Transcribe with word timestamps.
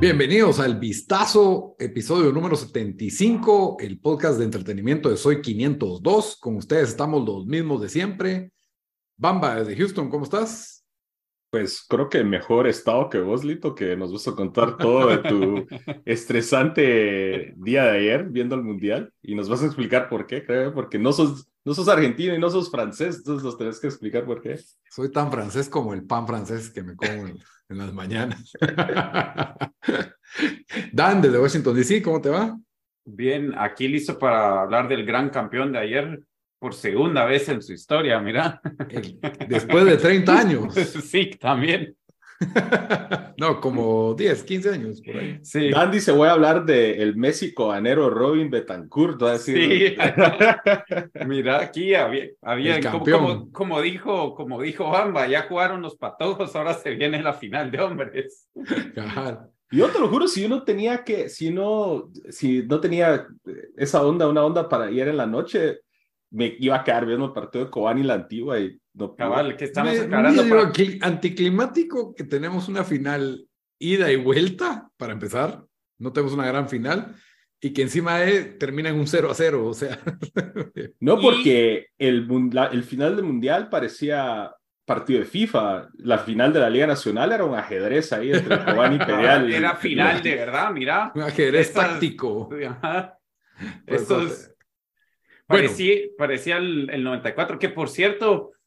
Bienvenidos 0.00 0.60
al 0.60 0.78
Vistazo, 0.78 1.74
episodio 1.76 2.30
número 2.30 2.54
75, 2.54 3.78
el 3.80 3.98
podcast 3.98 4.38
de 4.38 4.44
entretenimiento 4.44 5.10
de 5.10 5.16
Soy 5.16 5.42
502. 5.42 6.36
Con 6.36 6.54
ustedes 6.54 6.90
estamos 6.90 7.26
los 7.26 7.46
mismos 7.46 7.82
de 7.82 7.88
siempre. 7.88 8.52
Bamba, 9.16 9.56
desde 9.56 9.74
Houston, 9.76 10.08
¿cómo 10.08 10.22
estás? 10.22 10.86
Pues 11.50 11.84
creo 11.88 12.08
que 12.08 12.22
mejor 12.22 12.68
estado 12.68 13.10
que 13.10 13.18
vos, 13.18 13.42
Lito, 13.42 13.74
que 13.74 13.96
nos 13.96 14.12
vas 14.12 14.28
a 14.28 14.36
contar 14.36 14.76
todo 14.76 15.08
de 15.08 15.18
tu 15.18 15.66
estresante 16.04 17.54
día 17.56 17.82
de 17.86 17.98
ayer 17.98 18.28
viendo 18.28 18.54
el 18.54 18.62
Mundial 18.62 19.12
y 19.20 19.34
nos 19.34 19.48
vas 19.48 19.64
a 19.64 19.66
explicar 19.66 20.08
por 20.08 20.28
qué, 20.28 20.46
creo, 20.46 20.72
porque 20.72 21.00
no 21.00 21.12
sos, 21.12 21.48
no 21.64 21.74
sos 21.74 21.88
argentino 21.88 22.36
y 22.36 22.38
no 22.38 22.50
sos 22.50 22.70
francés, 22.70 23.16
entonces 23.16 23.42
nos 23.42 23.58
tenés 23.58 23.80
que 23.80 23.88
explicar 23.88 24.24
por 24.24 24.42
qué. 24.42 24.60
Soy 24.92 25.10
tan 25.10 25.32
francés 25.32 25.68
como 25.68 25.92
el 25.92 26.04
pan 26.04 26.24
francés 26.24 26.70
que 26.70 26.84
me 26.84 26.94
como 26.94 27.26
en, 27.68 27.78
las 27.78 27.92
mañanas. 27.92 28.52
Dan, 30.92 31.22
desde 31.22 31.38
Washington 31.38 31.76
DC, 31.76 32.02
¿cómo 32.02 32.20
te 32.20 32.30
va? 32.30 32.58
Bien, 33.04 33.54
aquí 33.56 33.88
listo 33.88 34.18
para 34.18 34.62
hablar 34.62 34.88
del 34.88 35.04
gran 35.04 35.30
campeón 35.30 35.72
de 35.72 35.78
ayer, 35.78 36.20
por 36.58 36.74
segunda 36.74 37.24
vez 37.24 37.48
en 37.48 37.62
su 37.62 37.72
historia, 37.72 38.20
mira. 38.20 38.60
Después 39.48 39.84
de 39.84 39.96
30 39.96 40.38
años. 40.38 40.74
sí, 41.04 41.30
también. 41.40 41.96
no, 43.36 43.60
como 43.60 44.14
10, 44.14 44.42
15 44.44 44.70
años 44.70 45.02
por 45.02 45.16
ahí. 45.16 45.38
Sí. 45.42 45.70
Dan 45.70 45.90
dice, 45.90 46.12
voy 46.12 46.28
a 46.28 46.32
hablar 46.32 46.64
de 46.64 47.02
el 47.02 47.16
Messi 47.16 47.52
cobanero 47.52 48.10
Robin 48.10 48.50
Betancourt. 48.50 49.20
¿no? 49.20 49.36
Sí. 49.38 49.96
mira, 51.26 51.60
aquí 51.60 51.94
había, 51.94 52.28
había 52.42 52.80
como, 52.80 53.04
como, 53.04 53.52
como, 53.52 53.80
dijo, 53.80 54.34
como 54.34 54.62
dijo 54.62 54.90
Bamba, 54.90 55.26
ya 55.26 55.42
jugaron 55.42 55.82
los 55.82 55.96
patojos, 55.96 56.54
ahora 56.54 56.74
se 56.74 56.90
viene 56.90 57.22
la 57.22 57.32
final 57.32 57.70
de 57.70 57.80
hombres. 57.80 58.48
Yo 59.70 59.88
te 59.88 59.98
lo 59.98 60.08
juro, 60.08 60.28
si 60.28 60.46
uno 60.46 60.62
tenía 60.62 61.04
que, 61.04 61.28
si 61.28 61.50
no, 61.50 62.10
si 62.30 62.62
no 62.62 62.80
tenía 62.80 63.26
esa 63.76 64.06
onda, 64.06 64.28
una 64.28 64.44
onda 64.44 64.68
para 64.68 64.90
ir 64.90 65.08
en 65.08 65.16
la 65.16 65.26
noche, 65.26 65.80
me 66.30 66.54
iba 66.58 66.76
a 66.76 66.84
quedar 66.84 67.04
viendo 67.06 67.26
el 67.26 67.32
partido 67.32 67.64
de 67.64 67.70
Cobani 67.70 68.02
la 68.02 68.14
antigua 68.14 68.58
y 68.58 68.78
no 68.98 69.14
cabal 69.14 69.56
que 69.56 69.64
estamos 69.66 69.94
me, 69.94 70.08
para... 70.08 70.30
anticlimático 71.02 72.14
que 72.14 72.24
tenemos 72.24 72.68
una 72.68 72.84
final 72.84 73.46
ida 73.78 74.10
y 74.10 74.16
vuelta 74.16 74.90
para 74.96 75.12
empezar. 75.12 75.64
No 75.98 76.12
tenemos 76.12 76.32
una 76.34 76.46
gran 76.46 76.68
final 76.68 77.14
y 77.60 77.72
que 77.72 77.82
encima 77.82 78.18
de, 78.18 78.44
termina 78.44 78.88
en 78.88 78.96
un 78.96 79.06
0 79.06 79.30
a 79.30 79.34
0 79.34 79.66
o 79.66 79.74
sea. 79.74 79.98
No 81.00 81.20
porque 81.20 81.88
el, 81.96 82.28
el 82.72 82.82
final 82.82 83.16
del 83.16 83.24
mundial 83.24 83.68
parecía 83.68 84.52
partido 84.84 85.20
de 85.20 85.26
FIFA. 85.26 85.88
La 85.98 86.18
final 86.18 86.52
de 86.52 86.60
la 86.60 86.70
Liga 86.70 86.86
Nacional 86.86 87.32
era 87.32 87.44
un 87.44 87.54
ajedrez 87.54 88.12
ahí 88.12 88.32
entre 88.32 88.58
Cobani 88.64 88.96
y 88.96 88.98
Pedial 88.98 89.52
era 89.52 89.76
final 89.76 90.22
de 90.22 90.34
verdad 90.34 90.72
mira. 90.72 91.12
Un 91.14 91.22
ajedrez 91.22 91.72
táctico. 91.72 92.48
Estos 93.86 94.50
Parecía, 95.48 95.94
parecía 96.18 96.58
el, 96.58 96.90
el, 96.90 97.02
94, 97.02 97.58
que 97.58 97.70
por 97.70 97.88
cierto, 97.88 98.52
eh, 98.52 98.57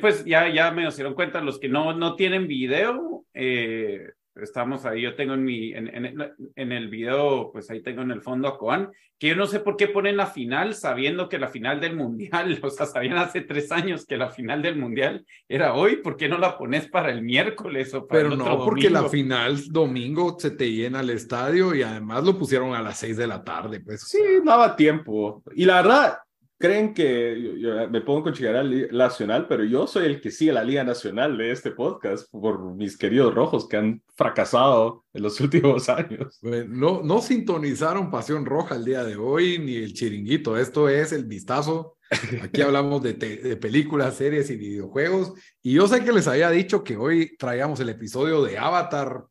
pues 0.00 0.24
ya, 0.24 0.48
ya 0.52 0.70
me 0.70 0.88
dieron 0.90 1.14
cuenta, 1.14 1.40
los 1.40 1.58
que 1.58 1.68
no, 1.68 1.92
no 1.92 2.16
tienen 2.16 2.46
video, 2.46 3.24
eh, 3.34 4.10
estamos 4.42 4.84
ahí, 4.84 5.02
yo 5.02 5.14
tengo 5.14 5.34
en 5.34 5.44
mi, 5.44 5.72
en, 5.72 5.88
en, 5.88 6.32
en, 6.56 6.72
el 6.72 6.88
video, 6.88 7.50
pues 7.52 7.70
ahí 7.70 7.82
tengo 7.82 8.02
en 8.02 8.10
el 8.10 8.20
fondo 8.20 8.48
a 8.48 8.58
Coan, 8.58 8.90
que 9.18 9.28
yo 9.28 9.36
no 9.36 9.46
sé 9.46 9.60
por 9.60 9.76
qué 9.76 9.86
ponen 9.86 10.16
la 10.16 10.26
final 10.26 10.74
sabiendo 10.74 11.28
que 11.28 11.38
la 11.38 11.48
final 11.48 11.80
del 11.80 11.94
mundial, 11.94 12.58
o 12.62 12.70
sea, 12.70 12.86
sabían 12.86 13.18
hace 13.18 13.42
tres 13.42 13.70
años 13.70 14.06
que 14.06 14.16
la 14.16 14.30
final 14.30 14.62
del 14.62 14.76
mundial 14.76 15.24
era 15.48 15.74
hoy, 15.74 15.96
¿por 15.96 16.16
qué 16.16 16.28
no 16.28 16.38
la 16.38 16.58
pones 16.58 16.88
para 16.88 17.10
el 17.10 17.22
miércoles 17.22 17.94
o 17.94 18.06
para 18.06 18.22
Pero 18.22 18.32
el 18.32 18.38
no, 18.38 18.64
porque 18.64 18.90
la 18.90 19.08
final 19.08 19.62
domingo 19.70 20.36
se 20.38 20.50
te 20.50 20.70
llena 20.70 21.00
el 21.00 21.10
estadio 21.10 21.74
y 21.74 21.82
además 21.82 22.24
lo 22.24 22.36
pusieron 22.38 22.74
a 22.74 22.82
las 22.82 22.98
seis 22.98 23.16
de 23.16 23.26
la 23.26 23.44
tarde, 23.44 23.80
pues. 23.80 24.02
Sí, 24.02 24.18
daba 24.44 24.74
tiempo. 24.74 25.42
Y 25.54 25.64
la 25.64 25.76
verdad, 25.76 26.18
creen 26.64 26.94
que 26.94 27.42
yo, 27.42 27.56
yo, 27.56 27.90
me 27.90 28.00
pongo 28.00 28.22
con 28.22 28.32
Chigará 28.32 28.62
Nacional, 28.62 29.46
pero 29.46 29.64
yo 29.64 29.86
soy 29.86 30.06
el 30.06 30.20
que 30.22 30.30
sigue 30.30 30.50
la 30.50 30.64
Liga 30.64 30.82
Nacional 30.82 31.36
de 31.36 31.50
este 31.50 31.72
podcast 31.72 32.26
por 32.30 32.74
mis 32.74 32.96
queridos 32.96 33.34
rojos 33.34 33.68
que 33.68 33.76
han 33.76 34.02
fracasado 34.16 35.04
en 35.12 35.22
los 35.24 35.38
últimos 35.42 35.90
años. 35.90 36.40
No, 36.42 37.02
no 37.02 37.20
sintonizaron 37.20 38.10
Pasión 38.10 38.46
Roja 38.46 38.76
el 38.76 38.84
día 38.86 39.04
de 39.04 39.16
hoy 39.16 39.58
ni 39.58 39.76
el 39.76 39.92
chiringuito. 39.92 40.56
Esto 40.56 40.88
es 40.88 41.12
el 41.12 41.26
vistazo. 41.26 41.98
Aquí 42.42 42.62
hablamos 42.62 43.02
de, 43.02 43.12
de 43.12 43.56
películas, 43.58 44.16
series 44.16 44.48
y 44.48 44.56
videojuegos. 44.56 45.34
Y 45.62 45.74
yo 45.74 45.86
sé 45.86 46.02
que 46.02 46.12
les 46.12 46.26
había 46.28 46.48
dicho 46.48 46.82
que 46.82 46.96
hoy 46.96 47.36
traíamos 47.36 47.78
el 47.80 47.90
episodio 47.90 48.42
de 48.42 48.56
Avatar, 48.56 49.26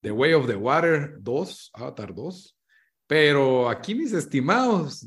The 0.00 0.12
Way 0.12 0.32
of 0.32 0.46
the 0.46 0.56
Water 0.56 1.16
2, 1.20 1.70
Avatar 1.74 2.14
2. 2.14 2.56
Pero 3.06 3.68
aquí, 3.68 3.94
mis 3.94 4.14
estimados, 4.14 5.06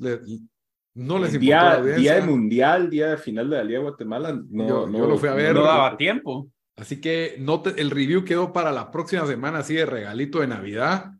no 0.93 1.19
les 1.19 1.39
día, 1.39 1.81
día 1.81 2.15
de 2.15 2.21
mundial, 2.21 2.89
día 2.89 3.09
de 3.11 3.17
final 3.17 3.49
de 3.49 3.57
la 3.57 3.63
Liga 3.63 3.79
de 3.79 3.85
Guatemala. 3.85 4.41
No, 4.49 4.67
yo, 4.67 4.87
no, 4.87 4.97
yo 4.97 5.07
lo 5.07 5.17
fui 5.17 5.29
a 5.29 5.33
ver. 5.33 5.55
No 5.55 5.63
daba 5.63 5.95
tiempo. 5.95 6.49
Así 6.75 6.99
que 6.99 7.35
no 7.39 7.61
te, 7.61 7.79
el 7.81 7.91
review 7.91 8.25
quedó 8.25 8.51
para 8.51 8.71
la 8.71 8.91
próxima 8.91 9.25
semana, 9.25 9.59
así 9.59 9.75
de 9.75 9.85
regalito 9.85 10.39
de 10.39 10.47
Navidad. 10.47 11.11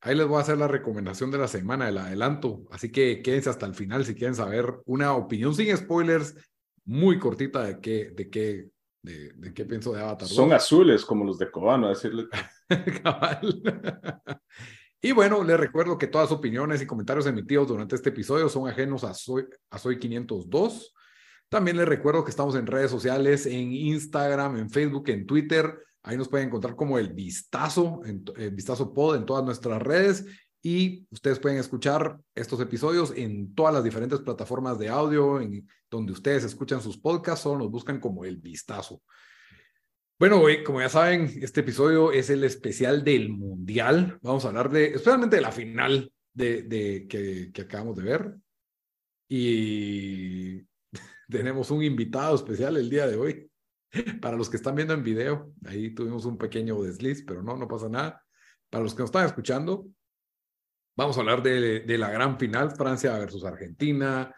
Ahí 0.00 0.14
les 0.14 0.28
voy 0.28 0.38
a 0.38 0.42
hacer 0.42 0.58
la 0.58 0.68
recomendación 0.68 1.30
de 1.30 1.38
la 1.38 1.48
semana, 1.48 1.88
el 1.88 1.98
adelanto. 1.98 2.66
Así 2.70 2.92
que 2.92 3.20
quédense 3.20 3.50
hasta 3.50 3.66
el 3.66 3.74
final 3.74 4.04
si 4.04 4.14
quieren 4.14 4.34
saber 4.34 4.74
una 4.84 5.14
opinión 5.14 5.54
sin 5.54 5.76
spoilers, 5.76 6.36
muy 6.84 7.18
cortita 7.18 7.64
de 7.64 7.80
qué, 7.80 8.10
de 8.14 8.30
qué, 8.30 8.68
de, 9.02 9.32
de 9.32 9.54
qué 9.54 9.64
pienso 9.64 9.92
de 9.92 10.02
Avatar. 10.02 10.28
Son 10.28 10.52
azules 10.52 11.04
como 11.04 11.24
los 11.24 11.38
de 11.38 11.50
Cobano, 11.50 11.88
decirle. 11.88 12.26
Y 15.00 15.12
bueno, 15.12 15.44
les 15.44 15.58
recuerdo 15.58 15.96
que 15.96 16.08
todas 16.08 16.32
opiniones 16.32 16.82
y 16.82 16.86
comentarios 16.86 17.26
emitidos 17.26 17.68
durante 17.68 17.94
este 17.94 18.08
episodio 18.08 18.48
son 18.48 18.68
ajenos 18.68 19.04
a 19.04 19.14
Soy, 19.14 19.46
a 19.70 19.78
Soy 19.78 19.98
502. 19.98 20.92
También 21.48 21.76
les 21.76 21.86
recuerdo 21.86 22.24
que 22.24 22.30
estamos 22.30 22.56
en 22.56 22.66
redes 22.66 22.90
sociales, 22.90 23.46
en 23.46 23.72
Instagram, 23.72 24.58
en 24.58 24.70
Facebook, 24.70 25.08
en 25.08 25.24
Twitter. 25.24 25.78
Ahí 26.02 26.16
nos 26.16 26.28
pueden 26.28 26.48
encontrar 26.48 26.74
como 26.74 26.98
el 26.98 27.12
Vistazo, 27.12 28.00
el 28.04 28.50
Vistazo 28.50 28.92
Pod 28.92 29.16
en 29.16 29.24
todas 29.24 29.44
nuestras 29.44 29.80
redes. 29.80 30.26
Y 30.62 31.06
ustedes 31.10 31.38
pueden 31.38 31.58
escuchar 31.58 32.18
estos 32.34 32.60
episodios 32.60 33.12
en 33.16 33.54
todas 33.54 33.72
las 33.72 33.84
diferentes 33.84 34.18
plataformas 34.20 34.80
de 34.80 34.88
audio, 34.88 35.40
en 35.40 35.68
donde 35.88 36.12
ustedes 36.12 36.42
escuchan 36.42 36.82
sus 36.82 36.98
podcasts 36.98 37.46
o 37.46 37.56
nos 37.56 37.70
buscan 37.70 38.00
como 38.00 38.24
el 38.24 38.36
Vistazo. 38.38 39.00
Bueno, 40.18 40.42
como 40.66 40.80
ya 40.80 40.88
saben, 40.88 41.30
este 41.42 41.60
episodio 41.60 42.10
es 42.10 42.28
el 42.28 42.42
especial 42.42 43.04
del 43.04 43.28
Mundial. 43.28 44.18
Vamos 44.20 44.44
a 44.44 44.48
hablar 44.48 44.68
de, 44.68 44.86
especialmente 44.86 45.36
de 45.36 45.42
la 45.42 45.52
final 45.52 46.12
de, 46.32 47.06
que, 47.08 47.62
acabamos 47.62 47.96
de 47.96 48.02
ver. 48.02 48.34
Y 49.28 50.60
tenemos 51.28 51.70
un 51.70 51.84
invitado 51.84 52.34
especial 52.34 52.76
el 52.76 52.90
día 52.90 53.06
de 53.06 53.16
hoy. 53.16 53.50
Para 54.20 54.36
los 54.36 54.50
que 54.50 54.56
están 54.56 54.74
viendo 54.74 54.92
en 54.92 55.04
video, 55.04 55.52
ahí 55.64 55.94
tuvimos 55.94 56.24
un 56.24 56.36
pequeño 56.36 56.82
desliz, 56.82 57.22
pero 57.24 57.40
no, 57.40 57.56
no 57.56 57.68
pasa 57.68 57.88
nada. 57.88 58.20
Para 58.68 58.82
los 58.82 58.94
que 58.94 59.02
nos 59.02 59.10
están 59.10 59.26
escuchando, 59.26 59.86
vamos 60.96 61.16
a 61.16 61.20
hablar 61.20 61.44
de, 61.44 61.80
de 61.80 61.96
la 61.96 62.10
gran 62.10 62.40
final, 62.40 62.72
Francia 62.72 63.16
versus 63.16 63.44
Argentina, 63.44 64.34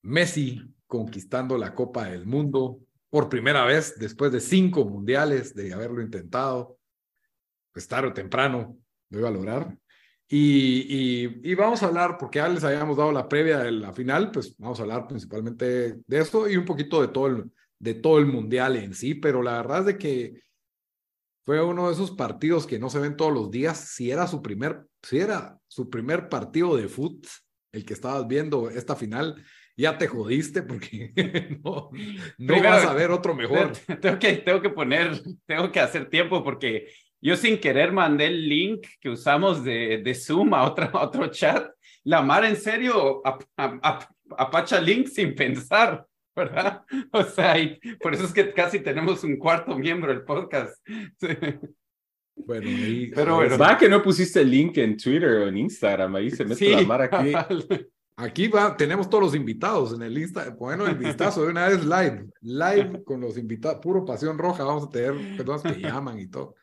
Messi 0.00 0.62
conquistando 0.86 1.58
la 1.58 1.74
Copa 1.74 2.06
del 2.06 2.24
Mundo, 2.24 2.80
por 3.12 3.28
primera 3.28 3.66
vez 3.66 3.98
después 3.98 4.32
de 4.32 4.40
cinco 4.40 4.86
mundiales 4.86 5.54
de 5.54 5.74
haberlo 5.74 6.00
intentado, 6.00 6.78
pues 7.70 7.86
tarde 7.86 8.08
o 8.08 8.14
temprano 8.14 8.78
lo 9.10 9.18
iba 9.18 9.28
a 9.28 9.32
lograr. 9.32 9.76
Y, 10.26 11.28
y, 11.44 11.54
vamos 11.54 11.82
a 11.82 11.88
hablar, 11.88 12.16
porque 12.16 12.38
ya 12.38 12.48
les 12.48 12.64
habíamos 12.64 12.96
dado 12.96 13.12
la 13.12 13.28
previa 13.28 13.58
de 13.58 13.70
la 13.70 13.92
final, 13.92 14.30
pues 14.30 14.56
vamos 14.56 14.78
a 14.78 14.84
hablar 14.84 15.06
principalmente 15.06 15.98
de 16.06 16.18
esto 16.18 16.48
y 16.48 16.56
un 16.56 16.64
poquito 16.64 17.02
de 17.02 17.08
todo 17.08 17.26
el, 17.26 17.52
de 17.78 17.92
todo 17.92 18.16
el 18.16 18.24
mundial 18.24 18.76
en 18.76 18.94
sí, 18.94 19.14
pero 19.14 19.42
la 19.42 19.58
verdad 19.58 19.80
es 19.80 19.84
de 19.84 19.98
que 19.98 20.42
fue 21.44 21.62
uno 21.62 21.88
de 21.88 21.92
esos 21.92 22.12
partidos 22.12 22.66
que 22.66 22.78
no 22.78 22.88
se 22.88 22.98
ven 22.98 23.18
todos 23.18 23.34
los 23.34 23.50
días. 23.50 23.90
Si 23.90 24.10
era 24.10 24.26
su 24.26 24.40
primer, 24.40 24.86
si 25.02 25.18
era 25.18 25.60
su 25.68 25.90
primer 25.90 26.30
partido 26.30 26.76
de 26.76 26.88
fútbol, 26.88 27.28
el 27.72 27.84
que 27.84 27.92
estabas 27.92 28.26
viendo 28.26 28.70
esta 28.70 28.96
final, 28.96 29.44
ya 29.76 29.96
te 29.96 30.06
jodiste 30.06 30.62
porque 30.62 31.12
no, 31.64 31.90
no 32.38 32.62
vas 32.62 32.84
a 32.84 32.94
ver 32.94 33.10
otro 33.10 33.34
mejor. 33.34 33.72
Tengo 34.00 34.18
que, 34.18 34.34
tengo 34.34 34.60
que 34.60 34.70
poner, 34.70 35.20
tengo 35.46 35.70
que 35.70 35.80
hacer 35.80 36.08
tiempo 36.08 36.42
porque 36.42 36.88
yo 37.20 37.36
sin 37.36 37.58
querer 37.58 37.92
mandé 37.92 38.26
el 38.26 38.48
link 38.48 38.86
que 39.00 39.08
usamos 39.08 39.64
de, 39.64 40.02
de 40.02 40.14
Zoom 40.14 40.54
a, 40.54 40.64
otra, 40.64 40.90
otro 40.94 41.28
chat. 41.28 41.70
La 42.04 42.20
Mar 42.20 42.44
en 42.44 42.56
serio 42.56 43.22
apacha 44.36 44.80
link 44.80 45.06
sin 45.06 45.34
pensar, 45.34 46.04
¿verdad? 46.34 46.82
O 47.12 47.22
sea, 47.22 47.54
por 48.00 48.14
eso 48.14 48.24
es 48.24 48.32
que 48.32 48.52
casi 48.52 48.80
tenemos 48.80 49.22
un 49.22 49.36
cuarto 49.36 49.78
miembro 49.78 50.12
del 50.12 50.24
podcast. 50.24 50.84
Bueno, 52.34 52.66
ahí, 52.66 53.12
pero 53.14 53.36
bueno. 53.36 53.58
Va 53.58 53.78
que 53.78 53.88
no 53.88 54.02
pusiste 54.02 54.40
el 54.40 54.50
link 54.50 54.78
en 54.78 54.96
Twitter 54.96 55.30
o 55.30 55.48
en 55.48 55.58
Instagram, 55.58 56.16
ahí 56.16 56.30
se 56.30 56.44
mete 56.44 56.70
la 56.70 56.82
mar 56.82 57.02
aquí. 57.02 57.32
Aquí 58.22 58.48
tenemos 58.78 59.10
todos 59.10 59.24
los 59.24 59.34
invitados 59.34 59.94
en 59.94 60.02
el 60.02 60.16
Insta. 60.16 60.50
Bueno, 60.50 60.86
el 60.86 60.94
vistazo 60.94 61.42
de 61.42 61.50
una 61.50 61.66
vez 61.66 61.84
live, 61.84 62.30
live 62.40 63.02
con 63.02 63.20
los 63.20 63.36
invitados, 63.36 63.80
puro 63.80 64.04
pasión 64.04 64.38
roja. 64.38 64.62
Vamos 64.62 64.84
a 64.84 64.90
tener 64.90 65.36
personas 65.36 65.62
que 65.62 65.80
llaman 65.80 66.20
y 66.20 66.28
todo. 66.28 66.54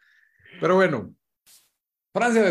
Pero 0.62 0.76
bueno, 0.76 1.14
Francia 2.14 2.44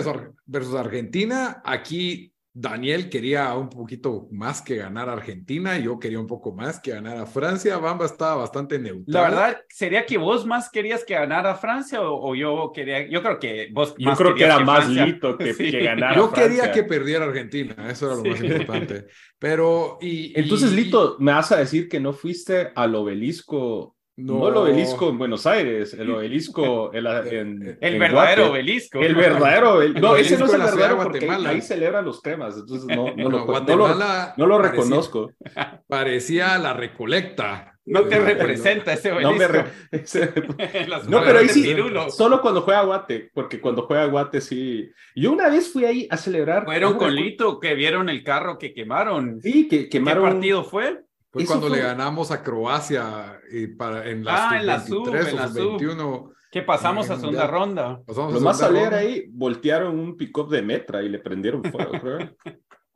versus 0.44 0.75
Argentina. 0.75 1.62
Aquí 1.64 2.34
Daniel 2.60 3.08
quería 3.08 3.55
un 3.55 3.69
poquito 3.69 4.26
más 4.32 4.60
que 4.60 4.75
ganar 4.75 5.08
a 5.08 5.12
Argentina, 5.12 5.78
yo 5.78 6.00
quería 6.00 6.19
un 6.19 6.26
poco 6.26 6.52
más 6.52 6.81
que 6.81 6.90
ganar 6.90 7.16
a 7.16 7.25
Francia. 7.25 7.78
Bamba 7.78 8.06
estaba 8.06 8.34
bastante 8.34 8.81
neutral. 8.81 9.05
La 9.06 9.22
verdad, 9.22 9.60
¿sería 9.69 10.05
que 10.05 10.19
vos 10.19 10.44
más 10.44 10.69
querías 10.69 11.05
que 11.05 11.14
ganara 11.14 11.52
a 11.52 11.55
Francia 11.55 12.00
o, 12.02 12.34
yo 12.34 12.72
quería? 12.75 13.08
Yo 13.08 13.22
creo 13.22 13.38
que 13.38 13.69
vos 13.72 13.94
Yo 13.96 14.12
creo 14.14 14.34
que 14.34 14.44
era 14.44 14.58
más 14.58 14.88
lito 14.88 15.38
que, 15.38 15.55
que 15.56 15.81
ganara 15.81 16.16
Yo 16.16 16.32
quería 16.32 16.72
que 16.72 16.82
perdiera 16.82 17.26
Argentina, 17.26 17.76
eso 17.88 18.06
era 18.06 18.16
lo 18.16 18.25
más 18.25 18.43
importante. 18.43 19.06
Pero, 19.38 19.99
y. 20.00 20.32
Entonces, 20.38 20.72
Lito, 20.72 21.16
me 21.20 21.32
vas 21.32 21.52
a 21.52 21.58
decir 21.58 21.88
que 21.88 22.00
no 22.00 22.12
fuiste 22.12 22.72
al 22.75 22.94
obelisco 22.96 23.97
no. 24.19 24.49
el 24.49 24.56
obelisco 24.56 25.09
en 25.09 25.19
Buenos 25.19 25.47
Aires, 25.47 25.94
el 25.94 26.11
obelisco 26.11 26.93
el, 26.94 27.06
en, 27.06 27.79
el 27.81 27.99
verdadero 27.99 28.50
obelisco. 28.50 28.99
El 29.00 29.15
verdadero, 29.15 29.81
no, 30.00 30.17
ese 30.17 30.37
no 30.37 30.47
es 30.47 30.55
el 30.55 30.61
verdadero 30.61 30.99
porque 31.03 31.31
ahí 31.31 31.61
celebran 31.61 32.05
los 32.05 32.20
cremas, 32.20 32.56
entonces 32.56 32.87
no, 32.88 33.15
no, 33.15 33.31
lo, 33.31 33.47
Guatemala 33.47 34.35
no, 34.37 34.47
lo, 34.47 34.59
reconozco. 34.59 35.32
Parecía, 35.88 36.59
la 36.59 36.73
recolecta. 36.73 37.75
No 37.87 38.03
te 38.03 38.19
representa 38.19 38.93
ese 38.93 39.12
obelisco. 39.12 39.65
No, 41.09 41.23
pero 41.25 41.38
ahí 41.38 41.49
sí, 41.49 41.75
solo 42.11 42.43
cuando 42.43 42.61
juega 42.61 42.82
Guate, 42.82 43.31
porque 43.32 43.62
cuando 43.62 43.87
juega 43.87 44.05
Guate 44.05 44.43
sí. 44.43 44.91
Yo 45.17 45.32
una 45.32 45.49
vez 45.49 45.73
fui 45.73 45.87
ahí 45.87 46.06
a 46.11 46.19
celebrar. 46.19 46.67
Fueron 46.67 46.99
con 46.99 47.15
Lito 47.15 47.59
que 47.59 47.75
vieron 47.75 48.11
el 48.11 48.23
carro 48.23 48.59
que 48.59 48.75
quemaron. 48.75 49.41
Sí, 49.41 49.69
que 49.69 49.88
quemaron. 49.88 50.25
¿Qué 50.25 50.31
partido 50.32 50.65
fue? 50.65 51.07
Fue 51.38 51.46
cuando 51.46 51.69
le 51.69 51.81
ganamos 51.81 52.31
a 52.31 52.43
Croacia 52.43 53.40
y 53.50 53.67
para, 53.69 54.08
en 54.08 54.25
la 54.25 54.50
ah, 54.50 54.61
en 54.61 54.67
la 54.67 54.81
sub, 54.81 55.08
en 55.14 55.37
la 55.37 55.46
21. 55.46 56.32
Que 56.50 56.62
pasamos 56.62 57.11
a 57.11 57.17
segunda 57.17 57.46
ronda. 57.46 58.02
Pasamos 58.06 58.35
Lo 58.35 58.40
más 58.40 58.62
alegre 58.62 58.96
ahí, 58.96 59.25
voltearon 59.31 59.99
un 59.99 60.17
pick-up 60.17 60.49
de 60.49 60.62
Metra 60.62 61.02
y 61.02 61.08
le 61.08 61.19
prendieron 61.19 61.62
fuego, 61.64 61.93
creo. 62.00 62.35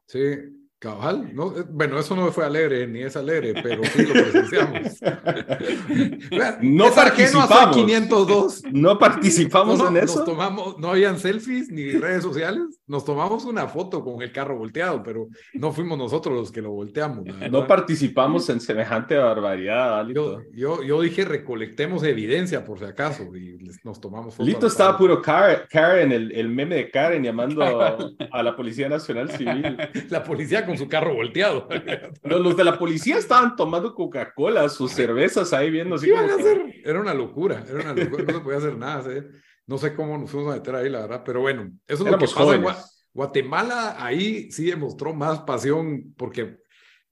Sí, 0.07 0.37
Cabal, 0.83 1.33
no, 1.33 1.57
eh, 1.57 1.65
bueno, 1.71 1.97
eso 1.97 2.17
no 2.17 2.33
fue 2.33 2.45
alegre 2.45 2.89
ni 2.89 3.03
es 3.03 3.15
alegre, 3.15 3.55
pero 3.63 3.85
sí 3.85 4.05
lo 4.05 4.15
presenciamos. 4.15 5.01
no 6.61 6.91
participamos. 6.93 7.77
502. 7.77 8.65
No 8.73 8.99
participamos 8.99 9.79
en 9.79 9.99
eso. 9.99 10.17
Nos 10.17 10.25
tomamos, 10.25 10.79
no 10.81 10.89
habían 10.89 11.21
selfies 11.21 11.71
ni 11.71 11.93
redes 11.93 12.25
sociales. 12.25 12.81
Nos 12.89 13.05
tomamos 13.05 13.45
una 13.45 13.69
foto 13.69 14.03
con 14.03 14.23
el 14.23 14.33
carro 14.33 14.59
volteado, 14.59 15.05
pero 15.05 15.29
no 15.55 15.71
fuimos 15.71 15.97
nosotros 15.97 16.35
los 16.35 16.51
que 16.51 16.61
lo 16.61 16.73
volteamos. 16.73 17.27
No 17.49 17.65
participamos 17.69 18.49
en 18.49 18.61
semejante 18.61 19.17
barbaridad, 19.17 20.05
Yo, 20.09 20.41
yo, 20.53 20.83
yo, 20.83 21.01
dije 21.01 21.25
recolectemos 21.25 22.03
evidencia 22.03 22.65
por 22.65 22.81
si 22.81 22.87
acaso 22.87 23.23
y 23.37 23.57
nos 23.85 24.01
tomamos 24.01 24.35
fotos. 24.35 24.49
Lito 24.49 24.67
estaba 24.67 24.99
puro 24.99 25.23
Karen, 25.23 26.11
el, 26.11 26.33
el, 26.33 26.49
meme 26.49 26.75
de 26.75 26.91
Karen 26.91 27.23
llamando 27.23 27.63
a, 27.63 28.43
la 28.43 28.57
Policía 28.57 28.89
Nacional 28.89 29.31
Civil. 29.31 29.77
la 30.11 30.25
policía 30.25 30.67
su 30.79 30.89
carro 30.89 31.15
volteado. 31.15 31.69
Los, 32.23 32.57
de 32.57 32.65
la 32.65 32.79
policía 32.79 33.19
estaban 33.19 33.57
tomando 33.57 33.95
Coca-Cola, 33.95 34.69
sus 34.69 34.93
cervezas 34.93 35.53
ahí 35.53 35.71
viendo. 35.71 35.97
Así 35.97 36.09
iban 36.09 36.31
a 36.31 36.35
hacer? 36.35 36.83
Era 36.85 37.01
una 37.01 37.15
locura, 37.15 37.65
era 37.69 37.93
una 37.93 38.05
locura, 38.05 38.25
no 38.25 38.33
se 38.33 38.41
podía 38.41 38.59
hacer 38.59 38.77
nada. 38.77 39.25
No 39.67 39.79
sé 39.79 39.95
cómo 39.95 40.19
nos 40.19 40.31
fuimos 40.31 40.53
a 40.53 40.57
meter 40.57 40.75
ahí, 40.75 40.91
la 40.91 41.01
verdad, 41.01 41.23
pero 41.25 41.41
bueno, 41.41 41.71
eso 41.87 42.05
es 42.05 42.11
lo 42.11 42.19
que 42.19 42.27
pasa 42.27 42.87
Guatemala 43.15 43.97
ahí 43.99 44.51
sí 44.51 44.67
demostró 44.67 45.13
más 45.13 45.41
pasión 45.41 46.15
porque 46.17 46.57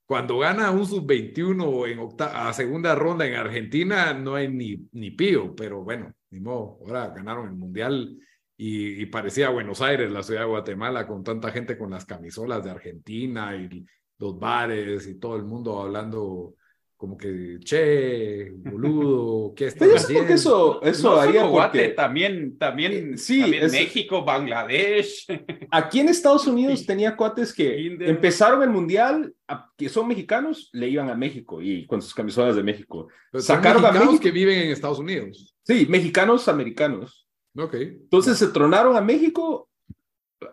cuando 0.06 0.38
gana 0.38 0.70
un 0.70 0.86
sub-21 0.86 1.88
en 1.88 2.00
a 2.18 2.52
segunda 2.52 2.94
ronda 2.94 3.26
en 3.26 3.34
Argentina 3.34 4.12
no 4.14 4.34
hay 4.34 4.48
ni, 4.48 4.88
ni 4.92 5.10
pío, 5.10 5.54
pero 5.54 5.84
bueno, 5.84 6.12
ni 6.30 6.40
modo, 6.40 6.78
ahora 6.80 7.10
ganaron 7.10 7.48
el 7.48 7.54
Mundial 7.54 8.16
y, 8.62 9.06
parecía 9.06 9.48
Buenos 9.48 9.80
Aires, 9.80 10.10
la 10.10 10.22
ciudad 10.22 10.42
de 10.42 10.46
Guatemala, 10.48 11.06
con 11.06 11.24
tanta 11.24 11.50
gente 11.50 11.78
con 11.78 11.90
las 11.90 12.04
camisolas 12.04 12.62
de 12.62 12.70
Argentina 12.70 13.56
y 13.56 13.86
los 14.18 14.38
bares 14.38 15.06
y 15.06 15.18
todo 15.18 15.36
el 15.36 15.44
mundo 15.44 15.80
hablando 15.80 16.56
como 16.94 17.16
que, 17.16 17.56
che, 17.60 18.50
boludo, 18.56 19.54
¿qué 19.54 19.68
está 19.68 19.86
haciendo? 19.86 20.26
Que 20.26 20.34
eso, 20.34 20.82
eso 20.82 21.18
haría 21.18 21.48
porque... 21.48 21.88
también, 21.88 22.58
también, 22.58 23.16
sí, 23.16 23.42
México, 23.72 24.22
Bangladesh. 24.22 25.26
Aquí 25.70 26.00
en 26.00 26.10
Estados 26.10 26.46
Unidos 26.46 26.84
tenía 26.84 27.16
cuates 27.16 27.54
que 27.54 27.86
empezaron 28.00 28.62
el 28.62 28.68
mundial, 28.68 29.34
que 29.78 29.88
son 29.88 30.06
mexicanos, 30.06 30.68
le 30.74 30.90
iban 30.90 31.08
a 31.08 31.14
México 31.14 31.62
y 31.62 31.86
con 31.86 32.02
sus 32.02 32.12
camisolas 32.12 32.56
de 32.56 32.62
México. 32.62 33.08
Sacaron 33.32 33.86
a 33.86 33.90
México 33.90 34.20
que 34.20 34.30
viven 34.30 34.58
en 34.58 34.70
Estados 34.70 34.98
Unidos. 34.98 35.56
Sí, 35.62 35.86
mexicanos 35.88 36.46
americanos. 36.46 37.29
Okay. 37.56 37.98
Entonces 38.02 38.38
se 38.38 38.48
tronaron 38.48 38.96
a 38.96 39.00
México 39.00 39.68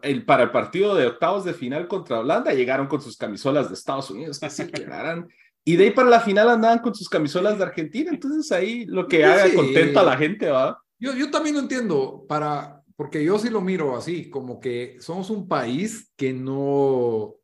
el, 0.02 0.26
para 0.26 0.44
el 0.44 0.52
partido 0.52 0.96
de 0.96 1.08
octavos 1.08 1.46
de 1.46 1.54
final 1.54 1.88
contra 1.88 2.20
Holanda, 2.20 2.54
llegaron 2.54 2.88
con 2.88 3.02
sus 3.02 3.18
camisolas 3.18 3.70
de 3.70 3.76
Estados 3.76 4.10
Unidos, 4.10 4.40
que 4.40 4.50
se 4.50 4.68
quedaran. 4.72 5.28
Y 5.64 5.76
de 5.76 5.86
ahí 5.86 5.92
para 5.92 6.10
la 6.10 6.22
final 6.22 6.50
andaban 6.50 6.80
con 6.80 6.96
sus 6.96 7.10
camisolas 7.10 7.58
de 7.58 7.66
Argentina. 7.66 8.10
Entonces 8.12 8.52
ahí 8.52 8.86
lo 8.86 9.08
que 9.08 9.26
haga 9.26 9.54
contenta 9.54 10.00
a 10.00 10.06
la 10.06 10.18
gente, 10.18 10.50
¿va? 10.50 10.82
Yo, 11.00 11.14
yo 11.14 11.30
también 11.30 11.56
lo 11.56 11.62
entiendo, 11.62 12.26
para, 12.28 12.82
porque 12.96 13.24
yo 13.24 13.38
sí 13.38 13.50
lo 13.50 13.62
miro 13.62 13.96
así, 13.96 14.30
como 14.30 14.60
que 14.60 14.98
somos 15.00 15.30
un 15.30 15.48
país 15.48 16.12
que 16.16 16.34
no, 16.34 17.36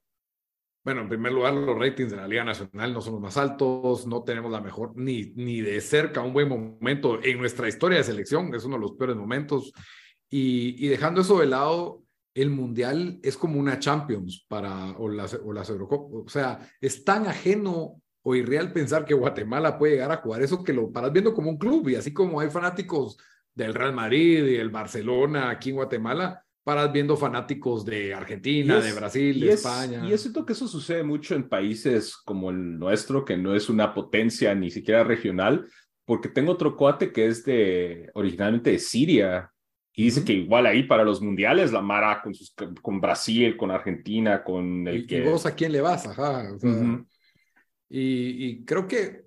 bueno, 0.83 1.01
en 1.01 1.09
primer 1.09 1.31
lugar, 1.31 1.53
los 1.53 1.77
ratings 1.77 2.11
de 2.11 2.17
la 2.17 2.27
Liga 2.27 2.43
Nacional 2.43 2.93
no 2.93 3.01
son 3.01 3.13
los 3.13 3.21
más 3.21 3.37
altos, 3.37 4.05
no 4.05 4.23
tenemos 4.23 4.51
la 4.51 4.59
mejor, 4.59 4.91
ni, 4.95 5.31
ni 5.35 5.61
de 5.61 5.79
cerca 5.79 6.21
un 6.21 6.33
buen 6.33 6.49
momento 6.49 7.23
en 7.23 7.37
nuestra 7.37 7.69
historia 7.69 7.99
de 7.99 8.03
selección, 8.03 8.53
es 8.53 8.65
uno 8.65 8.75
de 8.75 8.81
los 8.81 8.93
peores 8.93 9.15
momentos. 9.15 9.71
Y, 10.29 10.75
y 10.83 10.89
dejando 10.89 11.21
eso 11.21 11.39
de 11.39 11.45
lado, 11.45 12.03
el 12.33 12.49
Mundial 12.49 13.19
es 13.23 13.37
como 13.37 13.59
una 13.59 13.79
Champions 13.79 14.45
para, 14.47 14.91
o 14.97 15.07
las, 15.07 15.35
o 15.35 15.53
las 15.53 15.69
Eurocopas, 15.69 16.25
o 16.25 16.29
sea, 16.29 16.59
es 16.81 17.05
tan 17.05 17.27
ajeno 17.27 18.01
o 18.23 18.35
irreal 18.35 18.71
pensar 18.71 19.05
que 19.05 19.13
Guatemala 19.13 19.77
puede 19.77 19.93
llegar 19.93 20.11
a 20.11 20.17
jugar 20.17 20.41
eso 20.41 20.63
que 20.63 20.73
lo 20.73 20.91
paras 20.91 21.11
viendo 21.11 21.33
como 21.33 21.49
un 21.49 21.57
club 21.57 21.89
y 21.89 21.95
así 21.95 22.13
como 22.13 22.39
hay 22.39 22.49
fanáticos 22.49 23.17
del 23.53 23.73
Real 23.73 23.93
Madrid 23.93 24.45
y 24.45 24.55
el 24.55 24.69
Barcelona 24.69 25.49
aquí 25.49 25.69
en 25.69 25.75
Guatemala, 25.75 26.43
paras 26.63 26.91
viendo 26.91 27.17
fanáticos 27.17 27.85
de 27.85 28.13
Argentina, 28.13 28.79
de 28.79 28.93
Brasil, 28.93 29.39
de 29.39 29.53
España. 29.53 30.05
Y 30.07 30.13
es 30.13 30.21
cierto 30.21 30.45
que 30.45 30.53
eso 30.53 30.67
sucede 30.67 31.03
mucho 31.03 31.35
en 31.35 31.49
países 31.49 32.15
como 32.15 32.49
el 32.49 32.79
nuestro, 32.79 33.25
que 33.25 33.37
no 33.37 33.53
es 33.53 33.69
una 33.69 33.93
potencia 33.93 34.55
ni 34.55 34.71
siquiera 34.71 35.03
regional, 35.03 35.67
porque 36.05 36.29
tengo 36.29 36.53
otro 36.53 36.75
cuate 36.75 37.11
que 37.11 37.27
es 37.27 37.43
de 37.43 38.09
originalmente 38.13 38.71
de 38.71 38.79
Siria. 38.79 39.49
Y 39.95 40.05
dice 40.05 40.23
que 40.23 40.33
igual 40.33 40.65
ahí 40.65 40.83
para 40.83 41.03
los 41.03 41.21
mundiales, 41.21 41.71
la 41.71 41.81
Mara 41.81 42.21
con, 42.23 42.33
sus, 42.33 42.55
con 42.81 42.99
Brasil, 42.99 43.55
con 43.55 43.69
Argentina, 43.69 44.43
con 44.43 44.87
el 44.87 45.01
y, 45.01 45.07
que... 45.07 45.17
¿Y 45.19 45.21
vos 45.21 45.45
a 45.45 45.53
quién 45.53 45.71
le 45.71 45.81
vas? 45.81 46.07
Ajá. 46.07 46.49
y, 47.89 48.45
y 48.45 48.65
creo 48.65 48.87
que, 48.87 49.25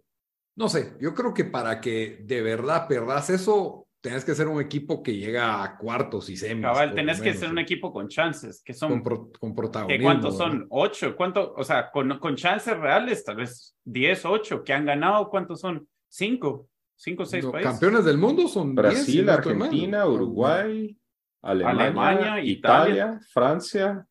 no 0.56 0.68
sé, 0.68 0.96
yo 1.00 1.14
creo 1.14 1.32
que 1.32 1.44
para 1.44 1.80
que 1.80 2.22
de 2.24 2.42
verdad 2.42 2.88
perdas 2.88 3.30
eso, 3.30 3.85
tenés 4.06 4.24
que 4.24 4.36
ser 4.36 4.46
un 4.46 4.60
equipo 4.60 5.02
que 5.02 5.16
llega 5.16 5.64
a 5.64 5.76
cuartos 5.76 6.30
y 6.30 6.36
semis. 6.36 6.62
Cabal, 6.62 6.94
tenés 6.94 7.20
que 7.20 7.34
ser 7.34 7.50
un 7.50 7.58
equipo 7.58 7.92
con 7.92 8.06
chances, 8.06 8.62
que 8.62 8.72
son... 8.72 9.02
Con, 9.02 9.52
protagonismo. 9.52 10.04
¿Cuántos 10.04 10.38
son? 10.38 10.64
¿Ocho? 10.70 11.16
¿Cuánto? 11.16 11.54
O 11.56 11.64
sea, 11.64 11.90
con, 11.90 12.16
con 12.20 12.36
chances 12.36 12.78
reales, 12.78 13.24
tal 13.24 13.38
vez 13.38 13.76
diez, 13.82 14.24
ocho, 14.24 14.62
que 14.62 14.72
han 14.72 14.84
ganado, 14.84 15.28
¿cuántos 15.28 15.58
son? 15.60 15.88
Cinco, 16.08 16.68
cinco, 16.94 17.24
seis 17.24 17.44
países. 17.46 17.68
Campeones 17.68 18.04
del 18.04 18.16
mundo 18.16 18.46
son 18.46 18.76
Brasil, 18.76 19.28
Argentina, 19.28 20.06
Uruguay, 20.06 20.96
Alemania, 21.42 22.40
Italia, 22.40 23.18
Francia 23.32 24.06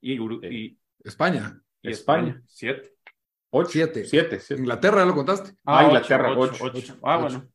y, 0.00 0.14
y 0.14 0.76
España. 1.04 1.56
Y 1.82 1.90
España. 1.92 2.42
Siete. 2.48 2.94
Ocho. 3.50 3.70
Siete. 3.70 4.04
Siete, 4.06 4.40
Inglaterra, 4.58 5.02
¿ya 5.02 5.06
lo 5.06 5.14
contaste? 5.14 5.52
Ah, 5.64 5.84
Inglaterra, 5.84 6.36
ocho. 6.36 6.98
Ah, 7.04 7.18
bueno. 7.18 7.48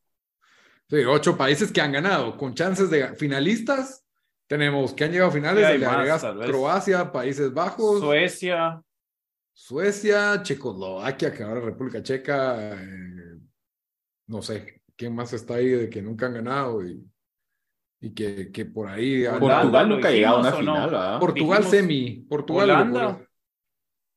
Sí, 0.91 1.05
ocho 1.05 1.37
países 1.37 1.71
que 1.71 1.79
han 1.79 1.93
ganado 1.93 2.35
con 2.35 2.53
chances 2.53 2.89
de 2.89 3.15
finalistas. 3.15 4.05
Tenemos 4.45 4.93
que 4.93 5.05
han 5.05 5.11
llegado 5.13 5.29
a 5.29 5.33
finales, 5.33 5.79
le 5.79 5.85
agregas 5.85 6.21
Croacia, 6.45 7.09
Países 7.09 7.53
Bajos, 7.53 8.01
Suecia, 8.01 8.83
Suecia, 9.53 10.43
Checoslovaquia, 10.43 11.31
que 11.31 11.43
ahora 11.43 11.61
República 11.61 12.03
Checa, 12.03 12.73
eh, 12.73 13.39
no 14.27 14.41
sé, 14.41 14.81
¿quién 14.97 15.15
más 15.15 15.31
está 15.31 15.55
ahí 15.55 15.69
de 15.69 15.89
que 15.89 16.01
nunca 16.01 16.25
han 16.25 16.33
ganado? 16.33 16.85
Y 16.85 17.01
y 18.03 18.13
que, 18.13 18.51
que 18.51 18.65
por 18.65 18.89
ahí. 18.89 19.25
Portugal 19.39 19.87
nunca 19.87 20.09
ha 20.09 20.11
llegado 20.11 20.37
a 20.37 20.39
una 20.41 20.51
final, 20.51 21.19
Portugal 21.19 21.63
semi. 21.63 22.25
Portugal. 22.27 22.71
Holanda. 22.71 23.25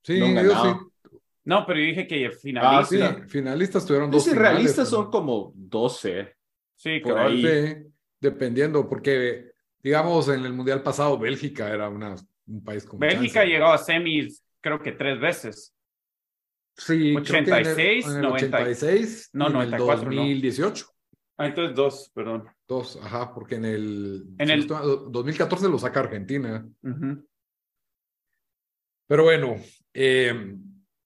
Sí, 0.03 0.19
no, 0.19 0.43
yo 0.43 0.51
sí. 0.51 1.19
No, 1.45 1.65
pero 1.67 1.79
yo 1.79 1.87
dije 1.87 2.07
que 2.09 2.31
finalistas. 2.31 3.11
Ah, 3.11 3.17
sí, 3.21 3.29
finalistas 3.29 3.87
tuvieron 3.87 4.11
dos. 4.11 4.25
Sí, 4.25 4.33
realistas 4.33 4.89
son 4.89 5.11
como 5.11 5.53
12. 5.55 6.35
Sí, 6.77 7.01
por 7.01 7.19
ahí. 7.19 7.87
dependiendo, 8.21 8.89
porque 8.89 9.53
digamos 9.83 10.29
en 10.29 10.45
el 10.45 10.53
mundial 10.53 10.83
pasado 10.83 11.19
Bélgica 11.19 11.73
era 11.73 11.89
una, 11.89 12.17
un 12.47 12.65
país 12.65 12.85
con. 12.85 12.99
Bélgica 12.99 13.45
llegó 13.45 13.67
a 13.67 13.79
semis, 13.79 14.45
creo 14.61 14.81
que 14.81 14.93
tres 14.93 15.21
veces. 15.21 15.75
Sí, 16.77 17.15
86, 17.15 18.07
en 18.07 18.17
el, 18.17 18.27
86, 18.27 19.31
no, 19.33 19.49
94, 19.49 20.05
2018. 20.05 20.87
Ah, 21.37 21.47
entonces 21.47 21.77
dos, 21.77 22.11
perdón. 22.15 22.49
Dos, 22.67 22.99
ajá, 23.03 23.33
porque 23.33 23.57
en 23.57 23.65
el, 23.65 24.25
en 24.39 24.51
el 24.51 24.67
2014 24.67 25.69
lo 25.69 25.79
saca 25.79 26.01
Argentina. 26.01 26.67
Pero 29.07 29.25
bueno, 29.25 29.57
eh, 29.93 30.57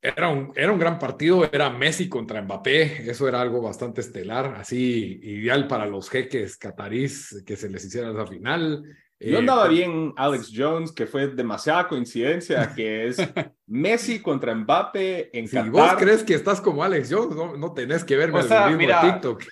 era, 0.01 0.29
un, 0.29 0.53
era 0.55 0.73
un 0.73 0.79
gran 0.79 0.99
partido, 0.99 1.49
era 1.51 1.71
Messi 1.71 2.09
contra 2.09 2.43
Mbappé, 2.43 3.11
eso 3.11 3.29
era 3.29 3.41
algo 3.41 3.61
bastante 3.61 4.01
estelar, 4.01 4.55
así 4.57 5.21
ideal 5.23 5.67
para 5.67 5.87
los 5.87 6.09
jeques 6.09 6.57
catarís 6.57 7.43
que 7.47 7.57
se 7.57 7.69
les 7.69 7.85
hiciera 7.85 8.11
esa 8.11 8.27
final. 8.27 8.85
Yo 9.21 9.37
eh, 9.37 9.39
andaba 9.39 9.67
bien 9.67 10.13
Alex 10.17 10.53
Jones, 10.55 10.93
que 10.93 11.07
fue 11.07 11.27
demasiada 11.27 11.89
coincidencia, 11.89 12.73
que 12.75 13.09
es 13.09 13.17
Messi 13.67 14.23
contra 14.23 14.55
Mbappé 14.55 15.37
en 15.37 15.49
si 15.49 15.59
vos 15.69 15.95
crees 15.99 16.23
que 16.23 16.35
estás 16.35 16.61
como 16.61 16.85
Alex 16.85 17.09
Jones, 17.13 17.35
no, 17.35 17.57
no 17.57 17.73
tenés 17.73 18.05
que 18.05 18.17
verme 18.17 18.41
el 18.41 18.77
mismo 18.77 19.01
TikTok. 19.01 19.45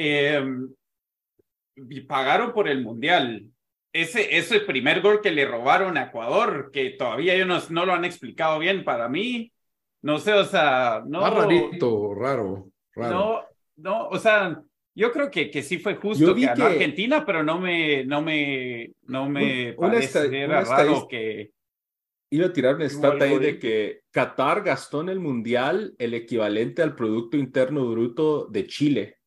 Em, 0.00 0.68
y 1.76 2.00
pagaron 2.02 2.52
por 2.52 2.68
el 2.68 2.82
Mundial. 2.84 3.50
Ese, 3.92 4.36
ese 4.36 4.60
primer 4.60 5.00
gol 5.00 5.20
que 5.20 5.30
le 5.30 5.46
robaron 5.46 5.96
a 5.96 6.04
Ecuador, 6.04 6.70
que 6.72 6.90
todavía 6.90 7.34
ellos 7.34 7.70
no, 7.70 7.86
lo 7.86 7.92
han 7.92 8.04
explicado 8.04 8.58
bien 8.58 8.84
para 8.84 9.08
mí, 9.08 9.52
no 10.02 10.18
sé, 10.18 10.32
o 10.32 10.44
sea, 10.44 11.02
no. 11.06 11.20
Más 11.22 11.34
rarito, 11.34 12.14
raro, 12.14 12.70
raro. 12.94 13.14
No, 13.14 13.44
no, 13.76 14.08
o 14.08 14.18
sea, 14.18 14.62
yo 14.94 15.12
creo 15.12 15.30
que, 15.30 15.50
que 15.50 15.62
sí 15.62 15.78
fue 15.78 15.96
justo 15.96 16.34
que 16.34 16.46
ganó 16.46 16.66
Argentina, 16.66 17.24
pero 17.24 17.42
no 17.42 17.58
me, 17.58 18.04
no 18.04 18.20
me, 18.20 18.92
no 19.04 19.28
me 19.28 19.72
parece 19.72 20.46
raro 20.46 21.06
que 21.08 21.52
Iba 22.30 22.46
a 22.46 22.52
tirar 22.52 22.74
una 22.74 22.84
estat 22.84 23.22
ahí 23.22 23.38
de 23.38 23.58
que 23.58 24.02
Qatar 24.10 24.62
gastó 24.62 25.00
en 25.00 25.08
el 25.08 25.18
Mundial 25.18 25.94
el 25.98 26.12
equivalente 26.12 26.82
al 26.82 26.94
Producto 26.94 27.38
Interno 27.38 27.90
Bruto 27.90 28.46
de 28.46 28.66
Chile. 28.66 29.18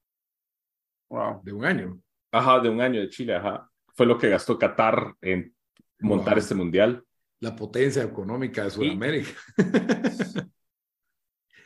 Wow. 1.10 1.42
De 1.44 1.52
un 1.52 1.66
año. 1.66 2.00
Ajá, 2.32 2.60
de 2.60 2.70
un 2.70 2.80
año 2.80 3.02
de 3.02 3.10
Chile, 3.10 3.36
ajá. 3.36 3.71
Fue 4.02 4.08
lo 4.08 4.18
que 4.18 4.30
gastó 4.30 4.58
Qatar 4.58 5.14
en 5.22 5.56
montar 6.00 6.40
este 6.40 6.56
Mundial. 6.56 7.06
La 7.40 7.56
potencia 7.56 8.02
económica 8.02 8.64
de 8.64 8.72
Sudamérica. 8.72 9.30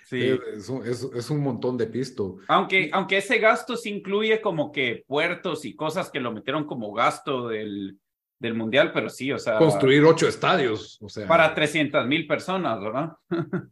Sí. 0.08 0.22
Es, 0.54 0.70
un, 0.70 0.86
es, 0.86 1.30
un, 1.32 1.40
montón 1.40 1.78
de 1.78 1.88
pisto. 1.88 2.38
Aunque, 2.48 2.92
aunque 2.94 3.18
ese 3.18 3.40
gasto 3.40 3.76
se 3.76 3.90
incluye 3.90 4.40
como 4.40 4.72
que 4.72 5.04
puertos 5.08 5.66
y 5.66 5.76
cosas 5.76 6.12
que 6.12 6.20
lo 6.20 6.32
metieron 6.32 6.66
como 6.66 6.94
gasto 6.94 7.48
del, 7.48 7.98
del 8.40 8.54
mundial, 8.54 8.92
pero 8.94 9.10
sí, 9.10 9.32
o 9.32 9.40
sea. 9.40 9.58
Construir 9.58 10.04
ocho 10.04 10.28
estadios, 10.28 11.00
o 11.02 11.10
sea. 11.10 11.28
Para 11.28 11.56
300 11.56 12.06
mil 12.06 12.28
personas, 12.28 12.80
¿verdad? 12.80 13.14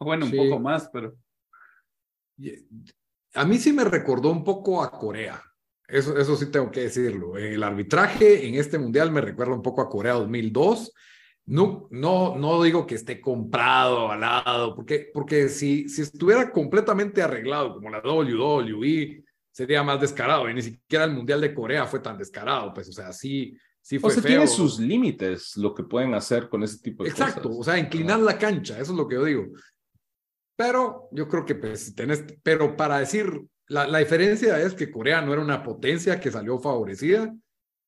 bueno, 0.00 0.26
un 0.26 0.32
poco 0.32 0.58
más, 0.58 0.90
pero. 0.92 1.14
A 3.34 3.44
mí 3.44 3.58
sí 3.58 3.72
me 3.72 3.84
recordó 3.84 4.32
un 4.32 4.42
poco 4.42 4.82
a 4.82 4.90
Corea. 4.90 5.40
Eso, 5.94 6.18
eso 6.18 6.34
sí 6.34 6.50
tengo 6.50 6.72
que 6.72 6.80
decirlo. 6.80 7.36
El 7.36 7.62
arbitraje 7.62 8.48
en 8.48 8.56
este 8.56 8.78
mundial 8.78 9.12
me 9.12 9.20
recuerda 9.20 9.54
un 9.54 9.62
poco 9.62 9.80
a 9.80 9.88
Corea 9.88 10.14
2002. 10.14 10.92
No, 11.46 11.86
no, 11.92 12.36
no 12.36 12.60
digo 12.64 12.84
que 12.84 12.96
esté 12.96 13.20
comprado, 13.20 14.00
avalado, 14.00 14.74
porque, 14.74 15.10
porque 15.14 15.48
si, 15.48 15.88
si 15.88 16.02
estuviera 16.02 16.50
completamente 16.50 17.22
arreglado 17.22 17.74
como 17.74 17.90
la 17.90 18.00
WWE, 18.00 19.22
sería 19.52 19.84
más 19.84 20.00
descarado. 20.00 20.50
Y 20.50 20.54
ni 20.54 20.62
siquiera 20.62 21.04
el 21.04 21.12
Mundial 21.12 21.40
de 21.40 21.54
Corea 21.54 21.86
fue 21.86 22.00
tan 22.00 22.18
descarado. 22.18 22.74
Pues, 22.74 22.88
o 22.88 22.92
sea, 22.92 23.12
sí, 23.12 23.56
o 24.02 24.10
sea, 24.10 24.20
tiene 24.20 24.48
sus 24.48 24.80
límites 24.80 25.56
lo 25.56 25.72
que 25.72 25.84
pueden 25.84 26.12
hacer 26.14 26.48
con 26.48 26.64
ese 26.64 26.80
tipo 26.80 27.04
de 27.04 27.12
cosas. 27.12 27.28
Exacto, 27.28 27.56
o 27.56 27.62
sea, 27.62 27.78
inclinar 27.78 28.18
la 28.18 28.36
cancha, 28.36 28.80
eso 28.80 28.90
es 28.90 28.98
lo 28.98 29.06
que 29.06 29.14
yo 29.14 29.24
digo. 29.24 29.44
Pero 30.56 31.08
yo 31.12 31.28
creo 31.28 31.44
que 31.44 31.54
pues, 31.54 31.94
tenés, 31.94 32.24
pero 32.42 32.74
para 32.76 32.98
decir, 32.98 33.46
la, 33.68 33.86
la 33.86 33.98
diferencia 33.98 34.60
es 34.60 34.74
que 34.74 34.90
Corea 34.90 35.20
no 35.20 35.32
era 35.32 35.42
una 35.42 35.62
potencia 35.62 36.20
que 36.20 36.30
salió 36.30 36.58
favorecida 36.58 37.34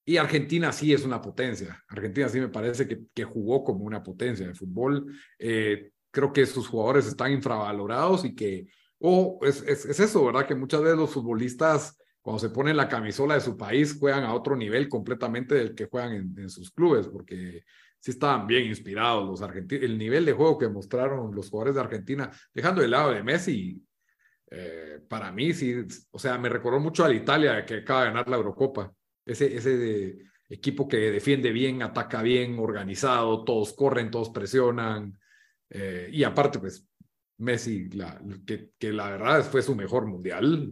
y 0.05 0.17
Argentina 0.17 0.73
sí 0.73 0.93
es 0.93 1.05
una 1.05 1.21
potencia. 1.21 1.83
Argentina 1.89 2.29
sí 2.29 2.41
me 2.41 2.49
parece 2.49 2.87
que, 2.87 3.01
que 3.13 3.25
jugó 3.25 3.65
como 3.65 3.85
una 3.85 4.03
potencia 4.03 4.47
de 4.47 4.55
fútbol. 4.55 5.13
Eh, 5.39 5.91
creo 6.11 6.33
que 6.33 6.47
sus 6.47 6.69
jugadores 6.69 7.07
están 7.07 7.33
infravalorados 7.33 8.25
y 8.25 8.35
que, 8.35 8.69
o 8.99 9.41
es, 9.43 9.63
es, 9.63 9.85
es, 9.85 10.01
eso, 10.01 10.25
¿verdad? 10.25 10.47
Que 10.47 10.55
muchas 10.55 10.81
veces 10.81 10.97
los 10.97 11.13
futbolistas 11.13 11.97
cuando 12.27 12.41
se 12.41 12.51
ponen 12.51 12.77
la 12.77 12.89
camisola 12.89 13.35
de 13.35 13.41
su 13.41 13.57
país, 13.57 13.97
juegan 14.01 14.25
a 14.25 14.35
otro 14.35 14.57
nivel 14.57 14.89
completamente 14.89 15.55
del 15.55 15.77
que 15.77 15.87
juegan 15.87 16.35
en, 16.37 16.51
sus 16.51 16.73
clubes, 16.73 17.07
porque 17.07 17.63
sí 18.01 18.11
estaban 18.11 18.49
bien 18.49 18.65
inspirados 18.67 19.29
los 19.29 19.43
argentinos. 19.43 19.85
El 19.85 19.97
nivel 19.97 20.25
de 20.25 20.33
juego 20.33 20.59
que 20.59 20.69
mostraron 20.69 21.33
los 21.33 21.51
jugadores 21.51 21.77
de 21.77 21.83
Argentina, 21.83 22.29
dejando 22.53 22.83
de 22.83 22.89
lado 22.89 23.13
de 23.13 23.23
Messi, 23.23 23.81
eh, 24.51 25.01
para 25.09 25.33
mí 25.33 25.53
sí, 25.53 25.75
o 26.11 26.19
sea, 26.19 26.39
me 26.39 26.49
recordó 26.49 26.81
mucho 26.81 27.05
a 27.05 27.09
la 27.09 27.15
Italia 27.15 27.65
que 27.65 27.79
acaba 27.79 28.03
de 28.03 28.07
ganar 28.09 28.29
la 28.29 28.37
Eurocopa. 28.37 28.93
Ese, 29.25 29.57
ese 29.57 30.19
equipo 30.49 30.87
que 30.87 31.11
defiende 31.11 31.51
bien, 31.51 31.83
ataca 31.83 32.23
bien, 32.23 32.59
organizado, 32.59 33.45
todos 33.45 33.73
corren, 33.73 34.11
todos 34.11 34.31
presionan. 34.31 35.19
Eh, 35.69 36.09
y 36.13 36.23
aparte, 36.23 36.59
pues, 36.59 36.87
Messi, 37.39 37.89
la, 37.91 38.21
que, 38.47 38.71
que, 38.79 38.93
la 38.93 39.11
verdad 39.11 39.45
fue 39.45 39.63
su 39.63 39.75
mejor 39.75 40.07
mundial 40.07 40.71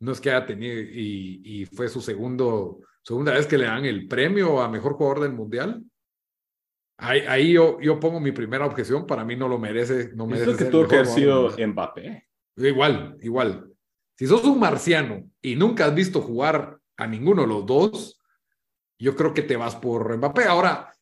no 0.00 0.12
es 0.12 0.20
que 0.20 0.30
haya 0.30 0.46
tenido, 0.46 0.78
y, 0.78 1.66
fue 1.72 1.88
su 1.88 2.00
segundo, 2.00 2.80
segunda 3.02 3.32
vez 3.32 3.46
que 3.46 3.58
le 3.58 3.66
dan 3.66 3.84
el 3.84 4.06
premio 4.06 4.60
a 4.60 4.68
mejor 4.68 4.94
jugador 4.94 5.20
del 5.20 5.32
mundial. 5.32 5.82
Ahí, 6.98 7.20
ahí 7.20 7.52
yo, 7.52 7.78
yo 7.80 8.00
pongo 8.00 8.20
mi 8.20 8.32
primera 8.32 8.66
objeción, 8.66 9.06
para 9.06 9.24
mí 9.24 9.36
no 9.36 9.48
lo 9.48 9.58
merece. 9.58 10.12
No 10.14 10.26
merece 10.26 10.52
es 10.52 10.56
que 10.56 10.64
tuvo 10.66 10.88
que 10.88 10.96
haber 10.96 11.06
sido 11.06 11.50
Mbappé. 11.50 12.26
Igual, 12.56 13.16
igual. 13.20 13.70
Si 14.16 14.26
sos 14.26 14.44
un 14.44 14.58
marciano 14.58 15.30
y 15.42 15.56
nunca 15.56 15.86
has 15.86 15.94
visto 15.94 16.22
jugar 16.22 16.78
a 16.96 17.06
ninguno 17.06 17.42
de 17.42 17.48
los 17.48 17.66
dos, 17.66 18.20
yo 18.98 19.14
creo 19.14 19.34
que 19.34 19.42
te 19.42 19.56
vas 19.56 19.76
por 19.76 20.16
Mbappé. 20.16 20.44
Ahora, 20.44 20.92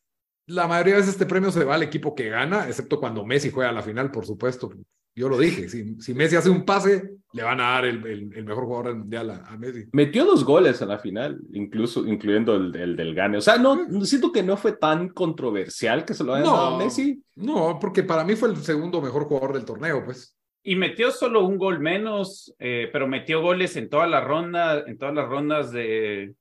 la 0.47 0.67
mayoría 0.67 0.93
de 0.93 0.99
veces 0.99 1.13
este 1.13 1.25
premio 1.25 1.51
se 1.51 1.63
va 1.63 1.75
al 1.75 1.83
equipo 1.83 2.13
que 2.13 2.29
gana, 2.29 2.67
excepto 2.67 2.99
cuando 2.99 3.25
Messi 3.25 3.51
juega 3.51 3.69
a 3.69 3.73
la 3.73 3.81
final, 3.81 4.11
por 4.11 4.25
supuesto. 4.25 4.71
Yo 5.17 5.29
lo 5.29 5.37
dije, 5.37 5.69
si, 5.69 5.95
si 6.01 6.13
Messi 6.13 6.35
hace 6.35 6.49
un 6.49 6.65
pase, 6.65 7.09
le 7.31 7.43
van 7.43 7.61
a 7.61 7.71
dar 7.71 7.85
el, 7.85 8.05
el, 8.05 8.43
mejor 8.43 8.65
jugador 8.65 8.87
del 8.87 8.97
mundial 8.97 9.29
a, 9.29 9.57
Messi. 9.57 9.85
Metió 9.93 10.25
dos 10.25 10.43
goles 10.43 10.81
a 10.81 10.85
la 10.85 10.99
final, 10.99 11.39
incluso 11.53 12.05
incluyendo 12.05 12.55
el, 12.55 12.75
el, 12.75 12.95
del 12.97 13.15
Gane. 13.15 13.37
O 13.37 13.41
sea, 13.41 13.57
no, 13.57 13.77
siento 14.03 14.33
que 14.33 14.43
no 14.43 14.57
fue 14.57 14.73
tan 14.73 15.07
controversial 15.09 16.03
que 16.03 16.13
se 16.13 16.25
lo 16.25 16.33
haya 16.33 16.45
dado 16.45 16.75
a 16.75 16.77
Messi. 16.77 17.23
No, 17.35 17.79
porque 17.79 18.03
para 18.03 18.25
mí 18.25 18.35
fue 18.35 18.49
el 18.49 18.57
segundo 18.57 19.01
mejor 19.01 19.23
jugador 19.23 19.53
del 19.53 19.63
torneo, 19.63 20.03
pues. 20.03 20.35
Y 20.67 20.75
metió 20.75 21.11
solo 21.11 21.45
un 21.45 21.59
gol 21.59 21.79
menos, 21.79 22.55
eh, 22.57 22.89
pero 22.91 23.07
metió 23.07 23.39
goles 23.39 23.75
en 23.75 23.87
todas 23.87 24.09
las 24.09 24.23
rondas, 24.23 24.83
en 24.87 24.97
todas 24.97 25.13
las 25.13 25.29
rondas 25.29 25.71
de, 25.71 26.33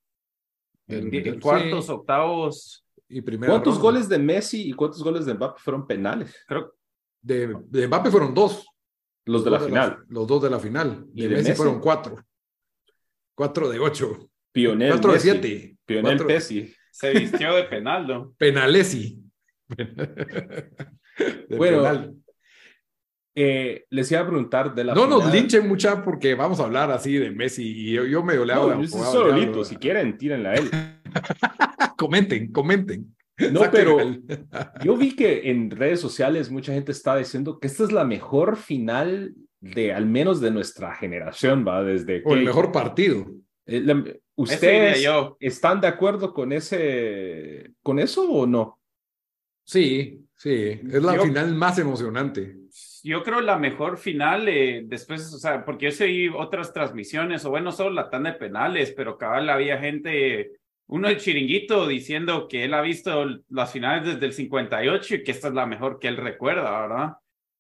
cuartos, 1.43 1.91
octavos. 1.91 2.87
Y 3.07 3.21
¿Cuántos 3.21 3.79
goles 3.79 4.09
de 4.09 4.19
Messi 4.19 4.71
y 4.71 4.73
cuántos 4.73 5.05
goles 5.05 5.27
de 5.27 5.35
Mbappé 5.35 5.61
fueron 5.61 5.87
penales? 5.87 6.43
Creo, 6.49 6.75
de, 7.21 7.55
de 7.67 7.87
Mbappé 7.87 8.11
fueron 8.11 8.33
dos. 8.33 8.67
Los 9.27 9.45
de 9.45 9.51
la 9.51 9.61
final. 9.61 9.99
los 10.09 10.27
dos 10.27 10.43
de 10.43 10.49
la 10.49 10.59
final. 10.59 11.05
Y 11.13 11.27
de, 11.27 11.29
Messi, 11.29 11.53
fueron 11.53 11.79
cuatro. 11.79 12.17
Cuatro 13.35 13.69
de 13.69 13.79
ocho. 13.79 14.31
Pionel. 14.53 14.93
Cuatro 14.93 15.13
de 15.13 15.21
siete. 15.21 15.77
Pionel 15.85 16.25
Pessi. 16.25 16.75
Se 16.91 17.13
vistió 17.13 17.55
de 17.57 17.65
penaldo. 17.65 18.33
Penalesi. 18.39 19.23
bueno, 21.59 22.15
Eh, 23.37 23.85
les 23.91 24.11
iba 24.13 24.21
a 24.21 24.27
preguntar 24.27 24.75
de 24.75 24.85
la. 24.85 24.95
No 24.95 25.07
nos 25.07 25.33
linchen 25.33 25.67
mucha 25.67 26.05
porque 26.05 26.35
vamos 26.35 26.61
a 26.61 26.65
hablar 26.65 26.91
así 26.93 27.15
de 27.15 27.31
Messi 27.33 27.65
y 27.65 27.93
yo, 27.93 28.05
yo 28.05 28.23
medio 28.23 28.45
le 28.45 28.53
hago. 28.53 28.75
No, 28.75 28.87
solito, 28.87 29.65
si 29.65 29.77
quieren, 29.77 30.17
tírenla 30.17 30.51
a 30.51 30.55
él. 30.55 30.71
comenten, 31.97 32.53
comenten. 32.53 33.15
No, 33.51 33.63
pero 33.73 33.99
yo 34.85 34.97
vi 34.97 35.17
que 35.17 35.51
en 35.51 35.71
redes 35.71 36.01
sociales 36.01 36.51
mucha 36.51 36.73
gente 36.73 36.93
está 36.93 37.17
diciendo 37.17 37.59
que 37.59 37.67
esta 37.67 37.83
es 37.83 37.91
la 37.91 38.05
mejor 38.05 38.57
final 38.57 39.35
de 39.61 39.93
al 39.93 40.07
menos 40.07 40.41
de 40.41 40.51
nuestra 40.51 40.95
generación, 40.95 41.65
va 41.67 41.83
desde 41.83 42.23
o 42.25 42.35
el 42.35 42.45
mejor 42.45 42.71
partido. 42.71 43.27
Eh, 43.67 44.21
¿Ustedes 44.37 45.05
están 45.41 45.81
de 45.81 45.87
acuerdo 45.89 46.33
con 46.33 46.53
ese 46.53 47.73
con 47.83 47.99
eso 47.99 48.31
o 48.31 48.47
no? 48.47 48.79
Sí, 49.65 50.25
sí, 50.37 50.53
es 50.53 51.03
la 51.03 51.21
final 51.21 51.55
más 51.55 51.79
emocionante. 51.79 52.57
Yo 53.07 53.23
creo 53.23 53.43
la 53.43 53.59
mejor 53.59 53.99
final, 53.99 54.49
eh, 54.49 54.83
después, 54.87 55.31
o 55.35 55.39
sea, 55.39 55.63
porque 55.63 55.87
yo 55.87 55.93
seguí 55.93 56.29
otras 56.31 56.73
transmisiones, 56.73 57.45
o 57.45 57.51
bueno, 57.51 57.71
solo 57.71 57.91
la 57.91 58.09
tanda 58.09 58.33
de 58.33 58.39
penales, 58.39 58.95
pero 58.97 59.19
cabal 59.19 59.51
había 59.51 59.79
gente, 59.79 60.53
uno 60.87 61.09
de 61.09 61.19
chiringuito 61.19 61.87
diciendo 61.87 62.49
que 62.49 62.65
él 62.65 62.73
ha 62.73 62.81
visto 62.81 63.27
las 63.51 63.71
finales 63.71 64.07
desde 64.07 64.25
el 64.25 64.33
58 64.33 65.17
y 65.17 65.23
que 65.23 65.33
esta 65.33 65.49
es 65.49 65.55
la 65.55 65.67
mejor 65.67 65.99
que 65.99 66.09
él 66.09 66.17
recuerda, 66.17 66.81
¿verdad? 66.81 67.13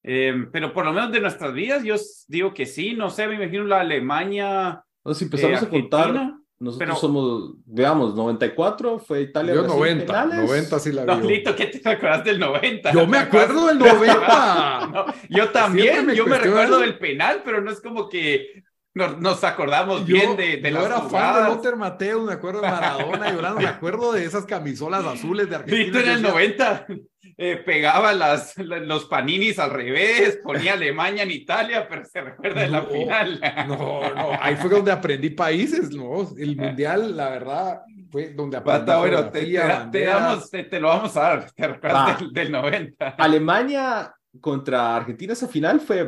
Em, 0.03 0.51
pero 0.51 0.73
por 0.73 0.87
lo 0.87 0.95
menos 0.95 1.13
de 1.13 1.21
nuestras 1.21 1.53
vidas, 1.53 1.85
yo 1.85 1.97
digo 2.27 2.55
que 2.55 2.65
sí, 2.65 2.95
no 2.95 3.11
sé, 3.11 3.29
me 3.29 3.35
imagino 3.35 3.65
la 3.65 3.81
Alemania. 3.81 4.83
No, 5.05 5.13
si 5.13 5.25
empezamos 5.25 5.63
a 5.63 5.69
contar, 5.69 6.33
nosotros 6.59 7.01
somos, 7.01 7.55
veamos, 7.67 8.15
94 8.15 8.99
fue 9.01 9.23
Italia. 9.23 9.55
Yo 9.55 9.67
90, 9.67 10.27
90 10.27 10.79
sí 10.79 10.93
la 10.93 11.17
vi. 11.17 11.43
No, 11.43 11.57
¿qué 11.57 11.67
te 11.67 11.89
acuerdas 11.89 12.25
del 12.25 12.39
90? 12.39 12.93
Yo 12.93 13.07
me 13.07 13.19
acuerdo 13.19 13.67
del 13.67 13.79
90. 13.79 15.07
yo 15.29 15.51
también, 15.51 16.11
yo 16.11 16.27
me 16.27 16.39
recuerdo 16.39 16.79
del 16.79 16.99
penal, 16.99 17.43
pero 17.45 17.61
no 17.61 17.71
es 17.71 17.81
como 17.81 18.09
que 18.09 18.63
nos, 18.95 19.43
acordamos 19.43 20.07
bien 20.07 20.37
de, 20.37 20.59
de 20.59 20.71
yo 20.71 20.79
las 20.79 20.87
era 20.87 21.01
fan 21.03 21.43
de 21.43 21.51
Lothar 21.51 21.77
Mateo, 21.77 22.23
me 22.23 22.33
acuerdo 22.33 22.61
de 22.61 22.71
Maradona 22.71 23.33
llorando, 23.33 23.61
me 23.61 23.67
acuerdo 23.69 24.13
de 24.13 24.25
esas 24.25 24.45
camisolas 24.45 25.05
azules 25.05 25.51
de 25.51 25.57
Argentina. 25.57 26.01
en 26.01 26.09
el 26.09 26.23
90 26.23 26.87
eh, 27.37 27.57
pegaba 27.57 28.13
las, 28.13 28.57
los 28.59 29.07
paninis 29.07 29.59
al 29.59 29.71
revés, 29.71 30.39
ponía 30.43 30.73
Alemania 30.75 31.23
en 31.23 31.31
Italia, 31.31 31.87
pero 31.89 32.05
se 32.05 32.21
recuerda 32.21 32.63
de 32.63 32.69
la 32.69 32.83
final. 32.83 33.41
No, 33.69 34.15
no, 34.15 34.31
ahí 34.41 34.57
fue 34.57 34.71
donde 34.71 34.93
aprendí 34.93 35.31
países, 35.31 35.91
¿no? 35.91 36.29
El 36.37 36.57
mundial, 36.57 37.17
la 37.17 37.31
verdad, 37.31 37.81
fue 38.11 38.31
donde 38.31 38.57
aprendí. 38.57 38.93
bueno, 38.93 39.31
te, 39.31 39.45
te, 39.91 40.05
damos, 40.05 40.51
te, 40.51 40.81
lo 40.81 40.89
vamos 40.89 41.17
a 41.17 41.21
dar, 41.21 41.53
te 41.53 41.67
recuerdas 41.67 42.21
del, 42.21 42.33
del 42.33 42.53
90. 42.53 43.09
Alemania 43.19 44.15
contra 44.41 44.97
Argentina, 44.97 45.33
esa 45.33 45.49
final 45.49 45.81
fue 45.81 46.07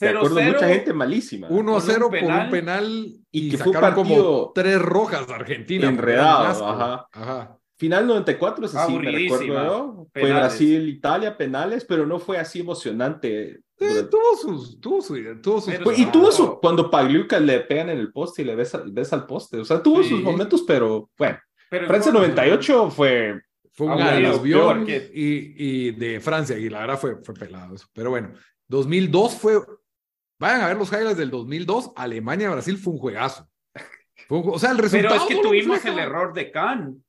de 0.00 0.08
acuerdo, 0.08 0.40
mucha 0.40 0.68
gente 0.68 0.92
malísima. 0.92 1.48
1 1.48 1.76
a 1.76 1.80
0 1.80 2.10
por 2.10 2.22
un 2.22 2.50
penal 2.50 3.12
y, 3.30 3.50
que 3.50 3.58
fue 3.58 3.72
como 3.94 4.52
tres 4.54 4.80
rojas 4.80 5.28
Argentina. 5.30 5.88
Enredado, 5.88 6.66
ajá. 6.66 7.08
ajá. 7.12 7.58
Final 7.78 8.06
94, 8.06 8.66
es 8.66 8.74
así, 8.74 8.98
me 8.98 9.10
recuerdo 9.10 10.08
Fue 10.12 10.32
Brasil, 10.32 10.88
Italia, 10.88 11.36
penales, 11.36 11.84
pero 11.84 12.06
no 12.06 12.18
fue 12.18 12.38
así 12.38 12.60
emocionante. 12.60 13.60
Eh, 13.78 14.04
tuvo 14.10 14.36
sus, 14.40 14.80
tuvo 14.80 15.02
su, 15.02 15.40
tuvo 15.42 15.60
sus 15.60 15.98
y 15.98 16.06
tuvo 16.06 16.32
su, 16.32 16.58
cuando 16.58 16.90
Pagliuca 16.90 17.38
le 17.38 17.60
pegan 17.60 17.90
en 17.90 17.98
el 17.98 18.10
poste 18.10 18.40
y 18.40 18.44
le 18.46 18.54
ves, 18.54 18.72
ves 18.86 19.12
al 19.12 19.26
poste, 19.26 19.58
o 19.58 19.64
sea, 19.64 19.82
tuvo 19.82 20.02
sus 20.02 20.22
momentos, 20.22 20.64
pero 20.66 21.10
bueno. 21.18 21.38
Francia 21.68 22.12
98 22.12 22.90
fue 22.90 23.40
fue 23.76 23.88
un 23.88 24.00
avión 24.00 24.86
y, 24.88 25.04
y, 25.12 25.90
de 25.90 26.18
Francia, 26.20 26.56
y 26.56 26.70
la 26.70 26.80
verdad 26.80 26.98
fue, 26.98 27.16
fue 27.22 27.34
pelado 27.34 27.74
eso. 27.74 27.86
Pero 27.92 28.08
bueno, 28.08 28.32
2002 28.68 29.34
fue, 29.34 29.60
vayan 30.38 30.62
a 30.62 30.68
ver 30.68 30.78
los 30.78 30.90
highlights 30.90 31.18
del 31.18 31.30
2002, 31.30 31.92
Alemania-Brasil 31.94 32.78
fue 32.78 32.94
un 32.94 32.98
juegazo. 32.98 33.46
o 34.30 34.58
sea, 34.58 34.70
el 34.70 34.78
resultado. 34.78 35.14
Pero 35.14 35.22
es 35.22 35.28
que 35.28 35.42
tuvimos 35.42 35.84
el 35.84 35.98
error 35.98 36.32
de 36.32 36.50
Kahn. 36.50 37.04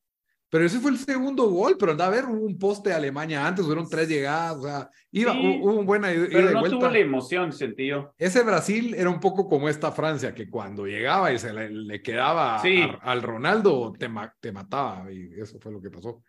Pero 0.50 0.66
ese 0.66 0.80
fue 0.80 0.92
el 0.92 0.98
segundo 0.98 1.50
gol, 1.50 1.76
pero 1.78 1.92
anda 1.92 2.08
a 2.08 2.10
ver, 2.10 2.26
hubo 2.26 2.46
un 2.46 2.58
poste 2.58 2.90
de 2.90 2.96
Alemania 2.96 3.46
antes, 3.46 3.66
fueron 3.66 3.90
tres 3.90 4.08
llegadas, 4.08 4.56
o 4.56 4.62
sea, 4.62 4.90
iba, 5.12 5.34
hubo, 5.34 5.74
un 5.74 5.86
buena 5.86 6.14
ida 6.14 6.28
pero 6.32 6.52
no 6.52 6.64
tuvo 6.64 6.90
la 6.90 7.00
emoción, 7.00 7.52
sentido. 7.52 8.14
Ese 8.18 8.44
Brasil 8.44 8.94
era 8.94 9.10
un 9.10 9.20
poco 9.20 9.50
como 9.50 9.68
esta 9.68 9.92
Francia, 9.92 10.34
que 10.34 10.50
cuando 10.50 10.86
llegaba 10.86 11.34
y 11.34 11.40
se 11.40 11.52
le, 11.52 12.02
quedaba 12.02 12.62
al 13.02 13.22
Ronaldo, 13.24 13.94
te, 13.98 14.10
te 14.40 14.52
mataba, 14.54 15.12
y 15.12 15.30
eso 15.38 15.60
fue 15.60 15.74
lo 15.74 15.82
que 15.82 15.90
pasó. 15.90 16.24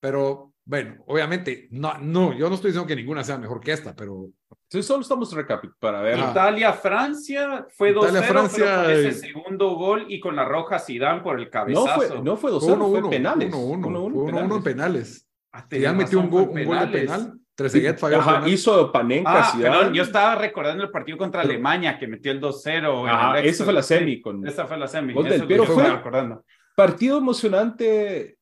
Pero 0.00 0.51
bueno, 0.64 1.02
obviamente, 1.06 1.66
no, 1.72 1.98
no, 1.98 2.32
yo 2.34 2.48
no 2.48 2.54
estoy 2.54 2.70
diciendo 2.70 2.86
que 2.86 2.94
ninguna 2.94 3.24
sea 3.24 3.36
mejor 3.36 3.60
que 3.60 3.72
esta, 3.72 3.96
pero. 3.96 4.28
Sí, 4.68 4.82
solo 4.82 5.02
estamos 5.02 5.32
recapitulando 5.34 5.78
para 5.80 6.00
ver. 6.00 6.18
Italia-Francia 6.18 7.66
fue 7.76 7.94
2-0, 7.94 8.22
Francia, 8.22 8.92
ese 8.92 9.12
segundo 9.12 9.74
gol 9.74 10.06
y 10.08 10.20
con 10.20 10.36
la 10.36 10.44
roja 10.44 10.78
Zidane 10.78 11.20
por 11.20 11.38
el 11.38 11.50
cabezazo. 11.50 12.22
No 12.22 12.36
fue 12.36 12.52
2-0, 12.52 13.00
fue, 13.00 13.10
penales. 13.10 13.52
1-1 13.52 14.56
en 14.56 14.62
penales. 14.62 15.28
Ah, 15.52 15.66
ya 15.70 15.92
metió 15.92 16.20
un, 16.20 16.30
gol, 16.30 16.48
un 16.48 16.64
gol 16.64 16.78
de 16.78 16.86
penal. 16.86 17.38
Trezeguet 17.54 17.98
falló 17.98 18.20
Ajá, 18.20 18.48
hizo 18.48 18.90
Panenka. 18.90 19.48
Ah, 19.48 19.52
perdón, 19.60 19.92
yo 19.92 20.02
estaba 20.02 20.36
recordando 20.36 20.84
el 20.84 20.90
partido 20.90 21.18
contra 21.18 21.42
Alemania 21.42 21.98
que 21.98 22.06
metió 22.06 22.32
el 22.32 22.40
2-0. 22.40 23.10
Ajá, 23.10 23.40
esa 23.40 23.64
fue 23.64 23.74
la 23.74 23.82
semi. 23.82 24.22
Con... 24.22 24.46
Esa 24.46 24.66
fue 24.66 24.78
la 24.78 24.88
semi. 24.88 25.12
Gol 25.12 25.28
del 25.28 25.46
Pero 25.46 25.64
fue 25.64 25.86
recordando. 25.86 26.44
partido 26.74 27.18
emocionante, 27.18 28.38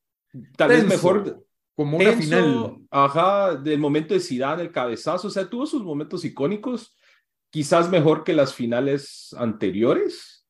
tal 0.56 0.68
vez 0.68 0.86
mejor 0.86 1.42
como 1.80 1.96
una 1.96 2.12
final. 2.12 2.76
Ajá, 2.90 3.54
del 3.54 3.78
momento 3.78 4.12
de 4.12 4.20
Zidane, 4.20 4.64
el 4.64 4.70
cabezazo, 4.70 5.28
o 5.28 5.30
sea, 5.30 5.48
tuvo 5.48 5.64
sus 5.64 5.82
momentos 5.82 6.26
icónicos, 6.26 6.94
quizás 7.48 7.88
mejor 7.88 8.22
que 8.22 8.34
las 8.34 8.52
finales 8.52 9.34
anteriores, 9.38 10.46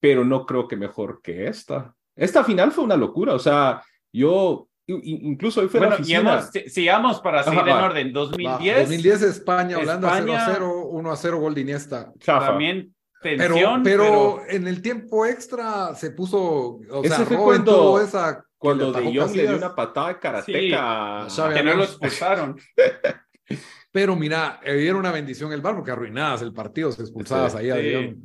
pero 0.00 0.22
no 0.22 0.44
creo 0.44 0.68
que 0.68 0.76
mejor 0.76 1.22
que 1.22 1.46
esta. 1.46 1.94
Esta 2.14 2.44
final 2.44 2.72
fue 2.72 2.84
una 2.84 2.94
locura, 2.94 3.32
o 3.32 3.38
sea, 3.38 3.82
yo 4.12 4.68
incluso 4.86 5.62
hoy 5.62 5.68
fue 5.68 5.80
bueno, 5.80 5.94
la 5.94 6.02
oficina. 6.02 6.42
sigamos 6.66 7.22
para 7.22 7.42
seguir 7.42 7.60
en 7.60 7.68
orden. 7.68 8.12
2010. 8.12 8.80
2010 8.80 9.22
España, 9.22 9.78
Holanda 9.78 10.12
0 10.14 10.34
a 10.34 10.52
0, 10.52 10.88
1 10.90 11.10
a 11.10 11.16
0 11.16 11.40
gol 11.40 11.54
de 11.54 11.60
Iniesta. 11.62 12.12
También 12.22 12.94
tensión, 13.22 13.82
pero, 13.82 14.42
en 14.46 14.68
el 14.68 14.82
tiempo 14.82 15.24
extra 15.24 15.94
se 15.94 16.10
puso, 16.10 16.80
o 16.90 17.02
Ese 17.02 17.16
sea, 17.16 17.24
fue 17.24 17.38
cuando, 17.38 17.98
esa 17.98 18.44
cuando 18.64 18.92
De 18.92 19.02
Jong 19.02 19.36
le 19.36 19.46
dio 19.46 19.56
una 19.58 19.74
patada 19.74 20.08
de 20.08 20.18
karateca 20.18 21.26
sí, 21.28 21.42
que 21.52 21.62
no 21.62 21.74
lo 21.74 21.84
expulsaron. 21.84 22.58
Pero 23.92 24.16
mira, 24.16 24.58
era 24.64 24.96
una 24.96 25.12
bendición 25.12 25.52
el 25.52 25.60
bar 25.60 25.74
porque 25.74 25.90
arruinadas 25.90 26.40
el 26.40 26.54
partido, 26.54 26.90
se 26.90 27.02
expulsadas 27.02 27.54
ahí 27.56 27.68
a 27.68 27.76
sí. 27.76 28.16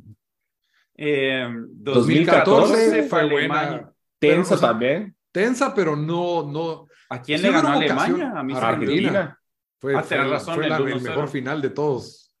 eh, 0.96 1.46
2014, 1.52 3.02
fue 3.02 3.28
buena. 3.28 3.92
Tensa 4.18 4.58
también. 4.58 5.14
Tensa, 5.30 5.74
pero 5.74 5.94
no, 5.94 6.50
no. 6.50 6.86
¿A 7.10 7.20
quién 7.20 7.42
le 7.42 7.52
ganó 7.52 7.68
Alemania? 7.68 8.32
A, 8.34 8.42
mí 8.42 8.54
Argentina. 8.54 9.38
Fue, 9.78 9.94
ah, 9.94 10.02
fue, 10.02 10.16
razón, 10.16 10.54
fue 10.54 10.66
el, 10.66 11.02
mejor 11.02 11.28
final 11.28 11.60
de 11.60 11.70
todos. 11.70 12.34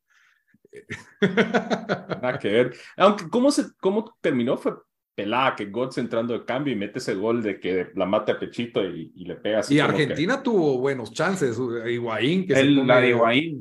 Nada 1.20 2.38
que 2.38 2.48
ver. 2.48 2.76
Aunque, 2.96 3.28
¿cómo, 3.28 3.50
se, 3.50 3.74
¿cómo 3.78 4.16
terminó? 4.22 4.56
Fue 4.56 4.72
pelada 5.14 5.54
que 5.56 5.66
Götze 5.66 6.00
entrando 6.00 6.32
de 6.32 6.44
cambio 6.44 6.72
y 6.72 6.76
mete 6.76 6.98
ese 6.98 7.14
gol 7.14 7.42
de 7.42 7.60
que 7.60 7.88
la 7.94 8.06
mata 8.06 8.32
a 8.32 8.38
Pechito 8.38 8.82
y, 8.82 9.10
le 9.16 9.34
pega 9.34 9.60
así. 9.60 9.74
Y 9.74 9.80
Argentina 9.80 10.42
tuvo 10.42 10.78
buenos 10.78 11.12
chances, 11.12 11.58
Higuaín, 11.58 12.46
que 12.46 12.54
El, 12.54 12.86
la 12.86 13.00
de 13.00 13.10
Higuaín, 13.10 13.58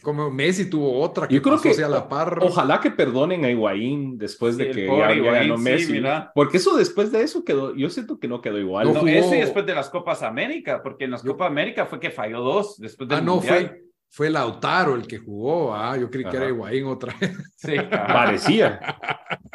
Como 0.00 0.30
Messi 0.30 0.70
tuvo 0.70 1.00
otra 1.00 1.28
que 1.28 1.34
Yo 1.34 1.42
creo 1.42 1.60
que, 1.60 1.74
la 1.76 2.08
par. 2.08 2.38
Ojalá 2.40 2.80
que 2.80 2.90
perdonen 2.90 3.44
a 3.44 3.50
Higuaín 3.50 4.16
después 4.16 4.56
de 4.56 4.70
que 4.70 4.86
ya, 4.86 5.14
ganó 5.14 5.58
Messi. 5.58 6.00
porque 6.34 6.56
eso 6.56 6.76
después 6.76 7.12
de 7.12 7.22
eso 7.22 7.44
quedó, 7.44 7.74
yo 7.74 7.90
siento 7.90 8.18
que 8.18 8.28
no 8.28 8.40
quedó 8.40 8.58
igual. 8.58 8.92
No, 8.92 9.06
ese 9.06 9.36
después 9.36 9.66
de 9.66 9.74
las 9.74 9.90
Copas 9.90 10.22
América, 10.22 10.82
porque 10.82 11.04
en 11.04 11.10
las 11.10 11.22
Copas 11.22 11.48
América 11.48 11.86
fue 11.86 12.00
que 12.00 12.10
falló 12.10 12.40
dos 12.40 12.78
después 12.78 13.08
del 13.08 13.18
ah, 13.18 13.22
no, 13.22 13.40
Fue 13.40 13.82
fue 14.14 14.28
Lautaro 14.28 14.94
el 14.94 15.06
que 15.06 15.16
jugó. 15.16 15.74
Ah, 15.74 15.96
yo 15.96 16.10
creí 16.10 16.26
que 16.26 16.36
era 16.36 16.46
Higuaín 16.46 16.84
otra 16.84 17.16
vez. 17.18 17.34
Sí, 17.56 17.76
parecía. 17.90 18.78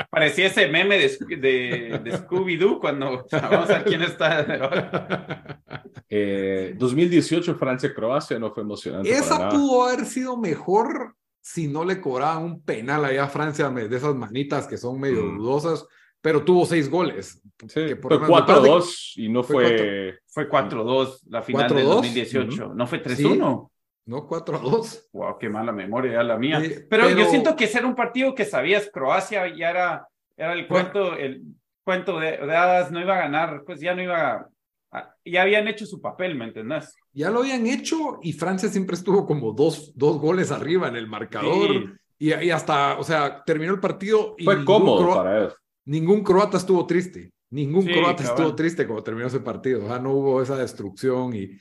Parecía 0.10 0.48
ese 0.48 0.68
meme 0.68 0.98
de, 0.98 2.00
de, 2.04 2.12
Scooby-Doo 2.14 2.80
cuando 2.80 3.24
vamos 3.32 3.70
a 3.70 3.74
ver 3.74 3.84
quién 3.84 4.02
está. 4.02 5.62
Eh, 6.10 6.74
2018 6.76 7.54
Francia-Croacia 7.56 8.40
no 8.40 8.52
fue 8.52 8.64
emocionante. 8.64 9.12
Esa 9.12 9.48
pudo 9.50 9.84
haber 9.88 10.08
sido 10.08 10.38
mejor 10.38 11.16
si 11.40 11.68
no 11.68 11.86
le 11.86 12.02
cobraban 12.02 12.44
un 12.44 12.62
penal 12.64 13.06
allá 13.06 13.26
a 13.26 13.30
Francia 13.30 13.70
de 13.70 13.96
esas 13.96 14.16
manitas 14.16 14.66
que 14.66 14.78
son 14.78 15.00
medio 15.00 15.24
mm. 15.24 15.38
dudosas, 15.38 15.86
pero 16.20 16.44
tuvo 16.44 16.66
seis 16.66 16.90
goles. 16.90 17.40
Sí, 17.68 17.94
fue 18.02 18.20
4-2 18.20 19.12
y 19.18 19.30
no 19.30 19.44
fue. 19.44 20.18
Fue 20.26 20.50
4-2 20.50 21.20
la 21.30 21.44
final 21.44 21.76
de 21.76 21.84
2018. 21.84 22.74
¿No 22.74 22.88
fue 22.88 23.04
3-1? 23.04 23.70
¿No? 24.08 24.26
4 24.26 24.58
a 24.58 24.60
2. 24.60 25.10
Wow, 25.14 25.38
qué 25.38 25.50
mala 25.50 25.72
memoria 25.72 26.24
la 26.24 26.38
mía. 26.38 26.62
pero, 26.90 27.10
yo 27.10 27.26
siento 27.30 27.56
que 27.56 27.68
ser 27.68 27.86
un 27.86 27.96
partido 27.96 28.34
que 28.34 28.46
sabías, 28.46 28.90
Croacia 28.92 29.48
ya 29.56 29.70
era, 29.70 30.08
era 30.36 30.54
el 30.54 30.68
cuento, 30.68 31.16
el 31.16 31.44
cuento 31.84 32.20
de, 32.20 32.38
de, 32.38 32.56
hadas, 32.56 32.92
no 32.92 33.00
iba 33.00 33.16
a 33.16 33.20
ganar, 33.20 33.64
pues 33.66 33.80
ya 33.80 33.94
no 33.94 34.02
iba 34.02 34.50
a, 34.92 35.16
ya 35.26 35.42
habían 35.42 35.68
hecho 35.68 35.86
su 35.86 36.02
papel, 36.02 36.36
¿me 36.36 36.46
entendés? 36.46 36.96
Ya 37.14 37.30
lo 37.30 37.40
habían 37.40 37.68
hecho 37.68 38.20
y 38.22 38.34
Francia 38.34 38.70
siempre 38.70 38.96
estuvo 38.96 39.26
como 39.26 39.52
dos, 39.52 39.92
dos 39.96 40.18
goles 40.20 40.52
arriba 40.52 40.88
en 40.88 40.96
el 40.96 41.08
marcador. 41.08 41.98
Y, 42.18 42.34
y, 42.34 42.50
hasta, 42.50 42.98
o 42.98 43.04
sea, 43.04 43.44
terminó 43.46 43.74
el 43.74 43.80
partido 43.80 44.36
y 44.38 44.46
fue 44.46 44.66
cómodo 44.66 45.16
para 45.16 45.38
él. 45.44 45.50
Ningún 45.86 46.24
croata 46.24 46.58
estuvo 46.58 46.86
triste. 46.88 47.32
Ningún 47.50 47.86
croata 47.86 48.24
estuvo 48.24 48.56
triste 48.56 48.88
como 48.88 49.04
terminó 49.04 49.28
ese 49.28 49.40
partido. 49.40 49.86
O 49.86 49.88
sea, 49.88 50.00
no 50.00 50.12
hubo 50.14 50.42
esa 50.42 50.58
destrucción 50.58 51.34
y 51.36 51.52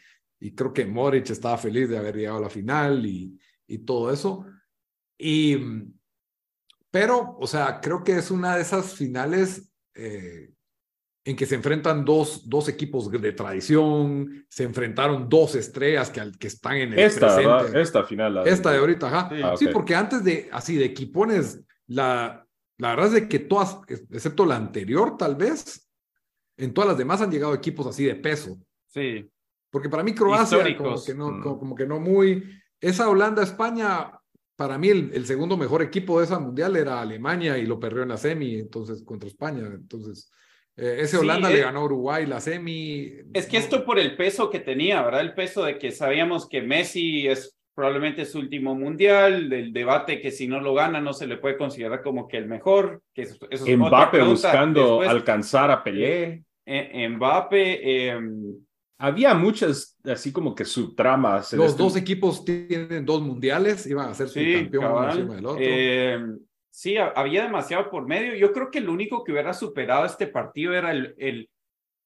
y 0.47 0.55
creo 0.55 0.73
que 0.73 0.87
Moritz 0.87 1.31
estaba 1.31 1.59
feliz 1.59 1.89
de 1.89 1.99
haber 1.99 2.15
llegado 2.15 2.39
a 2.39 2.43
la 2.43 2.49
final 2.49 3.05
y, 3.05 3.37
y 3.67 3.79
todo 3.79 4.13
eso. 4.13 4.47
Y, 5.19 5.59
pero, 6.89 7.37
o 7.41 7.49
sea, 7.49 7.81
creo 7.81 8.05
que 8.05 8.13
es 8.13 8.31
una 8.31 8.55
de 8.55 8.63
esas 8.63 8.95
finales 8.95 9.73
eh, 9.95 10.53
en 11.25 11.35
que 11.35 11.47
se 11.47 11.57
enfrentan 11.57 12.05
dos, 12.05 12.49
dos 12.49 12.69
equipos 12.69 13.11
de 13.11 13.33
tradición, 13.33 14.47
se 14.49 14.63
enfrentaron 14.63 15.29
dos 15.29 15.57
estrellas 15.57 16.11
que, 16.11 16.31
que 16.39 16.47
están 16.47 16.77
en 16.77 16.93
el 16.93 17.01
esta, 17.01 17.35
presente. 17.35 17.81
Esta 17.81 18.05
final. 18.05 18.47
esta 18.47 18.71
de 18.71 18.79
ahorita, 18.79 19.09
ajá. 19.09 19.57
Sí, 19.57 19.67
ah, 19.67 19.73
porque 19.73 19.97
antes 19.97 20.23
de, 20.23 20.49
así, 20.53 20.77
de 20.77 20.85
equipones, 20.85 21.61
la, 21.89 22.47
la 22.79 22.91
verdad 22.91 23.07
es 23.07 23.13
de 23.15 23.29
que 23.29 23.41
todas, 23.41 23.81
excepto 23.89 24.47
la 24.47 24.55
anterior, 24.55 25.17
tal 25.17 25.35
vez, 25.35 25.91
en 26.57 26.73
todas 26.73 26.87
las 26.87 26.99
demás 26.99 27.21
han 27.21 27.33
llegado 27.33 27.53
equipos 27.53 27.85
así 27.89 28.05
de 28.05 28.15
peso. 28.15 28.57
Sí. 28.87 29.29
Porque 29.77 29.91
para 29.91 30.03
mí 30.03 30.15
Croacia 30.15 30.75
como 30.75 31.05
que, 31.05 31.15
no, 31.15 31.33
mm. 31.33 31.43
como, 31.43 31.75
que 31.75 31.87
no 31.87 32.01
muy... 32.01 32.43
Esa 32.81 33.11
Holanda-España, 33.11 34.11
para 34.57 34.79
mí 34.79 34.89
el, 34.89 35.11
el, 35.13 35.27
segundo 35.27 35.59
mejor 35.59 35.83
equipo 35.83 36.19
de 36.19 36.25
esa 36.25 36.39
mundial 36.39 36.77
era 36.77 37.03
Alemania 37.03 37.59
y 37.59 37.67
lo 37.67 37.79
perdió 37.79 38.03
en 38.03 38.09
la 38.09 38.17
semi, 38.17 38.55
entonces 38.55 39.03
contra 39.05 39.29
España. 39.29 39.67
Entonces, 39.67 40.33
eh, 40.79 41.01
ese 41.01 41.19
Holanda 41.19 41.51
le 41.51 41.59
eh, 41.59 41.65
ganó 41.65 41.81
a 41.81 41.85
Uruguay 41.85 42.25
la 42.25 42.41
semi. 42.41 43.17
Es 43.35 43.45
que 43.45 43.59
esto 43.59 43.85
por 43.85 43.99
el 43.99 44.17
peso 44.17 44.49
que 44.49 44.61
tenía, 44.61 45.03
¿verdad? 45.03 45.21
El 45.21 45.35
peso 45.35 45.63
de 45.63 45.77
que 45.77 45.91
sabíamos 45.91 46.49
que 46.49 46.63
Messi 46.63 47.29
es 47.29 47.55
probablemente 47.75 48.25
su 48.25 48.39
último 48.39 48.75
mundial, 48.75 49.51
del 49.51 49.75
debate 49.75 50.23
que 50.23 50.31
si 50.31 50.49
no 50.49 50.59
lo 50.59 50.73
gana 50.73 51.03
no 51.03 51.13
se 51.13 51.27
le 51.27 51.37
puede 51.37 51.59
considerar 51.59 52.03
como 52.03 52.27
que 52.27 52.39
el 52.39 52.47
mejor. 52.47 53.03
Que 53.13 53.29
eso, 53.51 53.67
Mbappe 53.77 54.23
buscando 54.23 55.03
alcanzar 55.03 55.71
a 55.71 55.85
Pelé. 55.85 56.45
Eh, 56.65 57.07
Mbappe. 57.11 58.09
Em, 58.09 58.66
había 58.99 59.35
muchas, 59.35 59.97
así 60.05 60.33
como 60.33 60.55
que 60.55 60.65
subtramas. 60.65 61.53
Los 61.53 61.73
este 61.73 61.83
dos 61.83 61.97
equipos 61.97 62.45
tienen 62.45 63.05
dos 63.05 63.23
mundiales, 63.23 63.87
iban 63.87 64.11
a 64.11 64.15
ser 64.15 64.29
su 64.29 64.41
campeón 64.41 65.05
encima 65.11 65.35
del 65.37 65.47
otro. 65.47 65.63
Em, 65.63 66.39
Sí, 66.77 66.99
había 66.99 67.45
demasiado 67.45 67.89
por 67.89 68.07
medio. 68.07 68.35
Yo 68.35 68.53
creo 68.53 68.71
que 68.71 68.81
el 68.81 68.91
único 68.91 69.25
que 69.25 69.33
hubiera 69.33 69.55
superado 69.55 70.05
este 70.05 70.27
partido 70.27 70.75
era 70.75 70.91
el, 70.91 71.15
el 71.17 71.49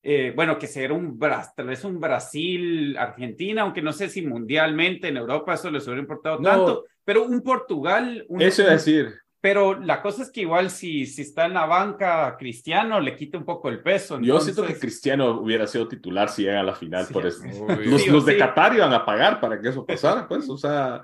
eh, 0.00 0.32
bueno, 0.36 0.56
que 0.60 0.68
era 0.76 0.94
un, 0.94 1.18
tal 1.18 1.66
vez 1.66 1.82
un 1.82 1.98
Brasil-Argentina, 1.98 3.62
aunque 3.62 3.82
no 3.82 3.92
sé 3.92 4.08
si 4.08 4.22
mundialmente 4.22 5.08
en 5.08 5.16
Europa 5.16 5.54
eso 5.54 5.72
les 5.72 5.84
hubiera 5.86 6.02
importado 6.02 6.38
tanto, 6.40 6.84
pero 7.04 7.24
un 7.24 7.40
Portugal. 7.40 8.24
eso 8.38 8.62
es 8.62 8.70
decir. 8.70 9.12
Pero 9.40 9.80
la 9.80 10.02
cosa 10.02 10.22
es 10.22 10.30
que 10.30 10.42
igual 10.42 10.70
si, 10.70 11.06
si 11.06 11.22
está 11.22 11.46
en 11.46 11.54
la 11.54 11.64
banca 11.64 12.36
Cristiano 12.38 13.00
le 13.00 13.16
quita 13.16 13.38
un 13.38 13.44
poco 13.44 13.68
el 13.68 13.82
peso. 13.82 14.20
Yo 14.20 14.40
siento 14.40 14.66
que 14.66 14.78
Cristiano 14.78 15.40
hubiera 15.40 15.66
sido 15.66 15.88
titular 15.88 16.28
si 16.28 16.42
llega 16.42 16.60
a 16.60 16.64
la 16.64 16.74
final. 16.74 17.06
por 17.10 17.26
eso. 17.26 17.42
Los, 17.84 18.06
los 18.06 18.26
de 18.26 18.36
Qatar 18.36 18.74
iban 18.74 18.92
a 18.92 19.04
pagar 19.04 19.40
para 19.40 19.60
que 19.60 19.68
eso 19.68 19.86
pasara, 19.86 20.28
pues, 20.28 20.48
o 20.48 20.58
sea 20.58 21.02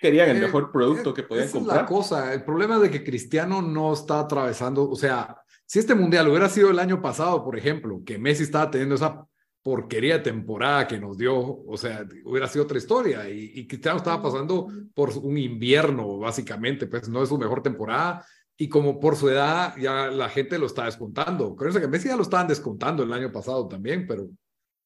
querían 0.00 0.30
el 0.30 0.36
eh, 0.36 0.40
mejor 0.42 0.70
producto 0.70 1.12
que 1.12 1.22
podían 1.22 1.48
comprar. 1.48 1.76
Es 1.76 1.82
la 1.82 1.86
cosa, 1.86 2.32
el 2.32 2.44
problema 2.44 2.76
es 2.76 2.82
de 2.82 2.90
que 2.90 3.04
Cristiano 3.04 3.62
no 3.62 3.92
está 3.92 4.20
atravesando, 4.20 4.88
o 4.88 4.96
sea, 4.96 5.36
si 5.66 5.78
este 5.78 5.94
mundial 5.94 6.28
hubiera 6.28 6.48
sido 6.48 6.70
el 6.70 6.78
año 6.78 7.02
pasado, 7.02 7.44
por 7.44 7.58
ejemplo, 7.58 8.00
que 8.04 8.18
Messi 8.18 8.44
estaba 8.44 8.70
teniendo 8.70 8.94
esa 8.94 9.26
porquería 9.68 10.22
temporada 10.22 10.88
que 10.88 10.98
nos 10.98 11.18
dio, 11.18 11.36
o 11.36 11.76
sea, 11.76 12.02
hubiera 12.24 12.48
sido 12.48 12.64
otra 12.64 12.78
historia. 12.78 13.28
Y, 13.28 13.66
Cristiano 13.66 13.98
estaba 13.98 14.22
pasando 14.22 14.66
por 14.94 15.10
un 15.18 15.36
invierno, 15.36 16.16
básicamente, 16.16 16.86
pues 16.86 17.06
no 17.10 17.22
es 17.22 17.28
su 17.28 17.36
mejor 17.36 17.62
temporada. 17.62 18.24
Y 18.56 18.66
como 18.70 18.98
por 18.98 19.14
su 19.14 19.28
edad, 19.28 19.76
ya 19.76 20.06
la 20.06 20.30
gente 20.30 20.58
lo 20.58 20.64
está 20.64 20.86
descontando. 20.86 21.54
Creo 21.54 21.70
que 21.70 21.86
Messi 21.86 22.08
ya 22.08 22.16
lo 22.16 22.22
estaban 22.22 22.48
descontando 22.48 23.02
el 23.02 23.12
año 23.12 23.30
pasado 23.30 23.68
también, 23.68 24.06
pero 24.06 24.30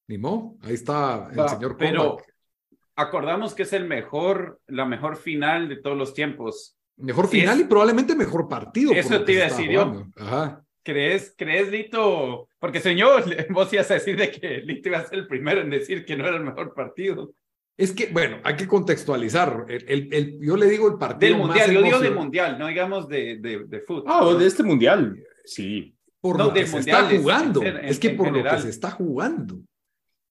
ni 0.09 0.19
modo, 0.19 0.57
ahí 0.63 0.75
está 0.75 1.29
el 1.31 1.49
señor 1.49 1.77
Pero, 1.77 2.17
acordamos 2.97 3.55
que 3.55 3.63
es 3.63 3.73
el 3.73 3.87
mejor, 3.87 4.61
la 4.67 4.85
mejor 4.85 5.15
final 5.15 5.69
de 5.69 5.77
todos 5.77 5.97
los 5.97 6.13
tiempos. 6.13 6.77
Mejor 6.97 7.29
final 7.29 7.61
y 7.61 7.65
probablemente 7.65 8.17
mejor 8.17 8.49
partido. 8.49 8.93
Eso 8.93 9.23
te 9.23 9.35
iba 9.35 9.43
a 9.43 9.49
decir 9.49 9.71
yo. 9.71 10.09
¿Crees, 10.83 11.35
¿Crees, 11.37 11.71
Lito? 11.71 12.49
Porque 12.59 12.81
señor, 12.81 13.25
vos 13.51 13.73
ibas 13.73 13.91
a 13.91 13.95
decir 13.95 14.17
de 14.17 14.31
que 14.31 14.59
Lito 14.59 14.89
iba 14.89 14.99
a 14.99 15.07
ser 15.07 15.21
el 15.21 15.27
primero 15.27 15.61
en 15.61 15.71
decir 15.71 16.05
que 16.05 16.17
no 16.17 16.27
era 16.27 16.37
el 16.37 16.45
mejor 16.45 16.75
partido. 16.75 17.33
Es 17.77 17.93
que, 17.93 18.07
bueno, 18.07 18.39
hay 18.45 18.55
que 18.55 18.69
contextualizar. 18.69 19.65
El, 19.69 20.13
el, 20.13 20.39
yo 20.41 20.57
le 20.57 20.67
digo 20.67 20.89
el 20.89 20.99
partido. 20.99 21.33
Del 21.33 21.47
mundial, 21.47 21.73
yo 21.73 21.83
digo 21.83 22.01
de 22.01 22.11
mundial, 22.11 22.59
no 22.59 22.67
digamos 22.67 23.09
de, 23.09 23.39
de, 23.39 23.65
de 23.65 23.81
fútbol. 23.81 24.05
Ah, 24.07 24.35
de 24.35 24.47
este 24.47 24.63
mundial, 24.63 25.17
sí. 25.45 25.95
Por 26.21 26.39
lo 26.39 26.53
que 26.53 26.67
se 26.67 26.79
está 26.79 27.09
jugando. 27.09 27.63
es 27.63 27.99
que 27.99 28.11
por 28.11 28.31
lo 28.31 28.45
que 28.45 28.59
se 28.59 28.69
está 28.69 28.91
jugando 28.91 29.63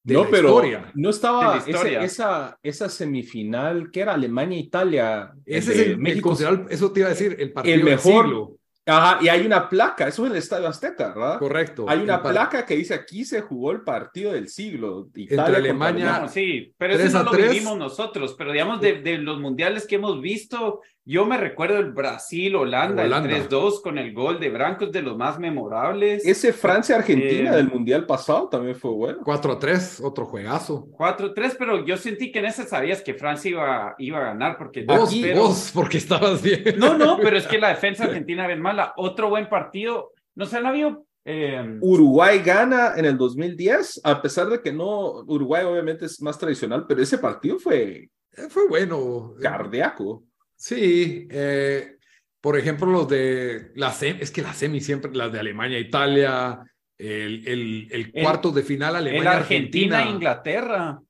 no, 0.04 0.30
pero 0.30 0.62
no 0.96 1.10
estaba 1.10 1.58
esa, 1.58 2.58
esa 2.64 2.90
semifinal 2.90 3.92
que 3.92 4.02
era 4.02 4.14
Alemania-Italia. 4.14 5.32
Ese 5.46 5.74
es 5.74 5.80
el, 5.80 5.98
México. 5.98 6.36
eso 6.70 6.92
te 6.92 7.02
iba 7.02 7.08
a 7.08 7.12
decir, 7.12 7.36
el 7.40 7.52
partido 7.54 7.76
el 7.76 7.84
mejor. 7.84 8.56
Ajá, 8.86 9.20
y 9.22 9.30
hay 9.30 9.46
una 9.46 9.70
placa, 9.70 10.08
eso 10.08 10.26
es 10.26 10.32
el 10.32 10.38
Estadio 10.38 10.68
Azteca, 10.68 11.10
¿verdad? 11.10 11.38
Correcto. 11.38 11.86
Hay 11.88 12.00
una 12.00 12.22
placa 12.22 12.66
que 12.66 12.76
dice 12.76 12.96
aquí 12.96 13.24
se 13.24 13.42
jugó 13.42 13.72
el 13.72 13.82
partido 13.82 14.32
del 14.34 14.48
siglo. 14.48 15.08
Italia 15.14 15.44
Entre 15.44 15.56
Alemania. 15.56 16.28
sí, 16.28 16.74
pero 16.78 16.96
eso 16.96 17.24
no 17.24 17.32
lo 17.32 17.38
vivimos 17.38 17.78
nosotros, 17.78 18.34
pero 18.38 18.52
digamos 18.52 18.82
de, 18.82 19.02
de, 19.02 19.20
los 19.20 19.40
mundiales 19.40 19.86
que 19.86 19.96
hemos 19.96 20.20
visto, 20.20 20.82
yo 21.04 21.26
me 21.26 21.38
recuerdo 21.38 21.80
el 21.80 21.92
Brasil-Holanda, 21.92 23.04
el 23.04 23.12
3-2 23.12 23.82
con 23.82 23.98
el 23.98 24.14
gol 24.14 24.40
de 24.40 24.50
Branco, 24.50 24.86
es 24.86 24.92
de 24.92 25.02
los 25.02 25.18
más 25.18 25.40
memorables. 25.40 26.26
Ese 26.26 26.54
Francia-Argentina 26.54 27.52
eh, 27.52 27.56
del 27.56 27.70
mundial 27.70 28.06
pasado 28.06 28.48
también 28.50 28.76
fue 28.76 28.92
bueno. 28.92 29.22
4-3, 29.22 30.04
otro 30.04 30.26
juegazo. 30.26 30.88
4-3, 30.92 31.56
pero 31.58 31.86
yo 31.86 31.98
sentí 31.98 32.32
que 32.32 32.40
en 32.40 32.46
ese 32.46 32.66
sabías 32.66 33.02
que 33.02 33.16
Francia 33.16 33.50
iba, 33.50 33.96
iba 33.98 34.20
a 34.20 34.26
ganar 34.26 34.58
porque... 34.58 34.84
Vos, 34.84 35.14
vos, 35.36 35.72
porque 35.74 35.98
estabas 35.98 36.42
bien. 36.42 36.64
No, 36.78 36.98
no, 36.98 37.18
pero 37.18 37.36
es 37.36 37.48
que 37.48 37.58
la 37.58 37.70
defensa 37.76 38.04
argentina 38.04 38.46
bien 38.46 38.62
mala. 38.62 38.94
Otro 38.96 39.30
buen 39.30 39.50
partido. 39.50 40.12
No 40.36 40.46
sé, 40.46 40.62
no 40.62 40.70
había 40.70 40.98
eh, 41.26 41.78
Uruguay 41.82 42.40
gana 42.40 42.94
en 42.96 43.06
el 43.06 43.18
2010, 43.18 44.02
a 44.04 44.22
pesar 44.22 44.50
de 44.50 44.62
que 44.62 44.72
no, 44.72 45.24
Uruguay 45.28 45.64
obviamente 45.66 46.06
es 46.06 46.22
más 46.22 46.38
tradicional, 46.38 46.86
pero 46.88 47.02
ese 47.02 47.18
partido 47.18 47.60
fue... 47.60 48.10
Eh, 48.38 48.50
fue 48.50 48.68
bueno. 48.68 49.36
Cardíaco. 49.42 50.24
Sí, 50.62 51.28
eh, 51.32 51.96
por 52.40 52.56
ejemplo, 52.56 52.86
los 52.86 53.10
de 53.10 53.72
la 53.74 53.92
semi, 53.92 54.22
es 54.22 54.30
que 54.30 54.44
la 54.44 54.54
semi 54.54 54.80
siempre, 54.80 55.12
las 55.12 55.32
de 55.32 55.40
Alemania, 55.40 55.80
Italia, 55.80 56.62
el, 57.00 57.48
el, 57.48 57.88
el 57.90 58.12
cuarto 58.12 58.52
de 58.52 58.62
final 58.62 58.96
Alemania, 58.96 59.38
Argentina, 59.38 59.98
Argentina, 59.98 60.16
Inglaterra. 60.16 61.02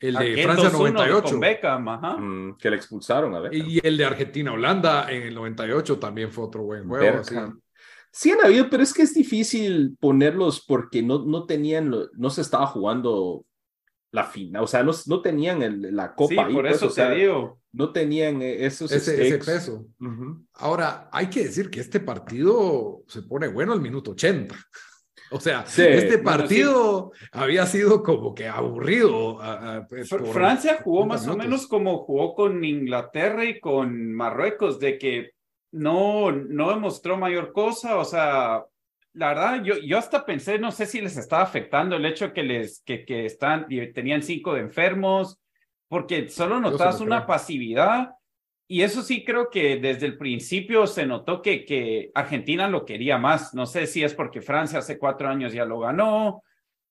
El 0.00 0.14
de 0.16 0.42
Francia 0.42 0.70
98. 0.70 1.38
Mm, 2.18 2.56
que 2.56 2.70
le 2.70 2.76
expulsaron, 2.76 3.36
a 3.36 3.38
ver. 3.38 3.54
Y 3.54 3.78
el 3.86 3.96
de 3.96 4.04
Argentina, 4.04 4.52
Holanda 4.52 5.12
en 5.12 5.22
el 5.22 5.34
98 5.34 6.00
también 6.00 6.32
fue 6.32 6.46
otro 6.46 6.64
buen 6.64 6.88
juego. 6.88 7.22
Sí 8.10 8.32
han 8.32 8.44
habido, 8.44 8.68
pero 8.68 8.82
es 8.82 8.92
que 8.92 9.02
es 9.02 9.14
difícil 9.14 9.96
ponerlos 10.00 10.64
porque 10.66 11.02
no, 11.02 11.24
no 11.24 11.46
tenían, 11.46 11.94
no 12.14 12.30
se 12.30 12.40
estaba 12.40 12.66
jugando 12.66 13.44
la 14.12 14.24
final, 14.24 14.64
o 14.64 14.66
sea, 14.66 14.82
no, 14.82 14.92
no 15.06 15.22
tenían 15.22 15.62
el, 15.62 15.94
la 15.94 16.14
copa 16.14 16.34
sí, 16.34 16.38
ahí. 16.38 16.54
Por 16.54 16.66
pues, 16.66 16.76
eso 16.76 16.92
te 16.92 17.14
digo. 17.14 17.60
No 17.72 17.92
tenían 17.92 18.42
esos 18.42 18.90
ese, 18.90 19.26
ese 19.28 19.38
peso. 19.38 19.86
Ahora, 20.54 21.08
hay 21.12 21.30
que 21.30 21.44
decir 21.44 21.70
que 21.70 21.80
este 21.80 22.00
partido 22.00 23.02
se 23.06 23.22
pone 23.22 23.46
bueno 23.46 23.72
al 23.72 23.80
minuto 23.80 24.12
80. 24.12 24.54
O 25.32 25.38
sea, 25.38 25.64
este 25.64 26.18
partido 26.18 27.12
había 27.30 27.64
sido 27.64 28.02
como 28.02 28.34
que 28.34 28.48
aburrido. 28.48 29.38
Pues, 29.88 30.08
Francia 30.32 30.80
jugó 30.82 31.06
más 31.06 31.26
o 31.28 31.36
menos 31.36 31.68
como 31.68 31.98
jugó 31.98 32.34
con 32.34 32.64
Inglaterra 32.64 33.44
y 33.44 33.60
con 33.60 34.12
Marruecos, 34.12 34.80
de 34.80 34.98
que 34.98 35.30
no, 35.70 36.32
no 36.32 36.70
demostró 36.70 37.16
mayor 37.16 37.52
cosa. 37.52 37.98
O 37.98 38.04
sea, 38.04 38.64
la 39.12 39.28
verdad, 39.28 39.62
yo, 39.64 39.74
yo 39.78 39.98
hasta 39.98 40.24
pensé, 40.24 40.58
no 40.58 40.70
sé 40.70 40.86
si 40.86 41.00
les 41.00 41.16
estaba 41.16 41.42
afectando 41.42 41.96
el 41.96 42.06
hecho 42.06 42.32
que 42.32 42.42
les 42.42 42.82
que, 42.84 43.04
que 43.04 43.26
están, 43.26 43.66
tenían 43.92 44.22
cinco 44.22 44.54
de 44.54 44.60
enfermos, 44.60 45.40
porque 45.88 46.28
solo 46.28 46.60
notas 46.60 47.00
una 47.00 47.26
pasividad. 47.26 48.10
Y 48.68 48.82
eso 48.82 49.02
sí 49.02 49.24
creo 49.24 49.50
que 49.50 49.78
desde 49.78 50.06
el 50.06 50.16
principio 50.16 50.86
se 50.86 51.04
notó 51.04 51.42
que, 51.42 51.64
que 51.64 52.12
Argentina 52.14 52.68
lo 52.68 52.84
quería 52.84 53.18
más. 53.18 53.52
No 53.52 53.66
sé 53.66 53.88
si 53.88 54.04
es 54.04 54.14
porque 54.14 54.40
Francia 54.40 54.78
hace 54.78 54.96
cuatro 54.96 55.28
años 55.28 55.52
ya 55.52 55.64
lo 55.64 55.80
ganó, 55.80 56.44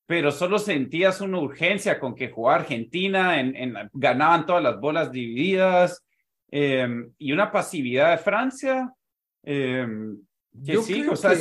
pero 0.05 0.31
solo 0.31 0.59
sentías 0.59 1.21
una 1.21 1.39
urgencia 1.39 1.97
con 1.97 2.15
que 2.15 2.29
jugaba 2.29 2.59
Argentina, 2.59 3.39
en, 3.39 3.73
ganaban 3.93 4.45
todas 4.45 4.61
las 4.61 4.77
bolas 4.81 5.09
divididas 5.09 6.03
em, 6.51 7.13
y 7.17 7.31
una 7.31 7.49
pasividad 7.49 8.11
de 8.11 8.17
Francia. 8.17 8.93
Em, 9.43 10.19
que 10.65 10.77
sí, 10.81 11.07
o 11.07 11.15
sea, 11.15 11.31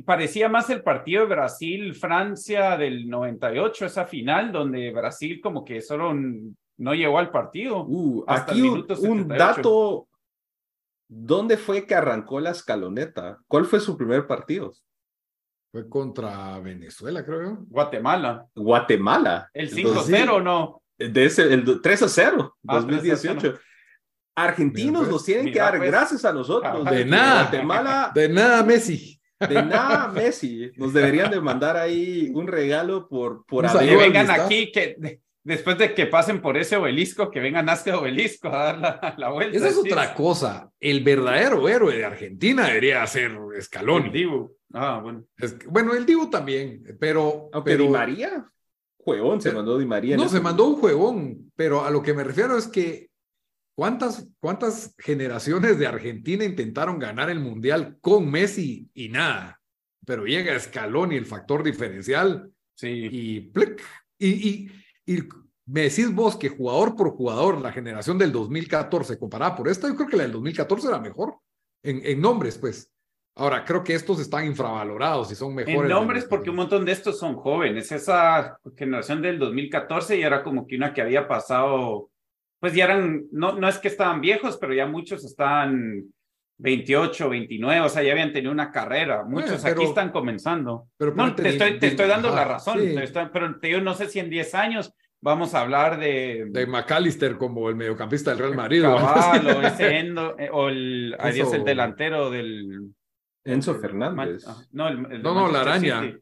parecía 0.00 0.48
más 0.48 0.70
el 0.70 0.82
partido 0.82 1.22
de 1.22 1.34
Brasil-Francia 1.34 2.76
del 2.76 3.08
98, 3.08 3.86
esa 3.86 4.06
final, 4.06 4.50
donde 4.50 4.90
Brasil 4.90 5.40
como 5.42 5.64
que 5.64 5.80
solo 5.82 6.14
no 6.14 6.94
llegó 6.94 7.18
al 7.18 7.30
partido. 7.30 7.84
Uh, 7.86 8.24
aquí 8.26 8.62
un, 8.62 9.28
dato, 9.28 10.08
¿dónde 11.08 11.56
fue 11.56 11.86
que 11.86 11.94
arrancó 11.94 12.40
la 12.40 12.50
escaloneta? 12.50 13.38
¿Cuál 13.46 13.66
fue 13.66 13.80
su 13.80 13.96
primer 13.96 14.26
partido? 14.26 14.72
Fue 15.70 15.88
contra 15.88 16.58
Venezuela, 16.60 17.24
creo 17.24 17.58
Guatemala. 17.68 18.46
Guatemala. 18.54 19.50
El 19.52 19.70
5-0, 19.70 20.42
¿no? 20.42 20.82
De 20.98 21.24
ese, 21.24 21.52
el 21.52 21.64
3-0, 21.64 22.52
2018. 22.62 23.54
Argentinos 24.34 25.08
nos 25.08 25.24
tienen 25.24 25.52
que 25.52 25.58
dar 25.58 25.78
gracias 25.78 26.24
a 26.24 26.32
nosotros. 26.32 26.84
De 26.86 27.04
nada. 27.04 28.10
De 28.14 28.28
nada, 28.28 28.62
Messi. 28.62 29.21
De 29.48 29.62
nada, 29.62 30.08
Messi. 30.08 30.70
Nos 30.76 30.92
deberían 30.92 31.30
de 31.30 31.40
mandar 31.40 31.76
ahí 31.76 32.30
un 32.34 32.46
regalo 32.46 33.08
por, 33.08 33.44
por 33.46 33.66
haber... 33.66 33.88
Que 33.88 33.96
vengan 33.96 34.30
aquí, 34.30 34.72
que 34.72 35.20
después 35.44 35.78
de 35.78 35.94
que 35.94 36.06
pasen 36.06 36.40
por 36.40 36.56
ese 36.56 36.76
obelisco, 36.76 37.30
que 37.30 37.40
vengan 37.40 37.68
a 37.68 37.74
este 37.74 37.92
obelisco 37.92 38.48
a 38.48 38.72
dar 38.72 39.14
la, 39.18 39.30
vuelta. 39.30 39.56
Esa 39.56 39.68
es 39.68 39.76
otra 39.76 40.14
cosa. 40.14 40.70
El 40.78 41.02
verdadero 41.02 41.68
héroe 41.68 41.96
de 41.96 42.04
Argentina 42.04 42.66
debería 42.66 43.06
ser 43.06 43.36
Scaloni. 43.60 44.06
El 44.06 44.12
Dibu. 44.12 44.56
Ah, 44.72 45.00
bueno. 45.02 45.24
bueno, 45.68 45.94
el 45.94 46.06
Dibu 46.06 46.30
también, 46.30 46.96
pero... 46.98 47.50
pero 47.64 47.84
Di 47.84 47.90
María, 47.90 48.46
juegón, 48.96 49.40
se 49.40 49.52
mandó 49.52 49.78
Di 49.78 49.86
María. 49.86 50.16
No, 50.16 50.28
se 50.28 50.40
mandó 50.40 50.66
un 50.66 50.76
juegón, 50.76 51.52
pero 51.56 51.84
a 51.84 51.90
lo 51.90 52.02
que 52.02 52.14
me 52.14 52.24
refiero 52.24 52.56
es 52.56 52.68
que 52.68 53.11
¿Cuántas, 53.74 54.28
¿Cuántas 54.38 54.94
generaciones 54.98 55.78
de 55.78 55.86
Argentina 55.86 56.44
intentaron 56.44 56.98
ganar 56.98 57.30
el 57.30 57.40
Mundial 57.40 57.96
con 58.00 58.30
Messi 58.30 58.90
y 58.92 59.08
nada? 59.08 59.60
Pero 60.04 60.26
llega 60.26 60.58
Scaloni, 60.58 61.16
el 61.16 61.26
factor 61.26 61.62
diferencial, 61.62 62.50
sí. 62.74 62.88
y, 62.88 63.52
y, 64.18 64.28
y, 64.28 64.70
y, 65.06 65.28
me 65.64 65.82
decís 65.82 66.12
vos 66.12 66.36
que 66.36 66.48
jugador 66.48 66.96
por 66.96 67.10
jugador, 67.10 67.60
la 67.60 67.72
generación 67.72 68.18
del 68.18 68.32
2014 68.32 69.18
comparada 69.18 69.56
por 69.56 69.68
esta, 69.68 69.88
yo 69.88 69.94
creo 69.94 70.08
que 70.08 70.16
la 70.16 70.24
del 70.24 70.32
2014 70.32 70.88
era 70.88 70.98
mejor 70.98 71.36
en, 71.82 72.02
en 72.04 72.20
nombres, 72.20 72.58
pues. 72.58 72.88
Ahora, 73.34 73.64
creo 73.64 73.82
que 73.82 73.94
estos 73.94 74.20
están 74.20 74.44
infravalorados 74.44 75.32
y 75.32 75.34
son 75.34 75.54
mejores. 75.54 75.82
En 75.82 75.88
nombres, 75.88 76.26
porque 76.26 76.50
un 76.50 76.56
montón 76.56 76.84
de 76.84 76.92
estos 76.92 77.18
son 77.18 77.36
jóvenes. 77.36 77.90
Esa 77.90 78.58
generación 78.76 79.22
del 79.22 79.38
2014 79.38 80.18
ya 80.18 80.26
era 80.26 80.42
como 80.42 80.66
que 80.66 80.76
una 80.76 80.92
que 80.92 81.00
había 81.00 81.26
pasado 81.26 82.10
pues 82.62 82.74
ya 82.74 82.84
eran, 82.84 83.24
no, 83.32 83.58
no 83.58 83.68
es 83.68 83.78
que 83.78 83.88
estaban 83.88 84.20
viejos, 84.20 84.56
pero 84.56 84.72
ya 84.72 84.86
muchos 84.86 85.24
estaban 85.24 86.04
28, 86.58 87.28
29, 87.28 87.80
o 87.80 87.88
sea, 87.88 88.04
ya 88.04 88.12
habían 88.12 88.32
tenido 88.32 88.52
una 88.52 88.70
carrera. 88.70 89.24
Muchos 89.24 89.64
aquí 89.64 89.82
están 89.82 90.12
comenzando. 90.12 90.86
Pero 90.96 91.12
no, 91.12 91.34
te, 91.34 91.48
estoy, 91.48 91.80
te 91.80 91.88
estoy 91.88 92.06
dando 92.06 92.32
la 92.32 92.44
razón, 92.44 92.78
pero 93.32 93.58
te, 93.58 93.68
yo 93.68 93.80
no 93.80 93.94
sé 93.94 94.06
si 94.06 94.20
en 94.20 94.30
10 94.30 94.54
años 94.54 94.94
vamos 95.20 95.56
a 95.56 95.62
hablar 95.62 95.98
de... 95.98 96.46
De 96.50 96.64
McAllister 96.68 97.36
como 97.36 97.68
el 97.68 97.74
mediocampista 97.74 98.30
del 98.30 98.38
Real 98.38 98.54
Madrid. 98.54 98.86
o 98.86 98.96
ese 99.66 99.98
Endo, 99.98 100.38
eh, 100.38 100.48
o 100.52 100.68
el, 100.68 101.16
el 101.20 101.64
delantero 101.64 102.30
del... 102.30 102.92
Enzo 103.42 103.74
Fernández. 103.74 104.44
No, 104.70 104.86
el, 104.86 105.20
no, 105.20 105.34
no, 105.34 105.50
la 105.50 105.62
araña. 105.62 106.16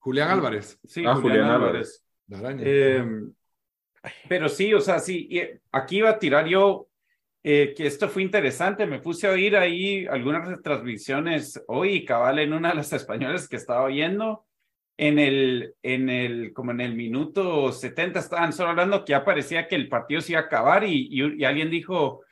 Julián 0.00 0.30
Álvarez. 0.30 0.76
Sí, 0.82 1.04
ah, 1.06 1.14
Julián, 1.14 1.50
Álvarez. 1.50 2.04
La 2.26 2.38
araña. 2.40 2.62
Eh, 2.66 3.04
pero 4.28 4.48
sí, 4.48 4.72
o 4.74 4.80
sea, 4.80 4.98
sí, 4.98 5.28
eh, 5.30 5.60
aquí 5.72 5.98
iba 5.98 6.10
a 6.10 6.18
tirar 6.18 6.46
yo 6.46 6.88
eh, 7.46 7.74
que 7.76 7.86
esto 7.86 8.08
fue 8.08 8.22
interesante. 8.22 8.86
Me 8.86 9.00
puse 9.00 9.26
a 9.26 9.32
oír 9.32 9.54
ahí 9.56 10.06
algunas 10.06 10.62
transmisiones 10.62 11.62
hoy, 11.68 12.04
cabal, 12.04 12.38
en 12.38 12.54
una 12.54 12.70
de 12.70 12.76
las 12.76 12.92
españolas 12.94 13.48
que 13.48 13.56
estaba 13.56 13.84
oyendo. 13.84 14.46
En 14.96 15.18
el, 15.18 15.74
en 15.82 16.08
el, 16.08 16.52
como 16.52 16.70
en 16.70 16.80
el 16.80 16.94
minuto 16.94 17.72
70 17.72 18.20
estaban 18.20 18.52
solo 18.52 18.70
hablando 18.70 19.04
que 19.04 19.10
ya 19.10 19.24
parecía 19.24 19.66
que 19.66 19.74
el 19.74 19.88
partido 19.88 20.20
se 20.20 20.32
iba 20.32 20.40
a 20.42 20.44
acabar 20.44 20.84
y, 20.84 21.44
alguien 21.44 21.68
dijo, 21.68 22.22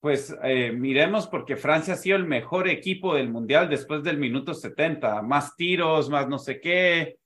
pues 0.00 0.36
eh, 0.44 0.70
miremos 0.70 1.26
porque 1.28 1.56
Francia 1.56 1.94
ha 1.94 1.96
sido 1.96 2.18
el 2.18 2.26
mejor 2.26 2.68
equipo 2.68 3.14
del 3.14 3.30
mundial 3.30 3.70
después 3.70 4.02
del 4.02 4.18
minuto 4.18 4.52
70, 4.52 5.22
más 5.22 5.56
tiros, 5.56 6.10
más 6.10 6.28
no 6.28 6.38
sé 6.38 6.60
qué, 6.60 7.19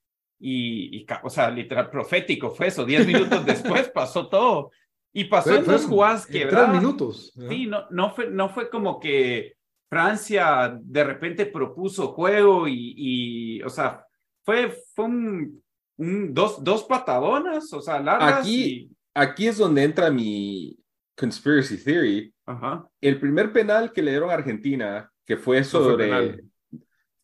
y, 0.47 1.07
o 1.23 1.29
sea, 1.29 1.49
literal, 1.49 1.89
profético 1.89 2.51
fue 2.51 2.67
eso. 2.67 2.85
Diez 2.85 3.07
minutos 3.07 3.43
después 3.45 3.89
pasó 3.89 4.27
todo. 4.27 4.71
Y 5.11 5.23
pasó 5.23 5.55
en 5.55 5.65
dos 5.65 5.85
jugadas 5.85 6.27
que... 6.27 6.45
Tres 6.45 6.69
minutos. 6.69 7.33
Sí, 7.49 7.65
no, 7.65 7.85
no, 7.89 8.13
fue, 8.13 8.29
no 8.29 8.49
fue 8.49 8.69
como 8.69 8.99
que 8.99 9.55
Francia 9.89 10.77
de 10.79 11.03
repente 11.03 11.45
propuso 11.45 12.09
juego 12.09 12.67
y, 12.67 12.93
y 12.95 13.63
o 13.63 13.69
sea, 13.69 14.05
fue, 14.43 14.77
fue 14.93 15.05
un, 15.05 15.63
dos, 15.97 16.63
dos 16.63 16.83
patadonas, 16.83 17.71
o 17.73 17.81
sea, 17.81 17.99
largas. 17.99 18.41
Aquí, 18.41 18.91
aquí 19.13 19.47
es 19.47 19.57
donde 19.57 19.83
entra 19.83 20.11
mi 20.11 20.77
conspiracy 21.15 21.83
theory. 21.83 22.33
Ajá. 22.45 22.87
El 23.01 23.19
primer 23.19 23.51
penal 23.51 23.91
que 23.91 24.03
le 24.03 24.11
dieron 24.11 24.29
a 24.29 24.33
Argentina, 24.33 25.09
que 25.25 25.37
fue 25.37 25.63
sobre... 25.63 26.07
Fue, 26.09 26.45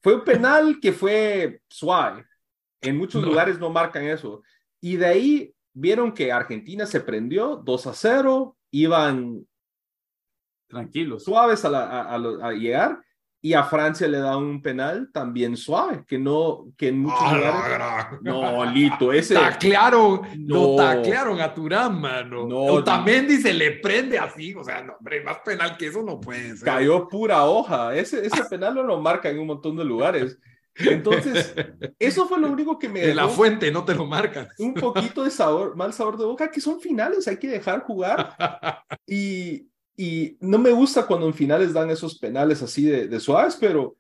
fue 0.02 0.16
un 0.16 0.24
penal 0.24 0.80
que 0.82 0.94
fue 0.94 1.62
suave. 1.68 2.26
En 2.82 2.98
muchos 2.98 3.24
lugares 3.24 3.60
no 3.60 3.70
marcan 3.70 4.04
eso. 4.06 4.42
Y 4.80 4.96
de 4.96 5.06
ahí 5.06 5.56
vieron 5.74 6.12
que 6.12 6.32
Argentina 6.32 6.86
se 6.86 7.02
prendió 7.02 7.56
2 7.58 7.88
a 7.88 7.94
0, 7.94 8.58
iban 8.72 9.46
tranquilos, 10.68 11.24
suaves 11.24 11.64
a, 11.66 12.16
a, 12.16 12.52
llegar. 12.54 13.02
Y 13.44 13.54
a 13.54 13.64
Francia 13.64 14.08
le 14.08 14.20
da 14.20 14.38
un 14.38 14.62
penal 14.62 15.10
también 15.12 15.58
suave, 15.58 16.04
que 16.08 16.20
no, 16.20 16.68
que 16.78 16.90
en 16.90 17.00
muchos 17.00 17.20
ah, 17.22 17.36
lugares. 17.36 18.22
No, 18.22 18.66
Lito, 18.66 19.12
ese. 19.12 19.34
Taclearon, 19.34 20.22
no. 20.38 20.56
lo 20.56 20.76
taclearon 20.76 21.42
a 21.42 21.52
Turán, 21.52 22.00
mano. 22.00 22.46
No, 22.46 22.84
también 22.84 23.28
dice, 23.28 23.52
le 23.52 23.80
prende 23.80 24.20
así, 24.20 24.54
o 24.54 24.64
sea, 24.64 24.84
no, 24.84 24.94
hombre, 24.94 25.24
más 25.24 25.40
penal 25.40 25.76
que 25.76 25.88
eso 25.88 26.04
no 26.04 26.20
puede 26.20 26.56
ser. 26.56 26.66
Cayó 26.66 27.08
pura 27.08 27.44
hoja. 27.46 27.96
Ese, 27.96 28.24
ese 28.24 28.46
penal 28.46 28.76
no 28.76 28.84
lo 28.84 29.02
marca 29.02 29.30
en 29.30 29.40
un 29.40 29.48
montón 29.48 29.76
de 29.76 29.86
lugares. 29.86 30.38
Entonces, 30.76 31.54
eso 32.00 32.28
fue 32.28 32.40
lo 32.40 32.52
único 32.52 32.80
que 32.80 32.90
me... 32.90 33.02
De 33.02 33.16
la 33.16 33.28
fuente, 33.28 33.72
no 33.72 33.84
te 33.86 33.96
lo 33.96 34.06
marcan. 34.06 34.48
Un 34.58 34.74
poquito 34.74 35.24
de 35.24 35.32
sabor, 35.32 35.76
mal 35.76 35.94
sabor 35.94 36.18
de 36.18 36.26
boca, 36.26 36.52
que 36.52 36.62
son 36.62 36.80
finales, 36.80 37.28
hay 37.28 37.38
que 37.38 37.48
dejar 37.48 37.82
jugar. 37.84 38.36
Y, 39.08 39.68
y 39.98 40.38
no 40.40 40.58
me 40.58 40.72
gusta 40.72 41.06
cuando 41.06 41.28
en 41.28 41.34
finales 41.34 41.74
dan 41.74 41.90
esos 41.90 42.18
penales 42.18 42.62
así 42.62 42.86
de, 42.86 43.08
de 43.10 43.20
suaves, 43.20 43.58
pero 43.60 43.98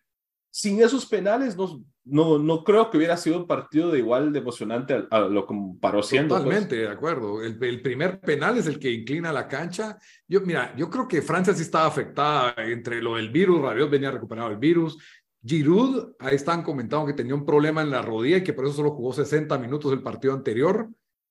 sin 0.49 0.81
esos 0.81 1.05
penales 1.05 1.57
no, 1.57 1.83
no, 2.03 2.37
no 2.39 2.63
creo 2.63 2.89
que 2.89 2.97
hubiera 2.97 3.15
sido 3.15 3.37
un 3.37 3.47
partido 3.47 3.91
de 3.91 3.99
igual 3.99 4.33
de 4.33 4.39
emocionante 4.39 5.05
a, 5.09 5.19
lo 5.19 5.45
comparó 5.45 6.01
siendo. 6.01 6.35
Pues. 6.35 6.43
Totalmente, 6.43 6.75
de 6.75 6.89
acuerdo. 6.89 7.43
El, 7.43 7.61
el, 7.63 7.81
primer 7.81 8.19
penal 8.19 8.57
es 8.57 8.67
el 8.67 8.79
que 8.79 8.91
inclina 8.91 9.31
la 9.31 9.47
cancha. 9.47 9.97
Yo, 10.27 10.41
mira, 10.41 10.73
yo 10.75 10.89
creo 10.89 11.07
que 11.07 11.21
Francia 11.21 11.53
sí 11.53 11.61
estaba 11.61 11.85
afectada 11.85 12.55
entre 12.57 13.01
lo 13.01 13.15
del 13.15 13.29
virus, 13.29 13.61
Rabiot 13.61 13.89
venía 13.89 14.11
recuperado 14.11 14.49
el 14.49 14.57
virus, 14.57 14.97
Giroud, 15.43 16.13
ahí 16.19 16.35
están 16.35 16.61
comentando 16.63 17.07
que 17.07 17.13
tenía 17.13 17.33
un 17.33 17.45
problema 17.45 17.81
en 17.81 17.89
la 17.89 18.01
rodilla 18.01 18.37
y 18.37 18.43
que 18.43 18.53
por 18.53 18.65
eso 18.65 18.75
solo 18.75 18.91
jugó 18.91 19.13
60 19.13 19.57
minutos 19.57 19.91
el 19.91 20.03
partido 20.03 20.33
anterior. 20.33 20.89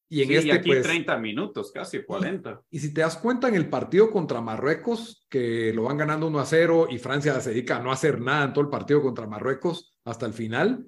Y 0.09 0.23
en 0.23 0.33
este, 0.33 0.53
aquí 0.53 0.71
30 0.71 1.13
pues, 1.13 1.23
minutos, 1.23 1.71
casi 1.71 2.03
40. 2.03 2.63
Y, 2.71 2.81
si 2.81 2.93
te 2.93 3.03
das 3.03 3.17
cuenta 3.17 3.47
en 3.47 3.55
el 3.55 3.69
partido 3.69 4.11
contra 4.11 4.41
Marruecos, 4.41 5.25
que 5.31 5.73
lo 5.73 5.85
van 5.85 5.99
ganando 5.99 6.27
1 6.27 6.41
a 6.41 6.45
0 6.45 6.89
y 6.91 6.99
Francia 6.99 7.41
se 7.41 7.51
dedica 7.51 7.77
a 7.77 7.81
no 7.81 7.93
hacer 7.93 8.21
nada 8.21 8.47
en 8.47 8.53
todo 8.53 8.65
el 8.65 8.71
partido 8.71 9.01
contra 9.03 9.29
Marruecos 9.29 9.97
hasta 10.05 10.27
el 10.27 10.33
final, 10.33 10.85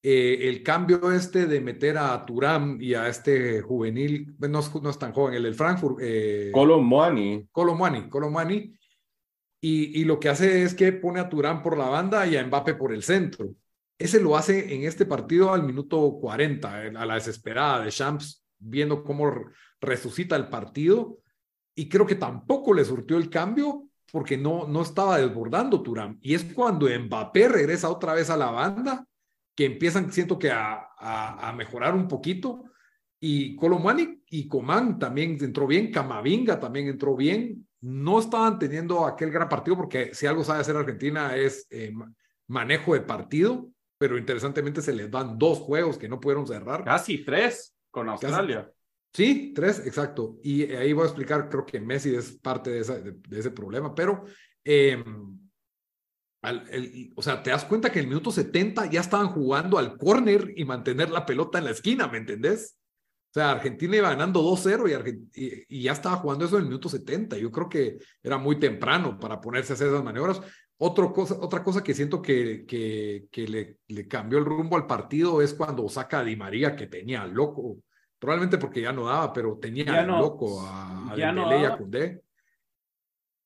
eh, 0.00 0.48
el 0.48 0.62
cambio 0.62 1.10
este 1.10 1.46
de 1.46 1.60
meter 1.60 1.98
a 1.98 2.24
Turam 2.24 2.80
y 2.80 2.94
a 2.94 3.08
este 3.08 3.60
juvenil, 3.60 4.36
no, 4.38 4.60
no 4.80 4.90
es 4.90 4.98
tan 5.00 5.10
joven, 5.10 5.34
el 5.34 5.42
del 5.42 5.54
Frankfurt. 5.56 5.98
Eh, 6.00 6.50
Colomwani. 6.52 7.48
Colomwani, 7.50 8.08
Colomwani 8.08 8.72
y, 9.60 10.04
lo 10.04 10.20
que 10.20 10.28
hace 10.28 10.62
es 10.62 10.74
que 10.74 10.92
pone 10.92 11.18
a 11.18 11.28
Turán 11.28 11.62
por 11.62 11.76
la 11.76 11.88
banda 11.88 12.26
y 12.26 12.36
a 12.36 12.46
Mbappe 12.46 12.74
por 12.74 12.92
el 12.92 13.02
centro. 13.02 13.54
Ese 13.98 14.20
lo 14.20 14.36
hace 14.36 14.74
en 14.74 14.84
este 14.84 15.06
partido 15.06 15.52
al 15.52 15.62
minuto 15.62 16.18
40, 16.20 16.82
a 16.94 17.06
la 17.06 17.14
desesperada 17.14 17.84
de 17.84 17.90
Champs, 17.90 18.44
viendo 18.58 19.02
cómo 19.02 19.32
resucita 19.80 20.36
el 20.36 20.48
partido. 20.48 21.18
Y 21.74 21.88
creo 21.88 22.06
que 22.06 22.14
tampoco 22.14 22.74
le 22.74 22.84
surtió 22.84 23.16
el 23.16 23.30
cambio 23.30 23.88
porque 24.12 24.36
no, 24.36 24.68
no 24.68 24.82
estaba 24.82 25.18
desbordando 25.18 25.82
Turán. 25.82 26.18
Y 26.20 26.34
es 26.34 26.44
cuando 26.44 26.86
Mbappé 26.86 27.48
regresa 27.48 27.90
otra 27.90 28.14
vez 28.14 28.30
a 28.30 28.36
la 28.36 28.50
banda 28.50 29.06
que 29.54 29.64
empiezan, 29.64 30.12
siento 30.12 30.38
que 30.38 30.50
a, 30.50 30.90
a, 30.98 31.52
mejorar 31.56 31.94
un 31.94 32.06
poquito. 32.06 32.64
Y 33.18 33.56
Colomani 33.56 34.22
y 34.30 34.46
Coman 34.46 34.98
también 34.98 35.38
entró 35.40 35.66
bien, 35.66 35.90
Camavinga 35.90 36.60
también 36.60 36.88
entró 36.88 37.16
bien, 37.16 37.66
no 37.86 38.18
estaban 38.18 38.58
teniendo 38.58 39.06
aquel 39.06 39.30
gran 39.30 39.48
partido 39.48 39.76
porque 39.76 40.12
si 40.12 40.26
algo 40.26 40.42
sabe 40.42 40.60
hacer 40.60 40.76
Argentina 40.76 41.36
es 41.36 41.68
eh, 41.70 41.92
manejo 42.48 42.94
de 42.94 43.00
partido, 43.02 43.70
pero 43.96 44.18
interesantemente 44.18 44.82
se 44.82 44.92
les 44.92 45.08
dan 45.08 45.38
dos 45.38 45.58
juegos 45.58 45.96
que 45.96 46.08
no 46.08 46.18
pudieron 46.18 46.48
cerrar. 46.48 46.82
Casi 46.82 47.24
tres 47.24 47.76
con 47.92 48.08
Australia. 48.08 48.68
Sí, 49.12 49.52
tres, 49.54 49.86
exacto. 49.86 50.36
Y 50.42 50.64
ahí 50.64 50.92
voy 50.92 51.04
a 51.04 51.06
explicar, 51.06 51.48
creo 51.48 51.64
que 51.64 51.80
Messi 51.80 52.12
es 52.12 52.32
parte 52.32 52.70
de, 52.70 52.80
ese 53.30 53.50
problema, 53.52 53.94
pero, 53.94 54.24
em, 54.64 55.38
o 57.14 57.22
sea, 57.22 57.40
te 57.40 57.50
das 57.50 57.64
cuenta 57.66 57.90
que 57.92 58.00
en 58.00 58.06
el 58.06 58.08
minuto 58.08 58.32
70 58.32 58.86
ya 58.90 59.00
estaban 59.00 59.28
jugando 59.28 59.78
al 59.78 59.96
córner 59.96 60.52
y 60.56 60.64
mantener 60.64 61.10
la 61.10 61.24
pelota 61.24 61.58
en 61.58 61.64
la 61.64 61.70
esquina, 61.70 62.08
¿me 62.08 62.18
entendés? 62.18 62.75
O 63.36 63.38
sea, 63.38 63.50
Argentina 63.50 63.94
iba 63.94 64.08
ganando 64.08 64.42
2-0 64.42 65.28
y, 65.68 65.82
ya 65.82 65.92
estaba 65.92 66.16
jugando 66.16 66.46
eso 66.46 66.56
en 66.56 66.62
el 66.62 66.68
minuto 66.68 66.88
70. 66.88 67.36
Yo 67.36 67.52
creo 67.52 67.68
que 67.68 67.98
era 68.22 68.38
muy 68.38 68.58
temprano 68.58 69.18
para 69.18 69.42
ponerse 69.42 69.74
a 69.74 69.74
hacer 69.74 69.88
esas 69.88 70.02
maniobras. 70.02 70.40
cosa, 70.78 71.36
otra 71.38 71.62
cosa 71.62 71.84
que 71.84 71.92
siento 71.92 72.22
que, 72.22 72.64
que, 72.66 73.26
que 73.30 73.46
le, 73.46 73.76
le, 73.88 74.08
cambió 74.08 74.38
el 74.38 74.46
rumbo 74.46 74.76
al 74.76 74.86
partido 74.86 75.42
es 75.42 75.52
cuando 75.52 75.86
saca 75.90 76.20
a 76.20 76.24
Di 76.24 76.34
María, 76.34 76.74
que 76.74 76.86
tenía 76.86 77.26
loco, 77.26 77.76
probablemente 78.18 78.56
porque 78.56 78.80
ya 78.80 78.92
no 78.94 79.04
daba, 79.04 79.30
pero 79.34 79.58
tenía 79.58 80.02
loco 80.06 80.62
a, 80.62 81.12
a 81.12 81.18
y 81.18 81.20
a 81.20 81.78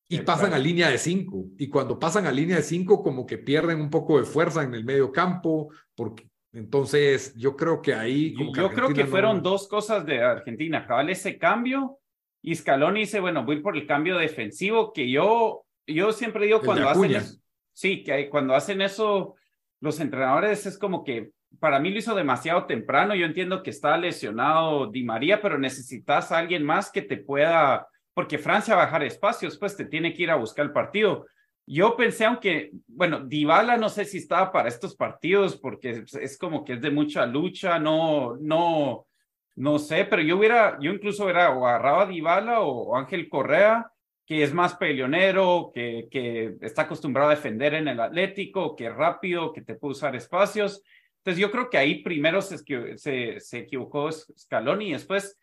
y 0.07 0.19
pasan 0.21 0.53
a 0.53 0.57
línea 0.57 0.89
de 0.89 0.97
cinco. 0.97 1.47
Y 1.57 1.67
cuando 1.67 1.99
pasan 1.99 2.27
a 2.27 2.31
línea 2.31 2.55
de 2.55 2.63
cinco, 2.63 3.03
como 3.03 3.25
que 3.25 3.37
pierden 3.37 3.81
un 3.81 3.89
poco 3.89 4.19
de 4.19 4.23
fuerza 4.23 4.63
en 4.63 4.73
el 4.73 4.85
medio 4.85 5.11
campo, 5.11 5.69
porque 5.95 6.30
entonces 6.53 7.33
yo 7.35 7.55
creo 7.55 7.81
que 7.81 7.93
ahí... 7.93 8.35
yo 8.37 8.69
creo 8.71 8.93
que 8.93 9.05
fueron 9.05 9.41
dos 9.41 9.67
cosas 9.67 10.05
de 10.05 10.21
Argentina, 10.21 10.85
cabal 10.85 11.09
ese 11.09 11.37
cambio 11.37 11.99
y 12.41 12.55
Scaloni 12.55 13.01
dice, 13.01 13.19
bueno, 13.19 13.45
voy 13.45 13.61
por 13.61 13.77
el 13.77 13.85
cambio 13.85 14.17
defensivo 14.17 14.93
que 14.93 15.09
yo, 15.09 15.65
yo 15.85 16.11
siempre 16.11 16.45
digo 16.45 16.61
cuando 16.61 16.89
hacen 16.89 17.15
eso, 17.15 17.39
sí, 17.73 18.03
que 18.03 18.29
cuando 18.29 18.55
hacen 18.55 18.81
eso 18.81 19.35
los 19.79 19.99
entrenadores 19.99 20.65
es 20.65 20.77
como 20.77 21.03
que 21.03 21.31
para 21.59 21.79
mí 21.79 21.89
lo 21.91 21.99
hizo 21.99 22.15
demasiado 22.15 22.65
temprano. 22.65 23.15
Yo 23.15 23.25
entiendo 23.25 23.63
que 23.63 23.71
está 23.71 23.97
lesionado 23.97 24.87
Di 24.87 25.03
María, 25.03 25.41
pero 25.41 25.57
necesitas 25.57 26.31
a 26.31 26.37
alguien 26.37 26.63
más 26.63 26.91
que 26.91 27.01
te 27.01 27.17
pueda, 27.17 27.87
porque 28.13 28.37
Francia 28.37 28.75
va 28.75 28.83
a 28.83 28.85
bajar 28.85 29.03
espacios, 29.03 29.57
pues 29.57 29.75
te 29.75 29.85
tiene 29.85 30.13
que 30.13 30.23
ir 30.23 30.31
a 30.31 30.35
buscar 30.35 30.65
el 30.65 30.71
partido. 30.71 31.25
Yo 31.65 31.95
pensé, 31.95 32.25
aunque, 32.25 32.71
bueno, 32.87 33.21
Dybala 33.21 33.77
no 33.77 33.89
sé 33.89 34.05
si 34.05 34.17
estaba 34.17 34.51
para 34.51 34.67
estos 34.67 34.95
partidos 34.95 35.57
porque 35.57 36.03
es 36.21 36.37
como 36.37 36.65
que 36.65 36.73
es 36.73 36.81
de 36.81 36.91
mucha 36.91 37.25
lucha, 37.25 37.79
no, 37.79 38.35
no, 38.37 39.07
no 39.55 39.79
sé, 39.79 40.05
pero 40.05 40.21
yo 40.21 40.37
hubiera, 40.37 40.77
yo 40.81 40.91
incluso 40.91 41.23
hubiera 41.23 41.51
o 41.51 41.65
agarrado 41.65 42.01
a 42.01 42.05
Dybala 42.07 42.61
o 42.61 42.95
Ángel 42.95 43.29
Correa 43.29 43.91
que 44.31 44.43
es 44.43 44.53
más 44.53 44.75
peleonero, 44.75 45.71
que, 45.73 46.07
que 46.09 46.55
está 46.61 46.83
acostumbrado 46.83 47.29
a 47.29 47.35
defender 47.35 47.73
en 47.73 47.89
el 47.89 47.99
Atlético, 47.99 48.77
que 48.77 48.85
es 48.85 48.95
rápido, 48.95 49.51
que 49.51 49.61
te 49.61 49.75
puede 49.75 49.91
usar 49.91 50.15
espacios. 50.15 50.81
Entonces 51.17 51.41
yo 51.41 51.51
creo 51.51 51.69
que 51.69 51.77
ahí 51.77 52.01
primero 52.01 52.41
se, 52.41 52.57
se, 52.97 53.39
se 53.41 53.57
equivocó 53.57 54.09
Scaloni 54.09 54.87
y 54.87 54.93
después, 54.93 55.37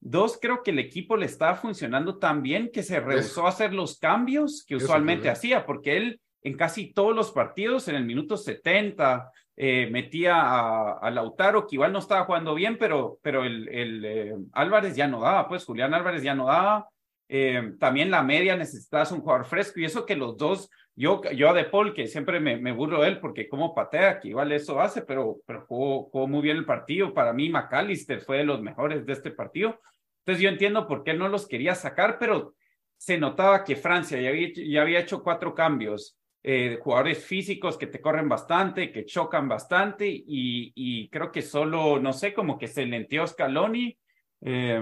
dos, 0.00 0.38
creo 0.40 0.62
que 0.62 0.70
el 0.70 0.78
equipo 0.78 1.16
le 1.16 1.26
estaba 1.26 1.54
funcionando 1.54 2.18
tan 2.18 2.42
bien 2.42 2.70
que 2.72 2.82
se 2.82 3.00
rehusó 3.00 3.46
a 3.46 3.50
hacer 3.50 3.72
los 3.72 3.98
cambios 3.98 4.64
que 4.66 4.76
usualmente 4.76 5.30
hacía, 5.30 5.66
porque 5.66 5.96
él 5.96 6.20
en 6.42 6.56
casi 6.56 6.92
todos 6.92 7.14
los 7.14 7.32
partidos, 7.32 7.88
en 7.88 7.96
el 7.96 8.04
minuto 8.04 8.36
70, 8.36 9.30
eh, 9.56 9.88
metía 9.90 10.96
a, 10.98 11.10
Lautaro, 11.10 11.66
que 11.66 11.76
igual 11.76 11.92
no 11.92 11.98
estaba 11.98 12.24
jugando 12.24 12.54
bien, 12.54 12.78
pero, 12.78 13.18
pero 13.20 13.44
el, 13.44 13.68
el 13.68 14.04
eh, 14.04 14.34
Álvarez 14.52 14.96
ya 14.96 15.06
no 15.06 15.20
daba, 15.20 15.48
pues 15.48 15.64
Julián 15.64 15.92
Álvarez 15.92 16.22
ya 16.22 16.34
no 16.34 16.46
daba. 16.46 16.88
Eh, 17.32 17.74
también 17.78 18.10
la 18.10 18.24
media 18.24 18.56
necesitas 18.56 19.12
un 19.12 19.20
jugador 19.20 19.46
fresco 19.46 19.78
y 19.78 19.84
eso 19.84 20.04
que 20.04 20.16
los 20.16 20.36
dos, 20.36 20.68
yo, 20.96 21.22
yo 21.30 21.48
a 21.48 21.52
De 21.52 21.62
Paul, 21.64 21.94
que 21.94 22.08
siempre 22.08 22.40
me, 22.40 22.56
me 22.56 22.72
burlo 22.72 23.02
de 23.02 23.08
él 23.08 23.20
porque 23.20 23.48
como 23.48 23.72
patea, 23.72 24.18
que 24.18 24.30
igual 24.30 24.50
eso 24.50 24.80
hace, 24.80 25.02
pero, 25.02 25.36
pero 25.46 25.64
jugó, 25.68 26.26
muy 26.26 26.42
bien 26.42 26.56
el 26.56 26.64
partido. 26.64 27.14
Para 27.14 27.32
mí, 27.32 27.48
McAllister 27.48 28.20
fue 28.20 28.38
de 28.38 28.44
los 28.44 28.60
mejores 28.60 29.06
de 29.06 29.12
este 29.12 29.30
partido. 29.30 29.78
Entonces 30.24 30.42
yo 30.42 30.48
entiendo 30.48 30.88
por 30.88 31.04
qué 31.04 31.14
no 31.14 31.28
los 31.28 31.46
quería 31.46 31.76
sacar, 31.76 32.18
pero 32.18 32.54
se 32.96 33.16
notaba 33.16 33.62
que 33.62 33.76
Francia 33.76 34.20
ya 34.20 34.30
había, 34.30 34.48
ya 34.52 34.82
había 34.82 34.98
hecho 34.98 35.22
cuatro 35.22 35.54
cambios. 35.54 36.18
Eh, 36.42 36.80
jugadores 36.82 37.24
físicos 37.24 37.78
que 37.78 37.86
te 37.86 38.00
corren 38.00 38.28
bastante, 38.28 38.90
que 38.90 39.04
chocan 39.04 39.48
bastante 39.48 40.08
y, 40.08 40.72
y 40.74 41.08
creo 41.10 41.30
que 41.30 41.42
solo, 41.42 42.00
no 42.00 42.12
sé, 42.12 42.34
como 42.34 42.58
que 42.58 42.66
se 42.66 42.86
lenteó 42.86 43.24
Scaloni 43.24 43.96
eh, 44.40 44.80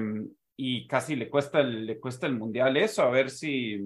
y 0.60 0.88
casi 0.88 1.14
le 1.14 1.30
cuesta 1.30 1.60
el, 1.60 1.86
le 1.86 2.00
cuesta 2.00 2.26
el 2.26 2.36
mundial 2.36 2.76
eso, 2.76 3.02
a 3.02 3.10
ver 3.10 3.30
si, 3.30 3.78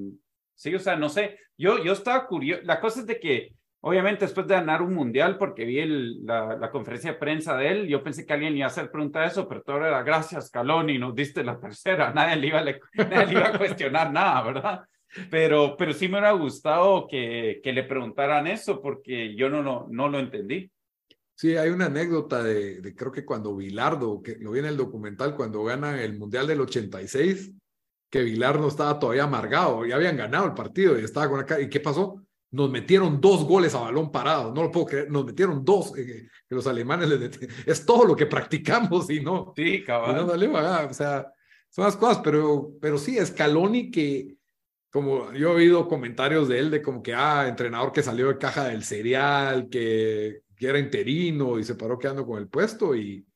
sí, 0.55 0.75
o 0.75 0.79
sea, 0.79 0.97
no 0.97 1.11
sé, 1.11 1.39
yo, 1.59 1.85
yo 1.85 1.93
estaba 1.93 2.27
curioso, 2.27 2.63
la 2.65 2.81
cosa 2.81 3.01
es 3.01 3.07
de 3.07 3.21
que, 3.21 3.53
obviamente 3.83 4.25
después 4.25 4.49
de 4.49 4.55
ganar 4.55 4.81
un 4.81 4.95
mundial, 4.95 5.37
porque 5.37 5.67
vi 5.67 5.81
el, 5.81 6.25
la, 6.25 6.57
la, 6.57 6.71
conferencia 6.71 7.13
de 7.13 7.19
prensa 7.19 7.59
de 7.59 7.69
él, 7.69 7.89
yo 7.89 8.03
pensé 8.03 8.25
que 8.25 8.33
alguien 8.33 8.57
iba 8.57 8.65
a 8.65 8.69
hacer 8.69 8.91
pregunta 8.91 9.21
de 9.21 9.27
eso, 9.27 9.47
pero 9.47 9.63
todo 9.63 9.85
era 9.85 10.03
gracias, 10.03 10.51
Caloni, 10.51 10.99
nos 10.99 11.15
diste 11.15 11.45
la 11.45 11.61
tercera, 11.61 12.11
nadie 12.15 12.37
le 12.37 12.47
iba, 12.47 12.63
nadie 12.63 13.27
le 13.27 13.33
iba 13.33 13.49
a 13.49 13.59
cuestionar 13.59 14.11
nada, 14.11 14.43
¿verdad? 14.43 14.81
Pero, 15.31 15.77
pero 15.77 15.93
sí 15.93 16.09
me 16.09 16.15
hubiera 16.15 16.33
gustado 16.33 17.07
que, 17.07 17.61
que 17.63 17.75
le 17.75 17.85
preguntaran 17.85 18.47
eso, 18.47 18.81
porque 18.81 19.37
yo 19.37 19.51
no, 19.51 19.63
no, 19.63 19.87
no 19.91 20.09
lo 20.09 20.19
entendí. 20.19 20.71
Sí, 21.35 21.57
hay 21.57 21.71
una 21.71 21.87
anécdota 21.87 22.43
de, 22.43 22.95
creo 22.97 23.11
que 23.11 23.25
cuando 23.25 23.57
Vilardo, 23.57 24.23
que 24.23 24.37
lo 24.37 24.53
vi 24.53 24.61
en 24.61 24.67
el 24.67 24.77
documental, 24.77 25.35
cuando 25.35 25.65
ganan 25.65 25.99
el 25.99 26.19
Mundial 26.19 26.47
del 26.47 26.61
86, 26.61 27.53
que 28.11 28.23
Vilardo 28.23 28.69
estaba 28.69 28.99
todavía 28.99 29.25
amargado, 29.25 29.87
ya 29.87 29.97
habían 29.97 30.17
ganado 30.17 30.45
el 30.47 30.55
partido 30.55 30.99
y 30.99 31.05
estaba 31.05 31.31
con 31.31 31.41
acá. 31.41 31.59
¿Y 31.59 31.69
qué 31.69 31.81
pasó? 31.81 32.23
Nos 32.51 32.71
metieron 32.71 33.21
dos 33.21 33.45
goles 33.45 33.75
a 33.75 33.81
balón 33.81 34.13
parado, 34.13 34.53
no 34.53 34.63
lo 34.63 34.71
puedo 34.71 34.87
creer, 34.87 35.11
nos 35.11 35.25
metieron 35.25 35.65
dos, 35.65 35.97
eh, 35.97 36.29
que 36.47 36.55
los 36.55 36.67
alemanes 36.67 37.09
les 37.09 37.41
Es 37.67 37.87
todo 37.87 38.05
lo 38.05 38.15
que 38.15 38.27
practicamos 38.27 39.09
y 39.09 39.21
no. 39.21 39.55
Sí, 39.57 39.83
cabrón. 39.83 40.29
o 40.31 40.95
sea, 40.95 41.33
son 41.71 41.85
las 41.87 41.97
cosas, 41.97 42.21
pero, 42.23 42.73
pero 42.83 42.99
sí, 42.99 43.17
Scaloni 43.25 43.91
que, 43.91 44.37
como 44.91 45.33
yo 45.33 45.53
he 45.53 45.55
oído 45.55 45.89
comentarios 45.89 46.49
de 46.49 46.59
él 46.59 46.71
de 46.71 46.83
como 46.83 47.03
que, 47.03 47.15
ah, 47.15 47.49
entrenador 47.49 47.93
que 47.93 48.03
salió 48.03 48.29
de 48.29 48.37
caja 48.37 48.65
del 48.65 48.85
cereal, 48.85 49.71
que 49.71 50.43
que 50.63 50.69
era 50.69 50.79
interino 50.79 51.59
y 51.59 51.65
se 51.65 51.75
paró 51.75 51.99
quedando 51.99 52.25
con 52.25 52.39
el 52.39 52.47
puesto 52.47 52.95
y, 52.95 53.27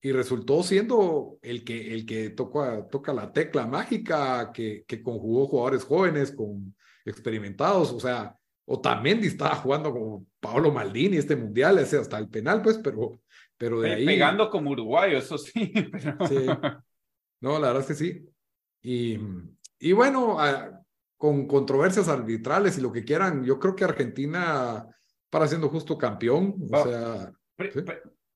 y 0.00 0.10
resultó 0.10 0.64
siendo 0.64 1.38
el 1.40 1.62
que, 1.62 1.94
el 1.94 2.04
que 2.04 2.30
toca, 2.30 2.88
toca 2.88 3.14
la 3.14 3.32
tecla 3.32 3.68
mágica 3.68 4.50
que, 4.52 4.82
que 4.84 5.00
conjugó 5.00 5.46
jugadores 5.46 5.84
jóvenes 5.84 6.32
con 6.32 6.74
experimentados, 7.04 7.92
o 7.92 8.00
sea, 8.00 8.36
Otamendi 8.64 9.28
estaba 9.28 9.54
jugando 9.54 9.92
como 9.92 10.26
Paolo 10.40 10.72
Maldini 10.72 11.18
este 11.18 11.36
mundial, 11.36 11.78
ese 11.78 11.98
hasta 11.98 12.18
el 12.18 12.28
penal, 12.28 12.62
pues, 12.62 12.78
pero, 12.78 13.20
pero 13.56 13.80
de 13.80 13.92
ahí... 13.92 14.04
Pegando 14.04 14.50
como 14.50 14.70
uruguayo, 14.70 15.18
eso 15.18 15.38
sí. 15.38 15.72
sí. 16.28 16.46
No, 17.40 17.60
la 17.60 17.68
verdad 17.68 17.82
es 17.82 17.86
que 17.86 17.94
sí. 17.94 18.28
Y, 18.82 19.20
y 19.78 19.92
bueno, 19.92 20.36
con 21.16 21.46
controversias 21.46 22.08
arbitrales 22.08 22.76
y 22.76 22.80
lo 22.80 22.90
que 22.90 23.04
quieran, 23.04 23.44
yo 23.44 23.60
creo 23.60 23.76
que 23.76 23.84
Argentina 23.84 24.84
para 25.32 25.48
siendo 25.48 25.70
justo 25.70 25.96
campeón. 25.96 26.56
O 26.70 26.82
sea, 26.84 27.32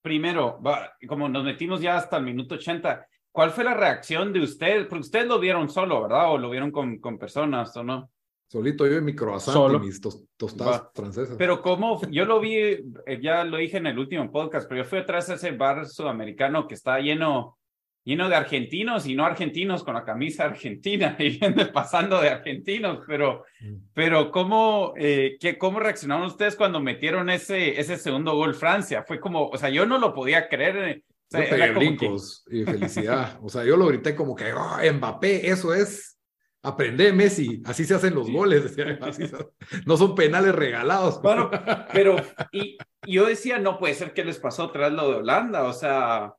primero, 0.00 0.58
como 1.06 1.28
nos 1.28 1.44
metimos 1.44 1.82
ya 1.82 1.98
hasta 1.98 2.16
el 2.16 2.24
minuto 2.24 2.54
80, 2.54 3.06
¿cuál 3.30 3.50
fue 3.50 3.64
la 3.64 3.74
reacción 3.74 4.32
de 4.32 4.40
usted? 4.40 4.88
Porque 4.88 5.02
ustedes 5.02 5.26
lo 5.26 5.38
vieron 5.38 5.68
solo, 5.68 6.02
¿verdad? 6.02 6.32
¿O 6.32 6.38
lo 6.38 6.48
vieron 6.48 6.72
con, 6.72 6.98
con 6.98 7.18
personas 7.18 7.76
o 7.76 7.84
no? 7.84 8.10
Solito 8.48 8.86
yo 8.86 8.96
en 8.96 9.04
mi 9.04 9.14
croissant 9.14 9.74
y 9.74 9.78
mis 9.86 10.00
tostadas 10.00 10.88
francesas. 10.94 11.36
Pero 11.36 11.60
como 11.60 12.00
yo 12.08 12.24
lo 12.24 12.40
vi, 12.40 12.56
eh, 12.56 13.20
ya 13.20 13.44
lo 13.44 13.58
dije 13.58 13.76
en 13.76 13.88
el 13.88 13.98
último 13.98 14.32
podcast, 14.32 14.66
pero 14.66 14.82
yo 14.82 14.88
fui 14.88 15.00
atrás 15.00 15.28
a 15.28 15.34
ese 15.34 15.50
bar 15.50 15.84
sudamericano 15.86 16.66
que 16.66 16.76
está 16.76 16.98
lleno 16.98 17.58
lleno 18.06 18.28
de 18.28 18.36
argentinos 18.36 19.04
y 19.06 19.16
no 19.16 19.26
argentinos 19.26 19.82
con 19.82 19.94
la 19.94 20.04
camisa 20.04 20.44
argentina 20.44 21.16
y 21.18 21.38
pasando 21.74 22.20
de 22.20 22.30
argentinos, 22.30 23.00
pero, 23.04 23.44
mm. 23.60 23.74
pero 23.92 24.30
¿cómo, 24.30 24.94
eh, 24.96 25.36
qué, 25.40 25.58
¿cómo 25.58 25.80
reaccionaron 25.80 26.26
ustedes 26.26 26.54
cuando 26.54 26.80
metieron 26.80 27.28
ese, 27.28 27.78
ese 27.78 27.96
segundo 27.96 28.36
gol 28.36 28.54
Francia? 28.54 29.02
Fue 29.02 29.18
como, 29.18 29.48
o 29.48 29.58
sea, 29.58 29.70
yo 29.70 29.84
no 29.84 29.98
lo 29.98 30.14
podía 30.14 30.48
creer. 30.48 30.76
Eh, 30.76 31.02
o 31.32 31.36
sea, 31.36 31.72
brincos 31.72 32.44
y 32.48 32.62
felicidad. 32.62 33.40
o 33.42 33.48
sea, 33.48 33.64
yo 33.64 33.76
lo 33.76 33.88
grité 33.88 34.14
como 34.14 34.36
que, 34.36 34.52
oh, 34.52 34.78
Mbappé, 34.94 35.48
eso 35.50 35.74
es, 35.74 36.16
aprende 36.62 37.12
Messi, 37.12 37.60
así 37.64 37.84
se 37.84 37.94
hacen 37.94 38.14
los 38.14 38.30
goles, 38.30 38.76
no 39.86 39.96
son 39.96 40.14
penales 40.14 40.54
regalados. 40.54 41.20
Bueno, 41.20 41.50
pero, 41.92 42.14
y 42.52 42.78
yo 43.04 43.26
decía, 43.26 43.58
no 43.58 43.80
puede 43.80 43.94
ser 43.94 44.12
que 44.12 44.24
les 44.24 44.38
pasó 44.38 44.70
tras 44.70 44.92
lo 44.92 45.10
de 45.10 45.16
Holanda, 45.16 45.64
o 45.64 45.72
sea 45.72 46.32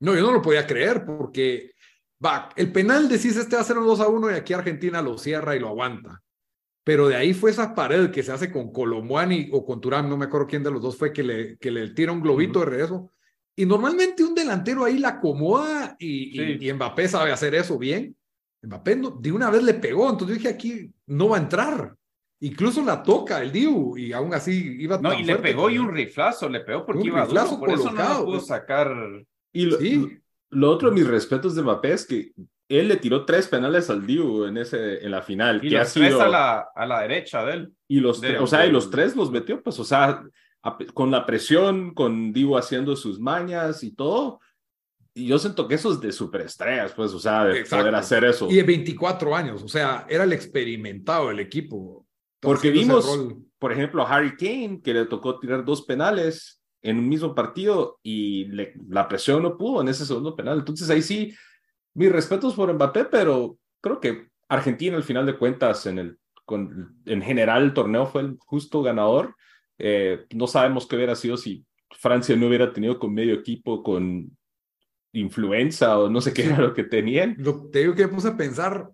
no, 0.00 0.14
yo 0.14 0.22
no 0.22 0.32
lo 0.32 0.42
podía 0.42 0.66
creer 0.66 1.04
porque 1.04 1.72
va, 2.24 2.48
el 2.56 2.72
penal 2.72 3.08
decís 3.08 3.36
este 3.36 3.56
va 3.56 3.62
a 3.62 3.64
ser 3.64 3.78
un 3.78 3.86
2 3.86 4.00
a 4.00 4.08
1 4.08 4.30
y 4.30 4.34
aquí 4.34 4.52
Argentina 4.52 5.02
lo 5.02 5.18
cierra 5.18 5.56
y 5.56 5.60
lo 5.60 5.68
aguanta. 5.68 6.22
Pero 6.84 7.08
de 7.08 7.16
ahí 7.16 7.32
fue 7.32 7.50
esa 7.50 7.74
pared 7.74 8.10
que 8.10 8.22
se 8.22 8.32
hace 8.32 8.52
con 8.52 8.70
Colomuani 8.70 9.48
o 9.52 9.64
con 9.64 9.80
Turán, 9.80 10.08
no 10.08 10.18
me 10.18 10.26
acuerdo 10.26 10.46
quién 10.46 10.62
de 10.62 10.70
los 10.70 10.82
dos 10.82 10.96
fue 10.96 11.12
que 11.12 11.22
le, 11.22 11.56
que 11.56 11.70
le 11.70 11.90
tira 11.90 12.12
un 12.12 12.20
globito 12.20 12.60
de 12.60 12.66
regreso. 12.66 13.10
Y 13.56 13.64
normalmente 13.64 14.22
un 14.22 14.34
delantero 14.34 14.84
ahí 14.84 14.98
la 14.98 15.10
acomoda 15.10 15.96
y, 15.98 16.66
y, 16.68 16.72
Mbappé 16.72 17.08
sabe 17.08 17.32
hacer 17.32 17.54
eso 17.54 17.78
bien. 17.78 18.14
Mbappé 18.62 19.00
de 19.20 19.32
una 19.32 19.48
vez 19.48 19.62
le 19.62 19.74
pegó, 19.74 20.10
entonces 20.10 20.36
dije 20.36 20.48
aquí 20.48 20.92
no 21.06 21.30
va 21.30 21.38
a 21.38 21.40
entrar. 21.40 21.94
Incluso 22.40 22.84
la 22.84 23.02
toca 23.02 23.40
el 23.40 23.52
Diu 23.52 23.96
y 23.96 24.12
aún 24.12 24.34
así 24.34 24.76
iba 24.78 24.98
No, 24.98 25.14
y 25.14 25.22
le 25.22 25.36
pegó 25.36 25.70
y 25.70 25.78
un 25.78 25.90
riflazo, 25.90 26.48
le 26.48 26.60
pegó 26.60 26.84
porque 26.84 27.06
iba 27.06 27.24
duro, 27.24 27.58
por 27.58 27.70
eso 27.70 27.90
no 27.92 28.24
pudo 28.24 28.40
sacar 28.40 28.92
y 29.54 30.20
lo, 30.50 30.70
otro, 30.70 30.92
mis 30.92 31.06
respetos 31.06 31.54
de 31.54 31.62
Mbappé 31.62 31.92
es 31.92 32.06
que 32.06 32.32
él 32.68 32.88
le 32.88 32.96
tiró 32.96 33.24
tres 33.24 33.46
penales 33.48 33.88
al 33.90 34.06
Diu 34.06 34.44
en, 34.44 34.56
ese, 34.56 35.04
en 35.04 35.10
la 35.10 35.22
final. 35.22 35.64
Y 35.64 35.70
que 35.70 35.78
los 35.78 35.92
tres 35.92 36.14
a, 36.14 36.28
la, 36.28 36.68
a 36.74 36.86
la 36.86 37.00
derecha 37.00 37.44
de 37.44 37.52
él. 37.54 37.72
Y 37.88 38.00
los, 38.00 38.22
o 38.40 38.46
sea, 38.46 38.66
y 38.66 38.72
los 38.72 38.90
tres 38.90 39.14
los 39.14 39.30
metió, 39.30 39.62
pues, 39.62 39.78
o 39.78 39.84
sea, 39.84 40.22
con 40.92 41.10
la 41.10 41.24
presión, 41.26 41.94
con 41.94 42.32
Diu 42.32 42.56
haciendo 42.56 42.96
sus 42.96 43.20
mañas 43.20 43.82
y 43.84 43.94
todo. 43.94 44.40
Y 45.14 45.26
yo 45.26 45.38
siento 45.38 45.68
que 45.68 45.76
eso 45.76 45.92
es 45.92 46.00
de 46.00 46.10
superestrellas, 46.10 46.92
pues, 46.92 47.12
o 47.12 47.20
sea, 47.20 47.44
de 47.44 47.64
poder 47.64 47.94
hacer 47.94 48.24
eso. 48.24 48.50
Y 48.50 48.56
de 48.56 48.64
24 48.64 49.36
años, 49.36 49.62
o 49.62 49.68
sea, 49.68 50.06
era 50.08 50.24
el 50.24 50.32
experimentado 50.32 51.28
del 51.28 51.38
equipo. 51.38 52.06
Porque 52.40 52.70
vimos, 52.70 53.06
por 53.58 53.72
ejemplo, 53.72 54.02
a 54.02 54.12
Harry 54.12 54.36
Kane, 54.36 54.80
que 54.82 54.92
le 54.92 55.06
tocó 55.06 55.38
tirar 55.38 55.64
dos 55.64 55.82
penales 55.82 56.60
en 56.84 56.98
un 56.98 57.08
mismo 57.08 57.34
partido 57.34 57.98
y 58.02 58.44
la 58.88 59.08
presión 59.08 59.42
no 59.42 59.56
pudo 59.56 59.80
en 59.80 59.88
ese 59.88 60.04
segundo 60.04 60.36
penal. 60.36 60.58
Entonces 60.58 60.88
ahí 60.90 61.00
sí, 61.00 61.34
mis 61.94 62.12
respetos 62.12 62.54
por 62.54 62.72
Mbappé, 62.72 63.06
pero 63.06 63.58
creo 63.80 64.00
que 64.00 64.28
Argentina, 64.48 64.94
al 64.94 65.02
final 65.02 65.24
de 65.24 65.38
cuentas, 65.38 65.86
en, 65.86 65.98
el, 65.98 66.18
con, 66.44 67.00
en 67.06 67.22
general 67.22 67.62
el 67.62 67.74
torneo 67.74 68.06
fue 68.06 68.20
el 68.20 68.36
justo 68.38 68.82
ganador. 68.82 69.34
Eh, 69.78 70.26
no 70.34 70.46
sabemos 70.46 70.86
qué 70.86 70.96
hubiera 70.96 71.14
sido 71.14 71.38
si 71.38 71.64
Francia 71.90 72.36
no 72.36 72.48
hubiera 72.48 72.70
tenido 72.70 72.98
con 72.98 73.14
medio 73.14 73.32
equipo 73.32 73.82
con 73.82 74.36
influenza 75.12 75.98
o 75.98 76.10
no 76.10 76.20
sé 76.20 76.34
qué 76.34 76.44
era 76.44 76.58
lo 76.58 76.74
que 76.74 76.84
tenían. 76.84 77.34
Lo, 77.38 77.70
te 77.70 77.78
digo 77.78 77.94
que 77.94 78.06
me 78.06 78.12
puse 78.12 78.28
a 78.28 78.36
pensar, 78.36 78.90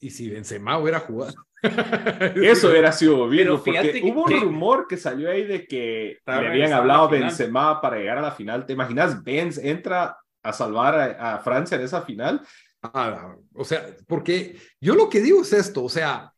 ¿y 0.00 0.10
si 0.10 0.28
Benzema 0.30 0.78
hubiera 0.78 1.00
jugado? 1.00 1.34
Eso 2.36 2.68
hubiera 2.68 2.92
sido 2.92 3.28
bien, 3.28 3.48
porque 3.48 4.00
hubo 4.04 4.24
un 4.24 4.40
rumor 4.40 4.86
que 4.88 4.96
salió 4.96 5.30
ahí 5.30 5.44
de 5.44 5.66
que 5.66 6.18
le 6.24 6.32
habían 6.32 6.72
hablado 6.72 7.04
a 7.04 7.10
Benzema 7.10 7.80
para 7.80 7.98
llegar 7.98 8.18
a 8.18 8.22
la 8.22 8.30
final. 8.30 8.64
¿Te 8.64 8.74
imaginas? 8.74 9.22
Benz 9.22 9.58
entra 9.58 10.16
a 10.42 10.52
salvar 10.52 11.16
a, 11.18 11.38
Francia 11.38 11.76
en 11.76 11.82
esa 11.82 12.02
final. 12.02 12.40
Ah, 12.82 13.34
o 13.54 13.64
sea, 13.64 13.86
porque 14.06 14.56
yo 14.80 14.94
lo 14.94 15.08
que 15.08 15.20
digo 15.20 15.42
es 15.42 15.52
esto, 15.52 15.82
o 15.82 15.88
sea, 15.88 16.32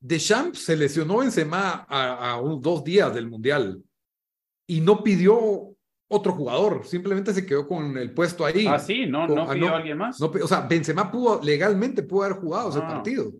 Deschamps 0.00 0.64
se 0.64 0.76
lesionó 0.76 1.18
Benzema 1.18 1.86
a, 1.88 2.30
a 2.30 2.40
unos 2.40 2.62
dos 2.62 2.82
días 2.82 3.14
del 3.14 3.28
Mundial 3.28 3.82
y 4.66 4.80
no 4.80 5.02
pidió 5.02 5.71
otro 6.12 6.32
jugador, 6.32 6.86
simplemente 6.86 7.32
se 7.32 7.46
quedó 7.46 7.66
con 7.66 7.96
el 7.96 8.12
puesto 8.12 8.44
ahí. 8.44 8.66
Ah, 8.66 8.78
sí, 8.78 9.06
no, 9.06 9.26
no 9.26 9.42
ah, 9.42 9.54
pidió 9.54 9.68
a 9.68 9.78
alguien 9.78 9.98
más. 9.98 10.20
o 10.20 10.46
sea, 10.46 10.60
Benzema 10.60 11.10
pudo, 11.10 11.40
legalmente 11.42 12.02
pudo 12.02 12.24
haber 12.24 12.36
jugado 12.36 12.68
ese 12.68 12.78
ah. 12.78 12.88
partido, 12.88 13.32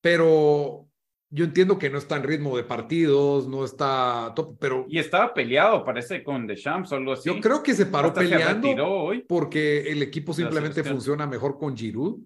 pero 0.00 0.86
yo 1.30 1.44
entiendo 1.44 1.78
que 1.78 1.90
no 1.90 1.98
está 1.98 2.16
en 2.16 2.22
ritmo 2.22 2.56
de 2.56 2.64
partidos, 2.64 3.48
no 3.48 3.64
está, 3.64 4.34
pero... 4.60 4.86
Y 4.88 4.98
estaba 4.98 5.34
peleado, 5.34 5.84
parece, 5.84 6.22
con 6.22 6.46
Deschamps 6.46 6.92
o 6.92 6.96
algo 6.96 7.12
así. 7.12 7.28
Yo 7.28 7.40
creo 7.40 7.62
que 7.62 7.74
se 7.74 7.86
paró 7.86 8.12
peleando 8.12 8.86
hoy. 8.86 9.24
porque 9.26 9.90
el 9.90 10.02
equipo 10.02 10.32
simplemente 10.32 10.84
funciona 10.84 11.26
mejor 11.26 11.58
con 11.58 11.76
Giroud, 11.76 12.20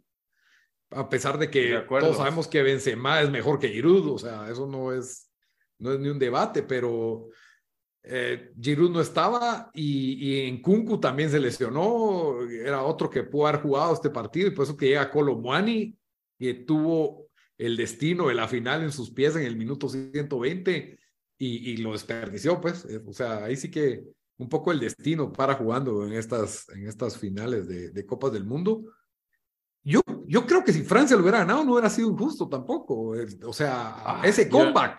a 0.90 1.08
pesar 1.08 1.38
de 1.38 1.50
que 1.50 1.82
todos 1.88 2.16
sabemos 2.16 2.48
que 2.48 2.62
Benzema 2.62 3.20
es 3.20 3.30
mejor 3.30 3.58
que 3.58 3.68
Giroud, 3.68 4.10
o 4.10 4.18
sea, 4.18 4.48
eso 4.50 4.66
no 4.66 4.92
es, 4.92 5.30
no 5.78 5.92
es 5.92 6.00
ni 6.00 6.08
un 6.08 6.18
debate, 6.18 6.62
pero 6.62 7.28
eh, 8.02 8.52
Giroud 8.60 8.90
no 8.90 9.00
estaba 9.00 9.70
y, 9.74 10.14
y, 10.14 10.48
en 10.48 10.62
Kunku 10.62 10.98
también 10.98 11.30
se 11.30 11.38
lesionó, 11.38 12.40
era 12.48 12.82
otro 12.82 13.10
que 13.10 13.24
pudo 13.24 13.46
haber 13.46 13.60
jugado 13.60 13.92
este 13.92 14.10
partido 14.10 14.48
y 14.48 14.52
por 14.52 14.64
eso 14.64 14.76
que 14.76 14.88
llega 14.88 15.10
Colomwani 15.10 15.96
que 16.38 16.54
tuvo 16.54 17.28
el 17.58 17.76
destino 17.76 18.28
de 18.28 18.34
la 18.34 18.48
final 18.48 18.82
en 18.82 18.90
sus 18.90 19.10
pies 19.10 19.36
en 19.36 19.42
el 19.42 19.56
minuto 19.56 19.88
120 19.88 20.98
y, 21.36 21.70
y 21.70 21.76
lo 21.76 21.92
desperdició, 21.92 22.60
pues, 22.60 22.86
eh, 22.86 23.02
o 23.06 23.12
sea, 23.12 23.44
ahí 23.44 23.56
sí 23.56 23.70
que 23.70 24.02
un 24.38 24.48
poco 24.48 24.72
el 24.72 24.80
destino 24.80 25.30
para 25.30 25.54
jugando 25.54 26.06
en 26.06 26.14
estas, 26.14 26.66
en 26.70 26.86
estas 26.86 27.18
finales 27.18 27.68
de, 27.68 27.90
de 27.90 28.06
Copas 28.06 28.32
del 28.32 28.46
Mundo. 28.46 28.84
Yo, 29.82 30.00
yo 30.26 30.46
creo 30.46 30.64
que 30.64 30.72
si 30.72 30.82
Francia 30.82 31.16
lo 31.16 31.22
hubiera 31.22 31.40
ganado 31.40 31.62
no 31.62 31.72
hubiera 31.72 31.90
sido 31.90 32.10
injusto 32.10 32.48
tampoco, 32.48 33.14
o 33.44 33.52
sea, 33.52 33.96
ah, 33.98 34.22
ese 34.24 34.48
comeback. 34.48 34.98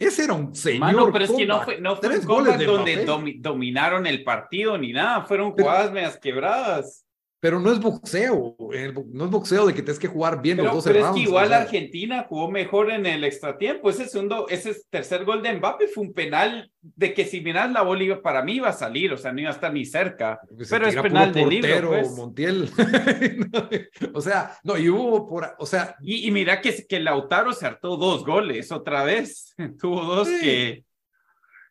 Ese 0.00 0.24
era 0.24 0.32
un 0.32 0.54
señor. 0.54 0.80
Mano, 0.80 1.12
pero 1.12 1.26
es 1.26 1.30
que 1.30 1.44
no 1.44 1.60
fue, 1.60 1.78
no 1.78 1.94
fue 1.94 2.18
un 2.18 2.24
comeback 2.24 2.62
donde 2.62 3.36
dominaron 3.38 4.06
el 4.06 4.24
partido 4.24 4.78
ni 4.78 4.94
nada, 4.94 5.24
fueron 5.26 5.52
jugadas 5.52 5.92
medias 5.92 6.16
quebradas. 6.16 7.04
Pero 7.40 7.58
no 7.58 7.72
es 7.72 7.80
boxeo, 7.80 8.54
no 8.58 9.24
es 9.24 9.30
boxeo 9.30 9.66
de 9.66 9.72
que 9.72 9.80
tienes 9.80 9.98
que 9.98 10.08
jugar 10.08 10.42
bien 10.42 10.58
los 10.58 10.74
dos 10.74 10.84
Pero 10.84 11.06
es 11.06 11.14
que 11.14 11.20
igual 11.20 11.54
Argentina 11.54 12.26
jugó 12.28 12.50
mejor 12.50 12.90
en 12.90 13.06
el 13.06 13.24
extratiempo. 13.24 13.88
Ese 13.88 14.06
segundo, 14.06 14.46
ese 14.48 14.76
tercer 14.90 15.24
gol 15.24 15.42
de 15.42 15.54
Mbappé 15.54 15.88
fue 15.88 16.04
un 16.04 16.12
penal 16.12 16.70
de 16.82 17.14
que 17.14 17.24
si 17.24 17.40
miras 17.40 17.72
la 17.72 17.80
bola 17.80 18.20
para 18.22 18.42
mí 18.42 18.56
iba 18.56 18.68
a 18.68 18.74
salir, 18.74 19.10
o 19.14 19.16
sea, 19.16 19.32
no 19.32 19.40
iba 19.40 19.48
a 19.48 19.54
estar 19.54 19.72
ni 19.72 19.86
cerca. 19.86 20.38
pero 20.68 20.86
es 20.86 20.96
penal 20.96 21.32
de 21.32 21.46
libre, 21.46 21.82
pues. 21.82 22.12
Montiel. 22.12 22.68
o 24.14 24.20
sea, 24.20 24.58
no, 24.62 24.76
y 24.76 24.90
hubo 24.90 25.26
por, 25.26 25.54
o 25.58 25.64
sea. 25.64 25.96
Y, 26.02 26.30
mira 26.30 26.60
que, 26.60 26.86
que 26.86 27.00
Lautaro 27.00 27.54
se 27.54 27.66
hartó 27.66 27.96
dos 27.96 28.24
goles 28.24 28.70
otra 28.70 29.02
vez. 29.04 29.54
Tuvo 29.80 30.04
dos 30.04 30.28
que. 30.28 30.84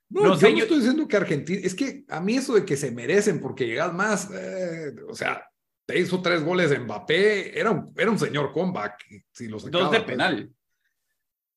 No, 0.10 0.36
yo 0.36 0.50
no 0.50 0.58
estoy 0.58 0.78
diciendo 0.78 1.08
que 1.08 1.18
Argentina, 1.18 1.62
es 1.64 1.76
que 1.76 2.04
a 2.10 2.20
mí 2.20 2.36
eso 2.36 2.56
de 2.56 2.66
que 2.66 2.76
se 2.76 2.90
merecen 2.90 3.40
porque 3.40 3.68
llegas 3.68 3.94
más, 3.94 4.28
eh, 4.34 4.96
o 5.08 5.14
sea, 5.14 5.48
te 5.90 5.98
hizo 5.98 6.22
tres 6.22 6.44
goles 6.44 6.70
de 6.70 6.78
Mbappé, 6.78 7.60
era 7.60 7.72
un, 7.72 7.92
era 7.98 8.12
un 8.12 8.20
señor 8.20 8.52
comeback. 8.52 9.08
Si 9.32 9.48
Dos 9.48 9.90
de 9.90 10.02
penal. 10.02 10.48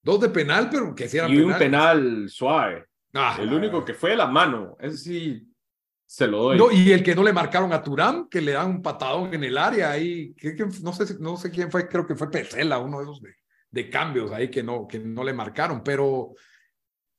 Dos 0.03 0.21
de 0.23 0.31
penal, 0.31 0.71
pero 0.71 0.95
que 0.95 1.07
si 1.07 1.19
Y 1.19 1.41
un 1.43 1.53
penal 1.59 2.31
suave. 2.31 2.87
Ah, 3.13 3.37
el 3.39 3.53
único 3.53 3.85
que 3.85 3.93
fue 3.93 4.17
la 4.17 4.27
mano, 4.27 4.75
ese 4.81 4.97
sí 4.97 5.53
se 6.07 6.27
lo 6.27 6.45
doy. 6.45 6.57
No, 6.57 6.73
y 6.73 6.93
el 6.93 7.03
que 7.03 7.15
no 7.15 7.23
le 7.23 7.35
marcaron 7.35 7.75
a 7.75 7.83
Turán, 7.83 8.27
que 8.31 8.41
le 8.41 8.53
dan 8.53 8.71
un 8.71 8.83
patadón 8.83 9.35
en 9.35 9.45
el 9.45 9.59
área 9.59 9.91
ahí, 9.91 10.33
que, 10.33 10.55
no, 10.83 10.95
sé, 10.95 11.19
no 11.21 11.37
sé 11.37 11.51
quién 11.51 11.71
fue, 11.71 11.87
creo 11.87 12.07
que 12.07 12.15
fue 12.15 12.31
Pesela, 12.31 12.79
uno 12.79 13.01
de 13.01 13.05
esos 13.05 13.21
de, 13.21 13.35
de 13.71 13.91
cambios 13.91 14.33
ahí 14.33 14.51
que 14.51 14.63
no, 14.63 14.89
que 14.89 14.99
no 14.99 15.25
le 15.25 15.35
marcaron, 15.35 15.83
pero 15.85 16.33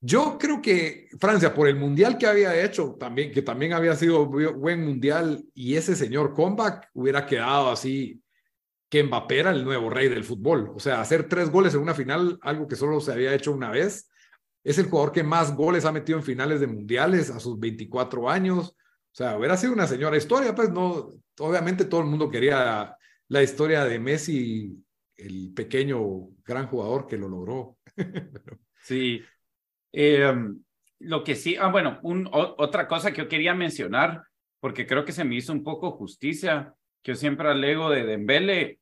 yo 0.06 0.38
creo 0.38 0.62
que 0.62 1.08
Francia, 1.18 1.54
por 1.54 1.66
el 1.70 1.78
mundial 1.78 2.18
que 2.18 2.28
había 2.28 2.62
hecho, 2.62 2.98
también, 3.00 3.32
que 3.32 3.42
también 3.42 3.72
había 3.72 3.96
sido 3.96 4.26
buen 4.26 4.84
mundial, 4.84 5.46
y 5.54 5.76
ese 5.76 5.96
señor 5.96 6.34
comeback 6.34 6.90
hubiera 6.94 7.26
quedado 7.26 7.72
así, 7.72 8.22
que 8.90 9.02
Mbappé 9.02 9.40
era 9.40 9.52
el 9.52 9.64
nuevo 9.64 9.90
rey 9.90 10.10
del 10.10 10.26
fútbol. 10.26 10.74
O 10.76 10.80
sea, 10.80 11.00
hacer 11.00 11.30
tres 11.30 11.50
goles 11.50 11.74
en 11.74 11.80
una 11.80 11.94
final, 11.94 12.38
algo 12.42 12.68
que 12.68 12.76
solo 12.76 13.00
se 13.00 13.14
había 13.14 13.34
hecho 13.34 13.54
una 13.54 13.72
vez. 13.72 14.10
Es 14.62 14.78
el 14.78 14.88
jugador 14.88 15.14
que 15.14 15.24
más 15.24 15.56
goles 15.56 15.86
ha 15.86 15.94
metido 15.94 16.18
en 16.20 16.26
finales 16.26 16.60
de 16.60 16.68
mundiales 16.68 17.30
a 17.30 17.40
sus 17.40 17.58
24 17.58 18.30
años. 18.30 18.76
O 18.76 19.16
sea, 19.16 19.38
hubiera 19.38 19.56
sido 19.56 19.72
una 19.72 19.88
señora 19.88 20.18
historia, 20.18 20.54
pues 20.54 20.70
no, 20.70 21.14
obviamente 21.40 21.86
todo 21.86 22.02
el 22.02 22.08
mundo 22.08 22.30
quería 22.30 22.94
la 23.30 23.42
historia 23.42 23.86
de 23.86 24.00
Messi, 24.00 24.84
el 25.16 25.54
pequeño 25.56 26.28
gran 26.44 26.68
jugador 26.68 27.08
que 27.08 27.18
lo 27.18 27.30
logró. 27.30 27.78
sí, 28.84 29.22
Em, 29.94 30.60
lo 31.00 31.24
que 31.24 31.36
sí, 31.36 31.56
ah, 31.60 31.68
bueno, 31.68 32.00
un, 32.02 32.28
otra 32.32 32.88
cosa 32.88 33.12
que 33.12 33.22
yo 33.22 33.28
quería 33.30 33.54
mencionar, 33.54 34.24
porque 34.60 34.88
creo 34.88 35.06
que 35.06 35.12
se 35.12 35.24
me 35.24 35.36
hizo 35.36 35.54
un 35.54 35.64
poco 35.64 35.92
justicia, 35.92 36.74
que 37.02 37.12
yo 37.12 37.16
siempre 37.16 37.50
alego 37.50 37.90
de 37.90 38.06
Dembele, 38.06 38.80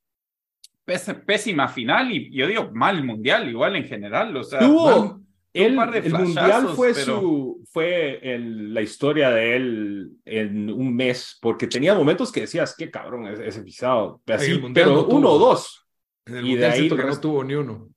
pésima 1.26 1.68
final, 1.68 2.12
y 2.12 2.32
yo 2.36 2.48
digo 2.48 2.72
mal 2.74 3.04
mundial, 3.04 3.50
igual 3.50 3.76
en 3.76 3.86
general, 3.86 4.36
o 4.36 4.44
sea, 4.44 4.60
tuvo 4.60 5.22
el, 5.54 5.78
el 5.78 6.14
mundial 6.14 6.70
fue 6.76 6.94
su 6.94 7.62
fue 7.72 8.22
la 8.38 8.82
historia 8.82 9.32
de 9.32 9.56
él 9.56 10.12
en 10.26 10.70
un 10.72 10.96
mes, 10.96 11.38
porque 11.42 11.68
tenía 11.68 11.94
momentos 11.94 12.32
que 12.32 12.42
decías, 12.42 12.76
qué 12.78 12.90
cabrón 12.90 13.28
ese 13.28 13.62
pisado, 13.62 14.22
pero 14.26 15.08
uno 15.08 15.30
o 15.32 15.40
dos. 15.40 15.86
y 16.28 16.56
de 16.56 16.66
ahí 16.66 16.90
que 16.90 16.96
no 16.96 17.20
tuvo 17.20 17.44
ni 17.44 17.56
uno. 17.56 17.90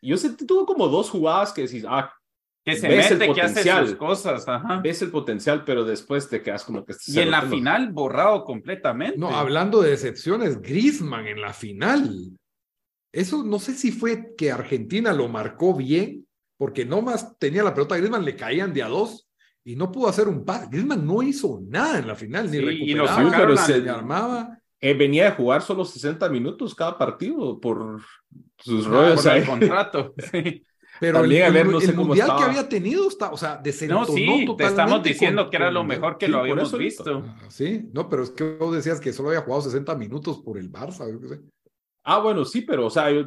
Yo 0.00 0.16
sentí 0.16 0.46
tuvo 0.46 0.64
como 0.64 0.86
dos 0.88 1.10
jugadas 1.10 1.52
que 1.52 1.62
decís, 1.62 1.84
ah, 1.88 2.12
que 2.68 2.76
se 2.76 2.88
ves 2.88 3.10
mete, 3.10 3.26
el 3.26 3.34
que 3.34 3.42
hace 3.42 3.86
sus 3.86 3.96
cosas. 3.96 4.46
Ves 4.82 5.02
el 5.02 5.10
potencial, 5.10 5.64
pero 5.64 5.84
después 5.84 6.28
te 6.28 6.42
quedas 6.42 6.64
como 6.64 6.84
que... 6.84 6.94
Y 7.06 7.20
en 7.20 7.30
la 7.30 7.42
final 7.42 7.92
borrado 7.92 8.44
completamente. 8.44 9.18
No, 9.18 9.36
hablando 9.36 9.82
de 9.82 9.90
decepciones, 9.90 10.60
Griezmann 10.60 11.26
en 11.26 11.40
la 11.40 11.52
final. 11.52 12.32
Eso 13.12 13.42
no 13.42 13.58
sé 13.58 13.74
si 13.74 13.90
fue 13.90 14.34
que 14.36 14.52
Argentina 14.52 15.12
lo 15.12 15.28
marcó 15.28 15.74
bien, 15.74 16.26
porque 16.56 16.84
no 16.84 17.02
más 17.02 17.38
tenía 17.38 17.62
la 17.62 17.74
pelota 17.74 17.96
Griezmann, 17.96 18.24
le 18.24 18.36
caían 18.36 18.72
de 18.72 18.82
a 18.82 18.88
dos 18.88 19.28
y 19.64 19.76
no 19.76 19.90
pudo 19.90 20.08
hacer 20.08 20.28
un 20.28 20.44
pase. 20.44 20.68
Griezmann 20.70 21.06
no 21.06 21.22
hizo 21.22 21.60
nada 21.68 21.98
en 21.98 22.06
la 22.06 22.14
final, 22.14 22.50
ni 22.50 22.58
recuperaba, 22.58 23.30
pero 23.36 23.56
se 23.56 23.88
armaba. 23.88 24.58
Eh, 24.80 24.94
venía 24.94 25.24
de 25.24 25.30
jugar 25.32 25.62
solo 25.62 25.84
60 25.84 26.28
minutos 26.28 26.74
cada 26.74 26.96
partido 26.96 27.58
por 27.60 28.00
sus 28.58 28.86
rollos. 28.86 29.22
Por 29.22 29.36
el 29.36 29.46
contrato. 29.46 30.14
sí. 30.30 30.62
Pero 31.00 31.24
el, 31.24 31.94
mundial 31.94 32.36
que 32.36 32.44
había 32.44 32.68
tenido, 32.68 33.08
está, 33.08 33.30
o 33.30 33.36
sea, 33.36 33.56
desentonó 33.56 34.00
no, 34.00 34.06
sí, 34.06 34.46
te 34.56 34.64
estamos 34.64 35.02
diciendo 35.02 35.48
que 35.50 35.56
era 35.56 35.70
lo 35.70 35.84
mejor 35.84 36.18
que 36.18 36.28
lo 36.28 36.38
habíamos 36.38 36.76
visto. 36.76 37.24
Ah, 37.26 37.46
sí, 37.48 37.88
no, 37.92 38.08
pero 38.08 38.22
es 38.22 38.30
que 38.30 38.56
vos 38.56 38.74
decías 38.74 39.00
que 39.00 39.12
solo 39.12 39.28
había 39.30 39.42
jugado 39.42 39.62
60 39.62 39.94
minutos 39.96 40.38
por 40.38 40.58
el 40.58 40.70
Barça. 40.70 41.06
Ah, 42.10 42.20
bueno, 42.20 42.44
sí, 42.46 42.62
pero, 42.62 42.86
o 42.86 42.90
sea, 42.90 43.10
yo 43.10 43.26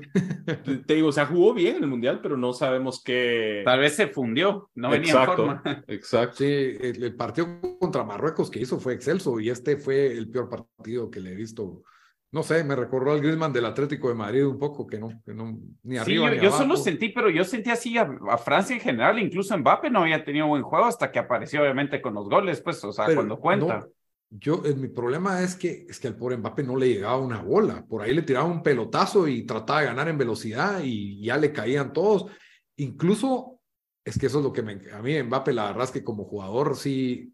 te 0.88 0.96
digo, 0.96 1.10
o 1.10 1.12
sea, 1.12 1.28
jugó 1.28 1.54
bien 1.54 1.76
en 1.78 1.84
el 1.84 1.90
mundial, 1.90 2.20
pero 2.22 2.36
no 2.36 2.52
sabemos 2.52 3.04
qué. 3.04 3.62
Tal 3.64 3.80
vez 3.80 3.96
se 3.96 4.08
fundió, 4.08 4.72
no 4.74 4.90
venía 4.90 5.14
en 5.14 5.26
forma. 5.26 5.64
Exacto. 5.88 6.38
Sí, 6.38 6.46
el, 6.46 7.16
partido 7.16 7.60
contra 7.80 8.04
Marruecos 8.04 8.50
que 8.50 8.60
hizo 8.60 8.80
fue 8.80 8.94
excelso 8.94 9.40
y 9.40 9.50
este 9.50 9.78
fue 9.78 10.08
el 10.08 10.30
peor 10.30 10.50
partido 10.50 11.12
que 11.12 11.20
le 11.20 11.34
he 11.34 11.36
visto 11.36 11.84
no 12.32 12.44
sé, 12.44 12.64
me 12.64 12.78
recordó 12.78 13.12
al 13.12 13.20
Griezmann 13.20 13.52
del 13.52 13.66
Atlético 13.66 14.08
de 14.08 14.16
Madrid 14.16 14.46
un 14.46 14.58
poco, 14.58 14.88
que 14.88 14.98
no, 14.98 15.22
que 15.26 15.34
no 15.34 15.60
ni 15.84 15.98
arriba 15.98 16.30
sí, 16.30 16.36
yo, 16.36 16.42
ni 16.42 16.44
yo 16.46 16.52
solo 16.52 16.78
sentí, 16.78 17.10
pero 17.10 17.30
yo 17.30 17.44
sentí 17.44 17.70
así 17.70 17.98
a, 17.98 18.08
Francia 18.38 18.74
en 18.74 18.82
general, 18.82 19.20
incluso 19.20 19.58
Mbappé 19.58 19.90
no 19.90 20.04
había 20.04 20.24
tenido 20.24 20.48
buen 20.48 20.64
juego 20.64 20.86
hasta 20.86 21.12
que 21.12 21.20
apareció 21.20 21.62
obviamente 21.62 22.02
con 22.02 22.14
los 22.14 22.30
goles, 22.30 22.62
pues, 22.62 22.82
o 22.86 22.94
sea, 22.94 23.14
cuando 23.14 23.38
cuenta. 23.38 23.86
yo, 24.30 24.62
mi 24.78 24.88
problema 24.88 25.42
es 25.42 25.56
que, 25.56 25.86
es 25.90 26.00
que 26.00 26.08
al 26.08 26.16
pobre 26.16 26.38
Mbappé 26.38 26.64
no 26.64 26.78
le 26.78 26.88
llegaba 26.88 27.18
una 27.18 27.42
bola, 27.42 27.86
por 27.86 28.02
ahí 28.02 28.14
le 28.14 28.22
tiraba 28.22 28.46
un 28.46 28.64
pelotazo 28.64 29.28
y 29.28 29.46
trataba 29.46 29.82
de 29.82 29.88
ganar 29.88 30.08
en 30.08 30.18
velocidad 30.18 30.80
y 30.82 31.22
ya 31.22 31.36
le 31.36 31.52
caían 31.52 31.92
todos, 31.92 32.28
incluso, 32.78 33.60
es 34.06 34.18
que 34.18 34.28
eso 34.28 34.38
es 34.38 34.46
lo 34.46 34.54
que 34.54 34.62
me, 34.62 34.80
a 34.94 35.02
mí 35.02 35.22
Mbappé 35.22 35.52
la 35.52 35.66
verdad 35.66 35.84
es 35.84 35.92
que 35.92 36.04
como 36.04 36.24
jugador 36.24 36.78
sí, 36.78 37.34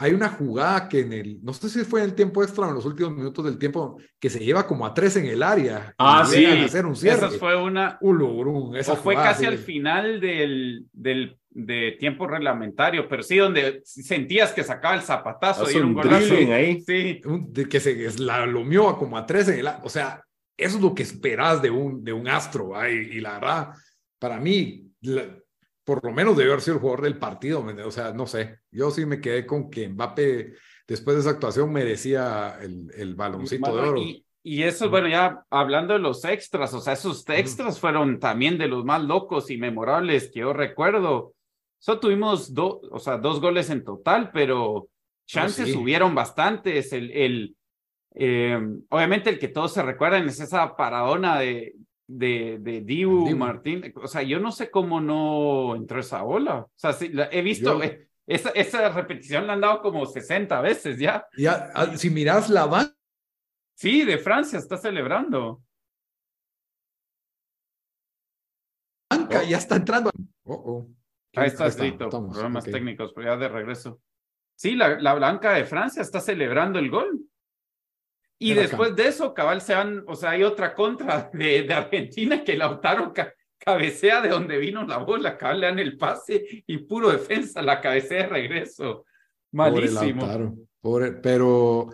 hay 0.00 0.14
una 0.14 0.28
jugada 0.28 0.88
que 0.88 1.00
en 1.00 1.12
el, 1.12 1.38
no 1.42 1.52
sé 1.52 1.68
si 1.68 1.84
fue 1.84 2.00
en 2.00 2.06
el 2.06 2.14
tiempo 2.14 2.42
extra 2.42 2.66
o 2.66 2.68
en 2.68 2.76
los 2.76 2.86
últimos 2.86 3.12
minutos 3.12 3.44
del 3.44 3.58
tiempo, 3.58 3.98
que 4.20 4.30
se 4.30 4.38
lleva 4.38 4.66
como 4.66 4.86
a 4.86 4.94
tres 4.94 5.16
en 5.16 5.26
el 5.26 5.42
área. 5.42 5.92
Ah, 5.98 6.24
sí. 6.24 6.46
hacer 6.46 6.86
un 6.86 6.94
cierre. 6.94 7.26
Esa 7.26 7.30
fue 7.30 7.60
una. 7.60 7.98
Un 8.00 8.76
esa 8.76 8.92
o 8.92 8.96
fue 8.96 9.14
casi 9.14 9.44
al 9.44 9.58
final 9.58 10.20
del, 10.20 10.86
del 10.92 11.36
de 11.50 11.96
tiempo 11.98 12.28
reglamentario, 12.28 13.08
pero 13.08 13.24
sí 13.24 13.38
donde 13.38 13.80
sentías 13.84 14.52
que 14.52 14.62
sacaba 14.62 14.94
el 14.94 15.02
zapatazo 15.02 15.68
y 15.68 15.76
un, 15.76 15.94
golazo. 15.94 16.34
ahí. 16.52 16.80
Sí. 16.80 17.20
De 17.24 17.68
que 17.68 17.80
se 17.80 18.18
la 18.20 18.46
lomió 18.46 18.96
como 18.96 19.18
a 19.18 19.26
tres 19.26 19.48
en 19.48 19.58
el, 19.58 19.68
o 19.82 19.88
sea, 19.88 20.22
eso 20.56 20.76
es 20.76 20.82
lo 20.82 20.94
que 20.94 21.02
esperas 21.02 21.60
de 21.60 21.70
un, 21.70 22.04
de 22.04 22.12
un 22.12 22.28
astro, 22.28 22.72
y, 22.88 23.20
la 23.20 23.34
verdad, 23.34 23.72
para 24.18 24.38
mí, 24.38 24.90
por 25.88 26.04
lo 26.04 26.12
menos 26.12 26.36
debe 26.36 26.50
haber 26.50 26.60
sido 26.60 26.74
el 26.74 26.80
jugador 26.82 27.04
del 27.04 27.16
partido, 27.16 27.64
o 27.86 27.90
sea, 27.90 28.12
no 28.12 28.26
sé, 28.26 28.58
yo 28.70 28.90
sí 28.90 29.06
me 29.06 29.22
quedé 29.22 29.46
con 29.46 29.70
que 29.70 29.88
Mbappé, 29.88 30.52
después 30.86 31.16
de 31.16 31.22
esa 31.22 31.30
actuación, 31.30 31.72
merecía 31.72 32.58
el, 32.60 32.90
el 32.94 33.14
baloncito 33.14 33.74
de 33.74 33.88
oro. 33.88 33.98
Y, 34.02 34.22
y 34.42 34.64
eso, 34.64 34.90
bueno, 34.90 35.08
ya 35.08 35.42
hablando 35.48 35.94
de 35.94 36.00
los 36.00 36.26
extras, 36.26 36.74
o 36.74 36.80
sea, 36.80 36.92
esos 36.92 37.26
extras 37.30 37.80
fueron 37.80 38.18
también 38.18 38.58
de 38.58 38.68
los 38.68 38.84
más 38.84 39.02
locos 39.02 39.50
y 39.50 39.56
memorables 39.56 40.30
que 40.30 40.40
yo 40.40 40.52
recuerdo. 40.52 41.32
Solo 41.78 42.00
tuvimos 42.00 42.52
dos, 42.52 42.80
o 42.90 42.98
sea, 42.98 43.16
dos 43.16 43.40
goles 43.40 43.70
en 43.70 43.82
total, 43.82 44.30
pero 44.30 44.88
chances 45.26 45.72
subieron 45.72 46.14
bastantes. 46.14 46.92
El, 46.92 47.10
el, 47.12 47.56
eh, 48.14 48.60
obviamente 48.90 49.30
el 49.30 49.38
que 49.38 49.48
todos 49.48 49.72
se 49.72 49.82
recuerdan 49.82 50.28
es 50.28 50.38
esa 50.38 50.76
paradona 50.76 51.38
de, 51.38 51.72
de, 52.08 52.58
de 52.60 52.80
Dibu, 52.80 53.30
Martín. 53.36 53.92
O 53.96 54.08
sea, 54.08 54.22
yo 54.22 54.40
no 54.40 54.50
sé 54.50 54.70
cómo 54.70 55.00
no 55.00 55.76
entró 55.76 56.00
esa 56.00 56.22
bola. 56.22 56.60
O 56.60 56.72
sea, 56.74 56.96
he 57.30 57.42
visto, 57.42 57.80
eh, 57.82 58.08
esa, 58.26 58.50
esa, 58.50 58.88
repetición 58.88 59.46
la 59.46 59.52
han 59.52 59.60
dado 59.60 59.82
como 59.82 60.06
60 60.06 60.60
veces 60.62 60.98
ya. 60.98 61.26
Ya, 61.36 61.70
ah, 61.74 61.96
si 61.96 62.10
miras 62.10 62.48
la 62.48 62.66
banca. 62.66 62.94
Sí, 63.74 64.04
de 64.04 64.18
Francia 64.18 64.58
está 64.58 64.76
celebrando. 64.76 65.62
Banca, 69.10 69.44
ya 69.44 69.58
está 69.58 69.76
entrando. 69.76 70.10
Oh, 70.44 70.54
oh. 70.54 70.88
Ahí 71.36 71.48
está 71.48 71.66
escrito, 71.66 72.08
problemas 72.08 72.64
técnicos, 72.64 73.12
pero 73.14 73.28
ya 73.28 73.36
de 73.36 73.48
regreso. 73.48 74.00
Sí, 74.56 74.74
la, 74.74 74.98
la 74.98 75.14
Blanca 75.14 75.52
de 75.52 75.64
Francia 75.64 76.02
está 76.02 76.20
celebrando 76.20 76.80
el 76.80 76.90
gol. 76.90 77.28
Y 78.38 78.54
después 78.54 78.94
de 78.94 79.08
eso, 79.08 79.34
cabal, 79.34 79.60
se 79.60 79.74
van, 79.74 80.04
o 80.06 80.14
sea, 80.14 80.30
hay 80.30 80.44
otra 80.44 80.74
contra 80.74 81.30
de, 81.34 81.62
de 81.62 81.74
Argentina 81.74 82.44
que 82.44 82.56
Lautaro 82.56 83.12
cabecea 83.58 84.20
de 84.20 84.28
donde 84.28 84.58
vino 84.58 84.86
la 84.86 84.98
bola, 84.98 85.36
cabal, 85.36 85.60
le 85.60 85.66
dan 85.66 85.78
el 85.78 85.96
pase 85.96 86.64
y 86.66 86.78
puro 86.78 87.10
defensa, 87.10 87.60
la 87.62 87.80
cabecea 87.80 88.22
de 88.22 88.28
regreso. 88.28 89.04
Malísimo. 89.52 90.00
Pobre 90.00 90.14
Lautaro, 90.14 90.54
pobre, 90.80 91.12
pero 91.12 91.88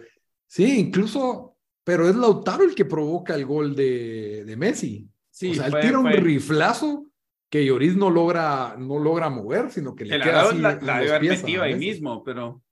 sí, 0.47 0.81
incluso, 0.81 1.57
pero 1.83 2.09
es 2.09 2.15
Lautaro 2.15 2.65
el 2.65 2.75
que 2.75 2.85
provoca 2.85 3.35
el 3.35 3.47
gol 3.47 3.75
de, 3.75 4.45
de 4.45 4.57
Messi. 4.57 5.09
Sí, 5.31 5.51
o 5.51 5.55
sea, 5.55 5.67
él 5.67 5.75
tira 5.81 5.99
un 5.99 6.13
riflazo 6.13 7.07
que 7.49 7.65
Lloris 7.65 7.97
no 7.97 8.11
logra, 8.11 8.77
no 8.79 8.99
logra 8.99 9.31
mover, 9.31 9.71
sino 9.71 9.95
que 9.95 10.05
le 10.05 10.21
queda 10.21 10.43
así 10.43 10.59
la, 10.59 10.79
la 10.81 10.99
debe 10.99 11.15
haber 11.15 11.31
metido 11.31 11.63
ahí 11.63 11.75
mismo, 11.75 12.23
pero... 12.23 12.63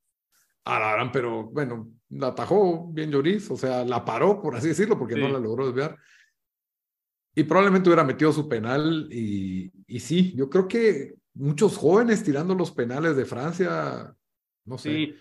Ah, 0.64 1.10
pero 1.12 1.44
bueno, 1.44 1.88
la 2.10 2.28
atajó 2.28 2.88
bien 2.92 3.10
Lloris, 3.10 3.50
o 3.50 3.56
sea, 3.56 3.84
la 3.84 4.04
paró, 4.04 4.40
por 4.40 4.54
así 4.54 4.68
decirlo, 4.68 4.98
porque 4.98 5.16
no 5.16 5.28
la 5.28 5.38
logró 5.38 5.66
desviar. 5.66 5.96
Y 7.34 7.44
probablemente 7.44 7.88
hubiera 7.88 8.04
metido 8.04 8.32
su 8.32 8.48
penal 8.48 9.08
y, 9.10 9.72
y 9.86 10.00
sí, 10.00 10.34
yo 10.36 10.48
creo 10.50 10.68
que 10.68 11.14
muchos 11.34 11.76
jóvenes 11.76 12.22
tirando 12.22 12.54
los 12.54 12.70
penales 12.70 13.16
de 13.16 13.24
Francia, 13.24 14.14
no 14.64 14.78
sé. 14.78 14.90
Sí. 14.90 15.14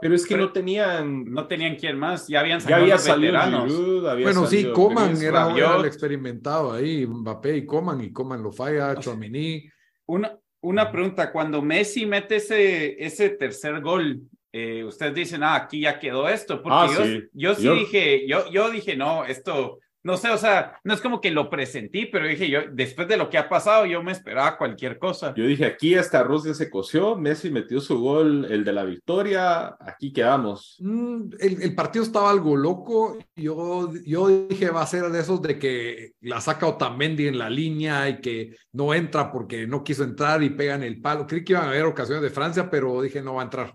Pero 0.00 0.14
es 0.14 0.26
que 0.26 0.36
no 0.36 0.52
tenían, 0.52 1.24
no 1.24 1.46
tenían 1.48 1.76
quién 1.76 1.98
más, 1.98 2.28
ya 2.28 2.40
habían 2.40 2.60
salido 2.60 2.86
ya 2.86 2.94
había 2.94 3.14
veteranos. 3.16 4.02
bueno, 4.22 4.46
sí, 4.46 4.70
Coman 4.72 5.16
era, 5.20 5.76
el 5.76 5.86
experimentado 5.86 6.72
ahí, 6.72 7.06
Mbappé 7.06 7.56
y 7.56 7.66
Coman, 7.66 8.00
y 8.00 8.12
Coman 8.12 8.42
lo 8.42 8.52
falla, 8.52 8.94
Chouamini. 8.96 9.68
Una, 10.06 10.38
una 10.60 10.92
pregunta, 10.92 11.32
cuando 11.32 11.62
Messi 11.62 12.06
mete 12.06 12.36
ese, 12.36 13.02
ese 13.02 13.30
tercer 13.30 13.80
gol, 13.80 14.20
eh, 14.52 14.84
ustedes 14.84 15.14
dicen, 15.14 15.42
ah, 15.42 15.54
aquí 15.54 15.80
ya 15.80 15.98
quedó 15.98 16.28
esto, 16.28 16.62
porque 16.62 16.76
ah, 16.78 17.28
yo, 17.32 17.54
sí, 17.54 17.68
dije, 17.68 18.28
yo, 18.28 18.50
yo 18.50 18.70
dije, 18.70 18.96
no, 18.96 19.24
esto, 19.24 19.78
no 20.04 20.16
sé, 20.16 20.30
o 20.30 20.36
sea, 20.36 20.80
no 20.82 20.92
es 20.92 21.00
como 21.00 21.20
que 21.20 21.30
lo 21.30 21.48
presentí, 21.48 22.06
pero 22.06 22.26
dije 22.26 22.50
yo, 22.50 22.60
después 22.72 23.06
de 23.06 23.16
lo 23.16 23.30
que 23.30 23.38
ha 23.38 23.48
pasado, 23.48 23.86
yo 23.86 24.02
me 24.02 24.10
esperaba 24.10 24.58
cualquier 24.58 24.98
cosa. 24.98 25.32
Yo 25.34 25.46
dije, 25.46 25.64
aquí 25.64 25.94
hasta 25.94 26.24
Rusia 26.24 26.54
se 26.54 26.68
coció, 26.68 27.16
Messi 27.16 27.50
metió 27.50 27.80
su 27.80 27.98
gol, 28.00 28.46
el 28.50 28.64
de 28.64 28.72
la 28.72 28.84
victoria, 28.84 29.76
aquí 29.78 30.12
quedamos. 30.12 30.76
Mm, 30.80 31.30
el, 31.38 31.62
el, 31.62 31.74
partido 31.74 32.04
estaba 32.04 32.30
algo 32.30 32.56
loco, 32.56 33.16
yo, 33.36 33.90
yo 34.04 34.46
dije, 34.48 34.70
va 34.70 34.82
a 34.82 34.86
ser 34.86 35.04
de 35.04 35.20
esos 35.20 35.40
de 35.40 35.58
que 35.58 36.12
la 36.20 36.40
saca 36.40 36.66
Otamendi 36.66 37.28
en 37.28 37.38
la 37.38 37.48
línea 37.48 38.08
y 38.08 38.20
que 38.20 38.56
no 38.72 38.92
entra 38.92 39.30
porque 39.30 39.66
no 39.66 39.84
quiso 39.84 40.02
entrar 40.02 40.42
y 40.42 40.50
pegan 40.50 40.82
el 40.82 41.00
palo. 41.00 41.26
Creí 41.26 41.44
que 41.44 41.52
iban 41.52 41.66
a 41.66 41.68
haber 41.68 41.84
ocasiones 41.84 42.22
de 42.22 42.30
Francia, 42.30 42.68
pero 42.68 43.00
dije, 43.00 43.22
no 43.22 43.34
va 43.34 43.42
a 43.42 43.44
entrar. 43.44 43.74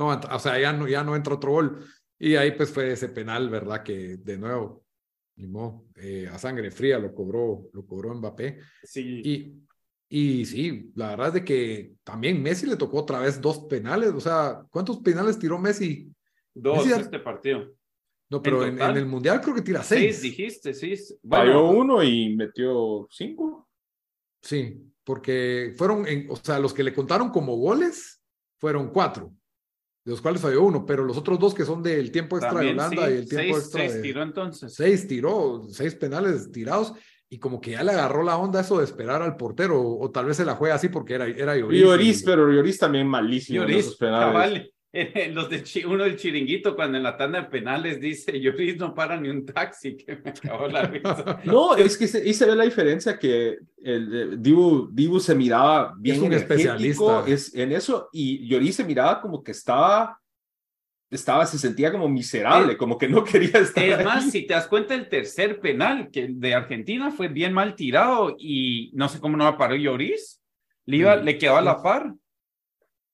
No, 0.00 0.08
o 0.08 0.38
sea, 0.38 0.58
ya 0.58 0.72
no, 0.72 0.88
ya 0.88 1.04
no 1.04 1.14
entra 1.14 1.34
otro 1.34 1.52
gol. 1.52 1.84
Y 2.18 2.34
ahí 2.34 2.52
pues 2.52 2.70
fue 2.70 2.90
ese 2.92 3.10
penal, 3.10 3.50
¿verdad? 3.50 3.82
Que 3.82 4.16
de 4.16 4.38
nuevo, 4.38 4.86
eh, 5.96 6.26
a 6.32 6.38
sangre 6.38 6.70
fría 6.70 6.98
lo 6.98 7.14
cobró, 7.14 7.68
lo 7.74 7.86
cobró 7.86 8.14
Mbappé. 8.14 8.60
Sí. 8.82 9.20
Y, 9.22 9.58
y 10.08 10.46
sí, 10.46 10.90
la 10.94 11.10
verdad 11.10 11.28
es 11.28 11.34
de 11.34 11.44
que 11.44 11.92
también 12.02 12.42
Messi 12.42 12.64
le 12.64 12.76
tocó 12.76 13.00
otra 13.00 13.20
vez 13.20 13.42
dos 13.42 13.66
penales. 13.66 14.14
O 14.14 14.20
sea, 14.20 14.64
¿cuántos 14.70 15.00
penales 15.00 15.38
tiró 15.38 15.58
Messi? 15.58 16.10
Dos 16.54 16.86
este 16.86 17.18
partido. 17.18 17.70
No, 18.30 18.40
pero 18.40 18.64
en, 18.64 18.80
el 18.80 19.04
Mundial 19.04 19.42
creo 19.42 19.54
que 19.54 19.60
tira 19.60 19.82
seis. 19.82 20.16
Seis 20.18 20.22
dijiste, 20.22 20.72
sí. 20.72 20.94
Bueno, 21.22 21.70
uno 21.72 22.02
y 22.02 22.34
metió 22.34 23.06
cinco. 23.10 23.68
Sí, 24.40 24.80
porque 25.04 25.74
fueron, 25.76 26.06
en, 26.06 26.26
o 26.30 26.36
sea, 26.36 26.58
los 26.58 26.72
que 26.72 26.84
le 26.84 26.94
contaron 26.94 27.28
como 27.28 27.56
goles 27.56 28.22
fueron 28.58 28.88
cuatro 28.88 29.34
de 30.04 30.12
los 30.12 30.20
cuales 30.20 30.40
falló 30.40 30.62
uno, 30.62 30.86
pero 30.86 31.04
los 31.04 31.16
otros 31.16 31.38
dos 31.38 31.54
que 31.54 31.64
son 31.64 31.82
del 31.82 32.10
tiempo 32.10 32.38
extra 32.38 32.60
de 32.60 32.70
Holanda 32.70 33.10
y 33.10 33.14
el 33.14 33.28
tiempo 33.28 33.58
extra. 33.58 33.88
Seis 33.88 34.02
tiró 34.02 34.22
entonces. 34.22 34.74
Seis 34.74 35.06
tiró, 35.06 35.62
seis 35.68 35.94
penales 35.94 36.50
tirados, 36.50 36.94
y 37.28 37.38
como 37.38 37.60
que 37.60 37.72
ya 37.72 37.84
le 37.84 37.92
agarró 37.92 38.22
la 38.22 38.36
onda 38.36 38.60
eso 38.60 38.78
de 38.78 38.84
esperar 38.84 39.22
al 39.22 39.36
portero, 39.36 39.80
o, 39.80 40.10
tal 40.10 40.26
vez 40.26 40.36
se 40.36 40.44
la 40.44 40.56
juega 40.56 40.74
así 40.74 40.88
porque 40.88 41.14
era, 41.14 41.26
era 41.26 41.56
Lloris. 41.56 41.80
Lloris, 41.80 42.22
pero 42.24 42.50
Lloris 42.50 42.78
también 42.78 43.06
malísimo. 43.06 43.60
Lloris, 43.60 43.86
esos 43.86 43.96
penales. 43.96 44.70
los 45.30 45.48
de 45.48 45.86
uno 45.86 46.02
del 46.02 46.16
chiringuito 46.16 46.74
cuando 46.74 46.96
en 46.96 47.04
la 47.04 47.16
tanda 47.16 47.42
de 47.42 47.48
penales 47.48 48.00
dice 48.00 48.40
yo 48.40 48.52
no 48.78 48.92
para 48.92 49.20
ni 49.20 49.28
un 49.28 49.46
taxi 49.46 49.96
que 49.96 50.16
me 50.16 50.30
acabó 50.30 50.66
la 50.66 50.82
risa. 50.82 51.40
no 51.44 51.76
es 51.76 51.96
que 51.96 52.04
ahí 52.18 52.34
se 52.34 52.46
ve 52.46 52.56
la 52.56 52.64
diferencia 52.64 53.18
que 53.18 53.58
el, 53.76 54.42
Dibu, 54.42 54.88
Dibu 54.90 55.20
se 55.20 55.34
miraba 55.34 55.94
bien 55.96 56.16
es 56.16 56.22
un 56.22 56.32
especialista. 56.32 57.24
es, 57.26 57.54
en 57.54 57.72
eso 57.72 58.08
y 58.12 58.48
Lloris 58.48 58.76
se 58.76 58.84
miraba 58.84 59.20
como 59.20 59.44
que 59.44 59.52
estaba 59.52 60.18
estaba 61.08 61.46
se 61.46 61.58
sentía 61.58 61.92
como 61.92 62.08
miserable 62.08 62.76
como 62.76 62.98
que 62.98 63.08
no 63.08 63.22
quería 63.22 63.60
estar 63.60 63.84
es 63.84 64.04
más 64.04 64.30
si 64.30 64.44
te 64.44 64.54
das 64.54 64.66
cuenta 64.66 64.94
el 64.94 65.08
tercer 65.08 65.60
penal 65.60 66.10
que 66.10 66.24
el 66.24 66.40
de 66.40 66.54
Argentina 66.54 67.12
fue 67.12 67.28
bien 67.28 67.52
mal 67.52 67.76
tirado 67.76 68.34
y 68.38 68.90
no 68.94 69.08
sé 69.08 69.20
cómo 69.20 69.36
no 69.36 69.44
la 69.44 69.56
paró 69.56 69.76
Lloris. 69.76 70.38
Le, 70.86 70.96
iba, 70.96 71.14
le 71.14 71.38
quedó 71.38 71.56
a 71.56 71.62
la 71.62 71.82
par 71.82 72.14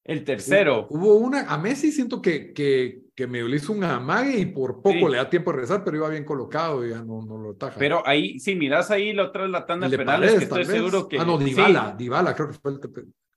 el 0.07 0.25
tercero. 0.25 0.87
Hubo 0.91 1.17
una, 1.17 1.43
a 1.53 1.59
Messi 1.59 1.91
siento 1.91 2.23
que, 2.23 2.53
que, 2.53 3.01
que 3.15 3.27
me 3.27 3.41
hizo 3.55 3.73
un 3.73 3.83
amague 3.83 4.39
y 4.39 4.47
por 4.47 4.81
poco 4.81 5.09
le 5.09 5.17
da 5.17 5.29
tiempo 5.29 5.51
de 5.51 5.59
rezar, 5.59 5.83
pero 5.85 5.97
iba 5.97 6.09
bien 6.09 6.25
colocado 6.25 6.87
y 6.87 6.91
ya 6.91 7.03
no, 7.03 7.23
no 7.23 7.39
lo 7.39 7.55
taja. 7.55 7.77
Pero 7.77 8.07
ahí, 8.07 8.39
si 8.39 8.55
miras 8.55 8.91
ahí 8.93 9.13
la 9.13 9.25
otra 9.25 9.49
la 9.49 9.67
tanda 9.67 9.89
de 9.89 9.99
penales, 9.99 10.35
que 10.35 10.45
estoy 10.45 10.65
seguro 10.65 11.09
que. 11.09 11.19
Ah, 11.19 11.25
no, 11.25 11.39
Dybala, 11.39 11.95
Dybala 11.99 12.35
creo 12.35 12.49
que 12.49 12.55
fue 12.55 12.73
el 12.73 12.81
que. 12.81 12.89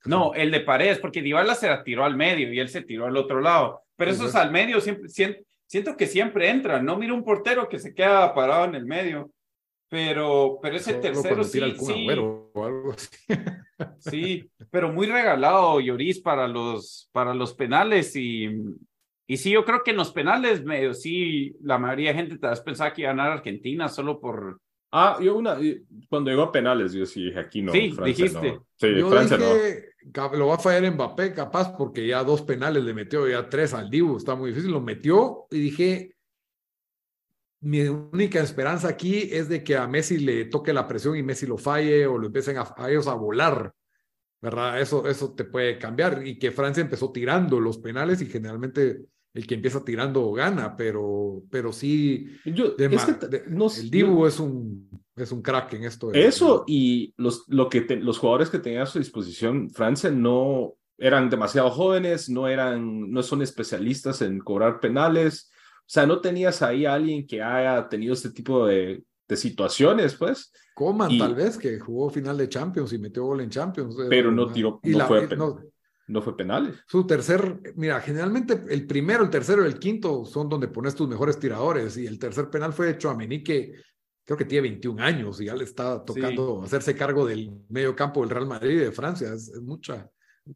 No, 0.06 0.34
el 0.34 0.52
de 0.52 0.62
Paredes, 0.62 1.00
porque 1.00 1.22
Dybala 1.22 1.56
se 1.56 1.68
la 1.68 1.84
tiró 1.84 2.06
al 2.06 2.16
medio 2.16 2.54
y 2.54 2.60
él 2.60 2.70
se 2.70 2.84
tiró 2.84 3.08
al 3.08 3.18
otro 3.18 3.42
lado. 3.42 3.82
Pero 3.98 4.12
esos 4.12 4.36
al 4.36 4.52
medio 4.52 4.80
siempre, 4.80 5.10
siento, 5.10 5.98
que 5.98 6.08
siempre 6.08 6.50
entran. 6.50 6.86
No 6.86 6.98
mira 6.98 7.14
un 7.14 7.24
portero 7.24 7.68
que 7.68 7.80
se 7.80 7.94
queda 7.94 8.34
parado 8.34 8.66
en 8.66 8.76
el 8.76 8.86
medio. 8.86 9.32
Pero, 9.90 10.60
pero 10.62 10.76
ese 10.76 10.94
tercero 10.94 11.44
sí, 11.44 11.60
sí. 11.78 12.08
O 12.12 12.66
algo 12.66 12.94
así. 12.94 13.10
Sí, 14.00 14.50
pero 14.70 14.92
muy 14.92 15.08
regalado 15.08 15.80
Lloris 15.80 16.20
para 16.20 16.50
los, 16.50 17.10
para 17.14 17.34
los 17.34 17.54
penales 17.54 18.14
y, 18.14 18.50
y 19.26 19.38
sí, 19.38 19.52
yo 19.52 19.64
creo 19.64 19.84
que 19.84 19.92
en 19.92 19.98
los 19.98 20.12
penales 20.12 20.66
medio 20.66 20.94
sí, 20.94 21.56
la 21.62 21.78
mayoría 21.78 22.10
de 22.10 22.18
gente 22.18 22.38
te 22.38 22.48
has 22.48 22.60
pensado 22.60 22.92
que 22.94 23.04
iba 23.04 23.12
a 23.12 23.14
ganar 23.14 23.32
Argentina 23.32 23.88
solo 23.88 24.20
por... 24.20 24.60
Ah, 24.92 25.18
yo 25.22 25.38
una, 25.38 25.58
cuando 26.10 26.30
llegó 26.30 26.44
a 26.44 26.52
penales, 26.52 26.92
yo 26.92 27.06
sí 27.06 27.26
dije 27.26 27.40
aquí 27.40 27.62
no. 27.62 27.72
Sí, 27.72 27.96
dijiste. 28.04 28.60
Sí, 28.76 28.96
yo 28.96 29.10
Francia 29.10 29.38
dije, 29.38 29.94
no. 30.14 30.36
Lo 30.36 30.48
va 30.48 30.56
a 30.56 30.60
fallar 30.60 30.92
Mbappé, 30.92 31.34
capaz, 31.34 31.78
porque 31.78 32.06
ya 32.06 32.24
dos 32.24 32.42
penales 32.42 32.84
le 32.84 32.94
metió, 32.94 33.30
ya 33.30 33.48
tres 33.48 33.74
al 33.74 33.90
Dibu, 33.90 34.18
está 34.18 34.36
muy 34.36 34.50
difícil, 34.50 34.72
lo 34.72 34.82
metió 34.82 35.46
y 35.52 35.60
dije, 35.60 36.16
mi 37.62 37.82
única 37.82 38.42
esperanza 38.42 38.88
aquí 38.88 39.30
es 39.32 39.50
de 39.50 39.64
que 39.64 39.76
a 39.76 39.88
Messi 39.88 40.20
le 40.20 40.46
toque 40.46 40.74
la 40.74 40.88
presión 40.88 41.16
y 41.16 41.24
Messi 41.24 41.46
lo 41.46 41.58
falle 41.58 42.06
o 42.08 42.18
lo 42.18 42.28
empiecen 42.28 42.58
a, 42.58 42.74
ellos 42.88 43.08
a 43.08 43.14
volar. 43.14 43.74
¿verdad? 44.42 44.80
Eso, 44.80 45.06
eso 45.08 45.34
te 45.34 45.44
puede 45.44 45.78
cambiar 45.78 46.26
y 46.26 46.40
que 46.40 46.52
Francia 46.52 46.82
empezó 46.82 47.12
tirando 47.12 47.60
los 47.60 47.78
penales 47.78 48.22
y 48.22 48.26
generalmente 48.26 49.02
el 49.34 49.46
que 49.46 49.56
empieza 49.56 49.84
tirando 49.84 50.32
gana, 50.32 50.76
pero, 50.76 51.44
pero 51.52 51.72
sí, 51.72 52.28
yo, 52.46 52.76
el 52.78 53.92
Dibu 53.92 54.26
es, 54.26 54.40
un, 54.40 54.90
es 55.16 55.32
un 55.32 55.42
crack 55.42 55.74
en 55.74 55.84
esto. 55.84 56.12
eso 56.14 56.64
y 56.68 57.14
los, 57.18 57.44
lo 57.48 57.70
que 57.70 57.82
los 58.02 58.18
jugadores 58.18 58.50
que 58.50 58.60
tenía 58.60 58.84
a 58.84 58.88
su 58.88 58.98
disposición 58.98 59.70
Francia 59.70 60.10
no 60.10 60.76
eran 60.98 61.30
demasiado 61.30 61.70
jóvenes, 61.70 62.30
no, 62.30 62.48
eran, 62.48 63.12
no 63.12 63.22
son 63.24 63.42
especialistas 63.42 64.22
en 64.22 64.40
cobrar 64.40 64.80
penales, 64.80 65.52
sea, 65.92 66.06
no 66.06 66.22
tenías 66.22 66.62
ahí 66.62 66.86
a 66.86 66.94
alguien 66.94 67.26
que 67.26 67.42
haya 67.42 67.90
tenido 67.90 68.14
este 68.14 68.30
tipo 68.30 68.66
de, 68.66 69.04
de 69.28 69.38
situaciones, 69.38 70.16
pues. 70.16 70.52
Coman, 70.74 71.18
tal 71.18 71.36
vez, 71.36 71.58
que 71.58 71.80
jugó 71.80 72.10
final 72.10 72.38
de 72.38 72.50
Champions 72.50 72.94
y 72.94 73.00
metió 73.00 73.26
gol 73.26 73.42
en 73.42 73.50
Champions. 73.50 73.96
Pero 74.10 74.32
no 74.32 74.52
tiró, 74.52 74.80
no, 74.84 75.08
fue, 75.08 75.28
no, 76.08 76.22
fue 76.22 76.38
penales. 76.38 76.76
Su 76.88 77.06
tercer, 77.06 77.60
mira, 77.76 78.00
generalmente 78.02 78.62
el 78.70 78.88
primero, 78.88 79.24
el 79.24 79.30
tercero 79.30 79.64
y 79.64 79.68
el 79.68 79.78
quinto 79.78 80.26
son 80.26 80.48
donde 80.48 80.68
pones 80.68 80.96
tus 80.96 81.08
mejores 81.08 81.38
tiradores. 81.38 81.98
Y 81.98 82.08
el 82.08 82.18
tercer 82.18 82.50
penal 82.50 82.72
fue 82.72 82.92
hecho 82.92 83.10
a 83.10 83.16
Mení, 83.16 83.44
que 83.44 83.74
creo 84.24 84.38
que 84.38 84.46
tiene 84.46 84.70
21 84.70 85.04
años 85.04 85.42
y 85.42 85.46
ya 85.46 85.56
le 85.56 85.66
está 85.66 86.04
tocando 86.06 86.62
hacerse 86.64 86.96
cargo 86.96 87.26
del 87.26 87.52
medio 87.68 87.96
campo 87.96 88.22
del 88.22 88.30
Real 88.30 88.48
Madrid 88.48 88.80
de 88.80 88.92
Francia. 88.92 89.34
Es, 89.34 89.54
mucha, 89.62 90.10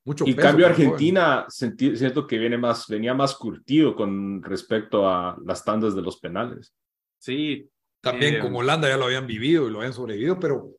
mucho 0.04 0.26
y 0.28 0.36
cambio 0.36 0.66
Argentina, 0.66 1.46
siento 1.50 2.28
que 2.28 2.38
viene 2.38 2.58
más, 2.58 2.88
venía 2.88 3.14
más 3.14 3.36
curtido 3.36 3.96
con 3.96 4.42
respecto 4.44 5.08
a 5.08 5.38
las 5.46 5.64
tandas 5.64 5.96
de 5.96 6.02
los 6.02 6.20
penales. 6.20 6.74
Sí, 7.20 7.70
también 8.02 8.42
con 8.42 8.56
Holanda 8.56 8.90
ya 8.90 8.98
lo 8.98 9.06
habían 9.06 9.28
vivido 9.28 9.68
y 9.68 9.72
lo 9.72 9.80
habían 9.80 9.94
sobrevivido, 9.94 10.40
pero 10.40 10.72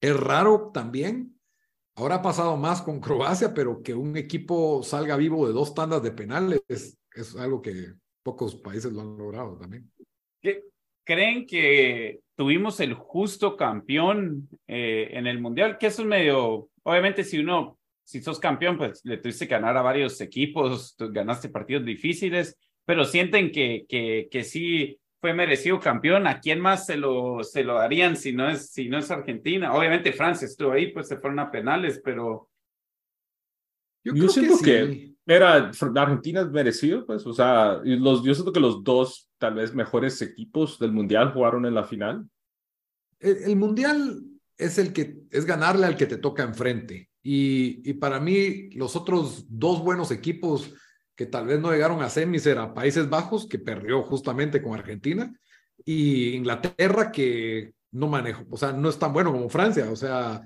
es 0.00 0.18
raro 0.18 0.70
también. 0.72 1.38
Ahora 1.94 2.16
ha 2.16 2.22
pasado 2.22 2.56
más 2.56 2.80
con 2.80 3.00
Croacia, 3.00 3.52
pero 3.52 3.82
que 3.82 3.92
un 3.92 4.16
equipo 4.16 4.82
salga 4.82 5.16
vivo 5.16 5.46
de 5.46 5.52
dos 5.52 5.74
tandas 5.74 6.02
de 6.02 6.12
penales 6.12 6.62
es, 6.66 6.98
es 7.14 7.36
algo 7.36 7.60
que 7.60 7.92
pocos 8.22 8.56
países 8.56 8.92
lo 8.92 9.02
han 9.02 9.18
logrado 9.18 9.58
también. 9.58 9.90
¿Creen 11.04 11.46
que 11.46 12.20
tuvimos 12.36 12.78
el 12.80 12.94
justo 12.94 13.56
campeón 13.56 14.48
eh, 14.68 15.10
en 15.12 15.26
el 15.26 15.40
Mundial? 15.40 15.76
Que 15.76 15.88
es 15.88 15.98
un 15.98 16.08
medio, 16.08 16.68
obviamente 16.84 17.24
si 17.24 17.38
uno, 17.38 17.78
si 18.04 18.22
sos 18.22 18.38
campeón, 18.38 18.76
pues 18.76 19.00
le 19.04 19.18
tuviste 19.18 19.46
que 19.46 19.54
ganar 19.54 19.76
a 19.76 19.82
varios 19.82 20.20
equipos, 20.20 20.96
ganaste 20.98 21.48
partidos 21.48 21.84
difíciles, 21.84 22.56
pero 22.84 23.04
sienten 23.04 23.50
que, 23.50 23.86
que, 23.88 24.28
que 24.30 24.44
sí 24.44 24.98
fue 25.20 25.32
merecido 25.34 25.78
campeón. 25.78 26.26
¿A 26.26 26.40
quién 26.40 26.60
más 26.60 26.86
se 26.86 26.96
lo, 26.96 27.44
se 27.44 27.62
lo 27.64 27.74
darían 27.74 28.16
si 28.16 28.32
no, 28.32 28.50
es, 28.50 28.70
si 28.70 28.88
no 28.88 28.98
es 28.98 29.10
Argentina? 29.10 29.72
Obviamente 29.72 30.12
Francia 30.12 30.46
estuvo 30.46 30.72
ahí, 30.72 30.92
pues 30.92 31.08
se 31.08 31.16
fueron 31.16 31.38
a 31.38 31.50
penales, 31.50 32.00
pero... 32.04 32.48
Yo, 34.04 34.28
siento 34.28 34.58
que, 34.58 35.14
era 35.24 35.70
Argentina 35.96 36.40
es 36.40 36.50
merecido, 36.50 37.06
pues, 37.06 37.24
o 37.24 37.32
sea, 37.32 37.80
los, 37.84 38.24
yo 38.24 38.34
siento 38.34 38.52
que 38.52 38.58
los 38.58 38.82
dos 38.82 39.30
tal 39.38 39.54
vez 39.54 39.72
mejores 39.74 40.20
equipos 40.22 40.78
del 40.80 40.90
Mundial 40.90 41.32
jugaron 41.32 41.64
en 41.66 41.74
la 41.74 41.84
final. 41.84 42.28
El, 43.20 43.54
Mundial 43.54 44.20
es 44.56 44.78
el 44.78 44.92
que 44.92 45.14
es 45.30 45.44
ganarle 45.44 45.86
al 45.86 45.96
que 45.96 46.06
te 46.06 46.16
toca 46.16 46.42
enfrente. 46.42 47.08
Y, 47.22 47.88
y 47.88 47.94
para 47.94 48.20
mí, 48.20 48.70
los 48.70 48.96
otros 48.96 49.46
dos 49.48 49.82
buenos 49.82 50.10
equipos 50.10 50.72
que 51.14 51.26
tal 51.26 51.46
vez 51.46 51.60
no 51.60 51.70
llegaron 51.70 52.02
a 52.02 52.08
semis 52.08 52.46
era 52.46 52.74
Países 52.74 53.08
Bajos, 53.08 53.46
que 53.46 53.58
perdió 53.58 54.02
justamente 54.02 54.62
con 54.62 54.74
Argentina, 54.74 55.32
y 55.84 56.30
Inglaterra, 56.34 57.12
que 57.12 57.74
no 57.92 58.08
manejó, 58.08 58.44
o 58.50 58.56
sea, 58.56 58.72
no 58.72 58.88
es 58.88 58.98
tan 58.98 59.12
bueno 59.12 59.32
como 59.32 59.48
Francia, 59.48 59.90
o 59.90 59.96
sea, 59.96 60.42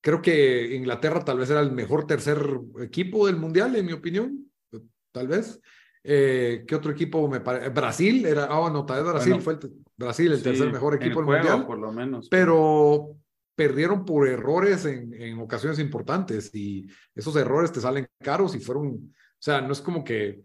creo 0.00 0.20
que 0.20 0.74
Inglaterra 0.74 1.24
tal 1.24 1.38
vez 1.38 1.50
era 1.50 1.60
el 1.60 1.72
mejor 1.72 2.06
tercer 2.06 2.38
equipo 2.82 3.26
del 3.26 3.36
Mundial, 3.36 3.74
en 3.76 3.86
mi 3.86 3.92
opinión, 3.92 4.50
tal 5.12 5.28
vez. 5.28 5.60
Eh, 6.02 6.64
¿Qué 6.66 6.74
otro 6.74 6.92
equipo 6.92 7.28
me 7.28 7.40
parece? 7.40 7.68
Brasil, 7.68 8.24
era, 8.24 8.44
ah, 8.44 8.60
bueno, 8.60 8.86
tal 8.86 9.02
vez 9.02 9.12
Brasil 9.12 9.40
fue 9.40 9.54
el, 9.54 9.72
Brasil 9.96 10.32
el 10.32 10.42
tercer 10.42 10.72
mejor 10.72 10.94
equipo 10.94 11.20
del 11.20 11.26
Mundial. 11.26 11.66
Por 11.66 11.78
lo 11.78 11.92
menos. 11.92 12.28
Pero 12.30 13.16
perdieron 13.54 14.04
por 14.04 14.26
errores 14.26 14.84
en, 14.86 15.12
en 15.14 15.38
ocasiones 15.38 15.78
importantes 15.78 16.54
y 16.54 16.86
esos 17.14 17.36
errores 17.36 17.72
te 17.72 17.80
salen 17.80 18.06
caros 18.22 18.54
y 18.54 18.60
fueron 18.60 19.12
o 19.40 19.42
sea, 19.42 19.62
no 19.62 19.72
es 19.72 19.80
como 19.80 20.04
que 20.04 20.42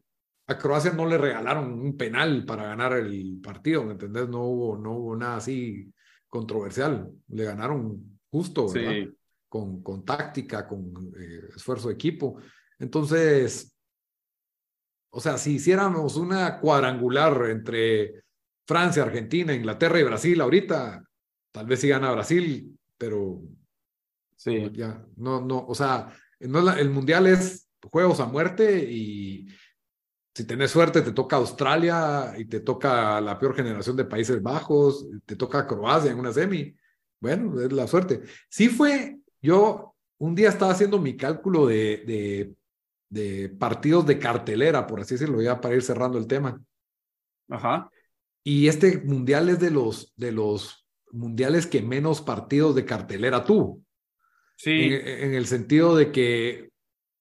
a 0.47 0.57
Croacia 0.57 0.91
no 0.91 1.05
le 1.05 1.17
regalaron 1.17 1.73
un 1.73 1.97
penal 1.97 2.45
para 2.45 2.63
ganar 2.63 2.93
el 2.93 3.41
partido, 3.43 3.83
¿me 3.83 3.91
entendés? 3.91 4.29
No 4.29 4.43
hubo, 4.43 4.77
no 4.77 4.93
hubo 4.93 5.17
nada 5.17 5.35
así 5.35 5.91
controversial. 6.29 7.11
Le 7.27 7.43
ganaron 7.43 8.19
justo, 8.31 8.71
¿verdad? 8.71 9.11
Con, 9.49 9.83
con 9.83 10.05
táctica, 10.05 10.65
con 10.65 11.13
eh, 11.19 11.49
esfuerzo 11.53 11.89
de 11.89 11.95
equipo. 11.95 12.39
Entonces, 12.79 13.75
o 15.09 15.19
sea, 15.19 15.37
si 15.37 15.55
hiciéramos 15.55 16.15
una 16.15 16.57
cuadrangular 16.61 17.49
entre 17.49 18.23
Francia, 18.65 19.03
Argentina, 19.03 19.53
Inglaterra 19.53 19.99
y 19.99 20.03
Brasil 20.03 20.39
ahorita, 20.39 21.03
tal 21.51 21.65
vez 21.65 21.81
sí 21.81 21.89
gana 21.89 22.11
Brasil, 22.11 22.74
pero 22.97 23.41
sí. 24.35 24.69
ya, 24.73 25.05
no, 25.17 25.41
no, 25.41 25.65
o 25.67 25.75
sea, 25.75 26.13
no 26.39 26.71
el 26.71 26.89
mundial 26.89 27.27
es 27.27 27.69
juegos 27.91 28.19
a 28.19 28.25
muerte 28.25 28.83
y 28.89 29.47
si 30.33 30.45
tenés 30.45 30.71
suerte 30.71 31.01
te 31.01 31.13
toca 31.13 31.37
Australia 31.37 32.33
y 32.37 32.45
te 32.45 32.59
toca 32.59 33.21
la 33.21 33.39
peor 33.39 33.55
generación 33.55 33.95
de 33.95 34.05
Países 34.05 34.41
Bajos, 34.41 35.07
te 35.25 35.35
toca 35.35 35.65
Croacia 35.65 36.11
en 36.11 36.19
una 36.19 36.33
semi. 36.33 36.75
Bueno, 37.21 37.59
es 37.61 37.71
la 37.71 37.87
suerte. 37.87 38.21
Sí 38.49 38.67
fue, 38.67 39.17
yo 39.41 39.95
un 40.17 40.35
día 40.35 40.49
estaba 40.49 40.73
haciendo 40.73 40.99
mi 40.99 41.15
cálculo 41.15 41.67
de, 41.67 42.03
de, 42.05 42.53
de 43.09 43.49
partidos 43.49 44.05
de 44.05 44.19
cartelera, 44.19 44.85
por 44.85 44.99
así 44.99 45.15
decirlo, 45.15 45.41
ya 45.41 45.61
para 45.61 45.75
ir 45.75 45.81
cerrando 45.81 46.17
el 46.17 46.27
tema. 46.27 46.61
Ajá. 47.49 47.89
Y 48.43 48.67
este 48.67 48.99
mundial 48.99 49.49
es 49.49 49.59
de 49.59 49.71
los, 49.71 50.13
de 50.17 50.31
los 50.33 50.84
mundiales 51.15 51.67
que 51.67 51.81
menos 51.81 52.21
partidos 52.21 52.75
de 52.75 52.85
cartelera 52.85 53.43
tuvo. 53.43 53.81
Sí. 54.57 54.71
en, 54.71 55.33
el 55.33 55.47
sentido 55.47 55.97
de 55.97 56.13
que 56.13 56.69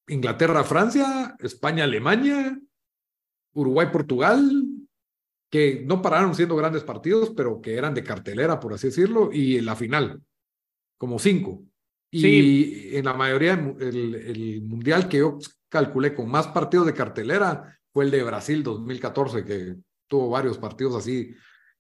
Inglaterra-Francia, 0.07 1.35
España-Alemania, 1.41 2.59
Uruguay-Portugal, 3.55 4.65
que 5.51 5.85
no 5.87 6.03
pararon 6.03 6.35
siendo 6.35 6.57
grandes 6.57 6.85
partidos, 6.85 7.33
pero 7.37 7.61
que 7.61 7.75
eran 7.75 7.95
de 7.95 8.05
cartelera, 8.05 8.61
por 8.61 8.75
así 8.75 8.89
decirlo, 8.89 9.31
y 9.33 9.57
en 9.57 9.67
la 9.67 9.77
final, 9.77 10.21
como 10.99 11.19
cinco. 11.19 11.65
Y 12.11 12.97
en 12.97 13.05
la 13.05 13.15
mayoría, 13.15 13.55
el, 13.81 14.15
el, 14.15 14.63
mundial 14.63 15.09
que 15.09 15.19
yo 15.19 15.39
calculé 15.69 16.15
con 16.15 16.31
más 16.31 16.47
partidos 16.47 16.87
de 16.87 16.95
cartelera 16.95 17.77
fue 17.93 18.05
el 18.05 18.13
de 18.13 18.23
Brasil 18.23 18.63
2014, 18.63 19.45
que 19.45 19.77
tuvo 20.07 20.31
varios 20.31 20.59
partidos 20.59 20.95
así 20.95 21.35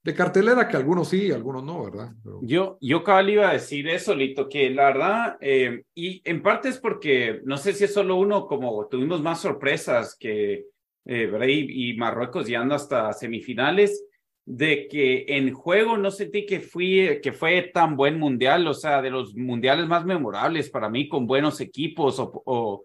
de 0.04 0.14
cartelera 0.14 0.68
que 0.68 0.76
algunos 0.76 1.08
sí, 1.08 1.32
algunos 1.32 1.64
no, 1.64 1.84
¿verdad? 1.84 2.12
Yo, 2.42 2.76
yo 2.82 3.02
cabal 3.02 3.30
iba 3.30 3.48
a 3.48 3.54
decir 3.54 3.88
eso, 3.88 4.14
Lito, 4.14 4.50
que 4.50 4.68
la 4.68 4.84
verdad, 4.84 5.38
eh, 5.40 5.84
y 5.94 6.20
en 6.28 6.42
parte 6.42 6.68
es 6.68 6.78
porque 6.78 7.40
no 7.44 7.56
sé 7.56 7.72
si 7.72 7.84
es 7.84 7.94
solo 7.94 8.16
uno, 8.16 8.46
como 8.46 8.86
tuvimos 8.86 9.22
más 9.22 9.40
sorpresas 9.40 10.14
que 10.14 10.66
eh, 11.06 11.66
y, 11.70 11.94
Marruecos 11.94 12.46
llegando 12.46 12.74
hasta 12.74 13.14
semifinales, 13.14 14.04
de 14.44 14.88
que 14.88 15.24
en 15.26 15.54
juego 15.54 15.96
no 15.96 16.10
sentí 16.10 16.44
que, 16.44 16.60
fui, 16.60 17.20
que 17.22 17.32
fue 17.32 17.62
tan 17.72 17.96
buen 17.96 18.18
mundial, 18.18 18.66
o 18.66 18.74
sea, 18.74 19.00
de 19.00 19.08
los 19.08 19.34
mundiales 19.34 19.86
más 19.86 20.04
memorables 20.04 20.68
para 20.68 20.90
mí, 20.90 21.08
con 21.08 21.26
buenos 21.26 21.62
equipos 21.62 22.16
o 22.18 22.84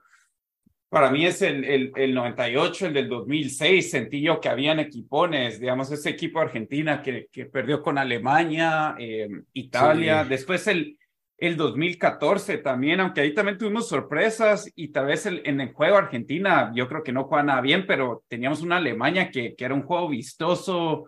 para 0.90 1.12
mí 1.12 1.26
es 1.26 1.42
el, 1.44 1.64
el, 1.64 1.92
el, 1.96 2.14
98, 2.16 2.88
el 2.88 2.94
del 2.94 3.10
2006, 3.10 3.92
sentí 3.92 4.22
yo 4.22 4.42
que 4.42 4.50
habían 4.50 4.80
equipones, 4.80 5.60
digamos, 5.60 5.92
ese 5.92 6.10
equipo 6.10 6.40
Argentina 6.40 7.02
que, 7.04 7.28
que 7.32 7.46
perdió 7.46 7.84
con 7.84 8.00
Alemania, 8.00 8.96
eh, 8.98 9.30
Italia, 9.54 10.26
después 10.26 10.66
el, 10.66 10.98
el 11.38 11.56
2014 11.58 12.58
también, 12.58 13.00
aunque 13.00 13.22
ahí 13.22 13.36
también 13.36 13.60
tuvimos 13.60 13.88
sorpresas 13.88 14.72
y 14.76 14.88
tal 14.88 15.06
vez 15.06 15.28
el, 15.28 15.44
en 15.46 15.62
el 15.62 15.74
juego 15.74 15.96
Argentina 15.96 16.72
yo 16.74 16.88
creo 16.88 17.04
que 17.04 17.14
no 17.14 17.26
juega 17.26 17.44
nada 17.44 17.62
bien, 17.62 17.86
pero 17.86 18.24
teníamos 18.28 18.62
una 18.62 18.78
Alemania 18.78 19.30
que, 19.30 19.54
que 19.56 19.66
era 19.66 19.76
un 19.76 19.84
juego 19.84 20.10
vistoso, 20.10 21.06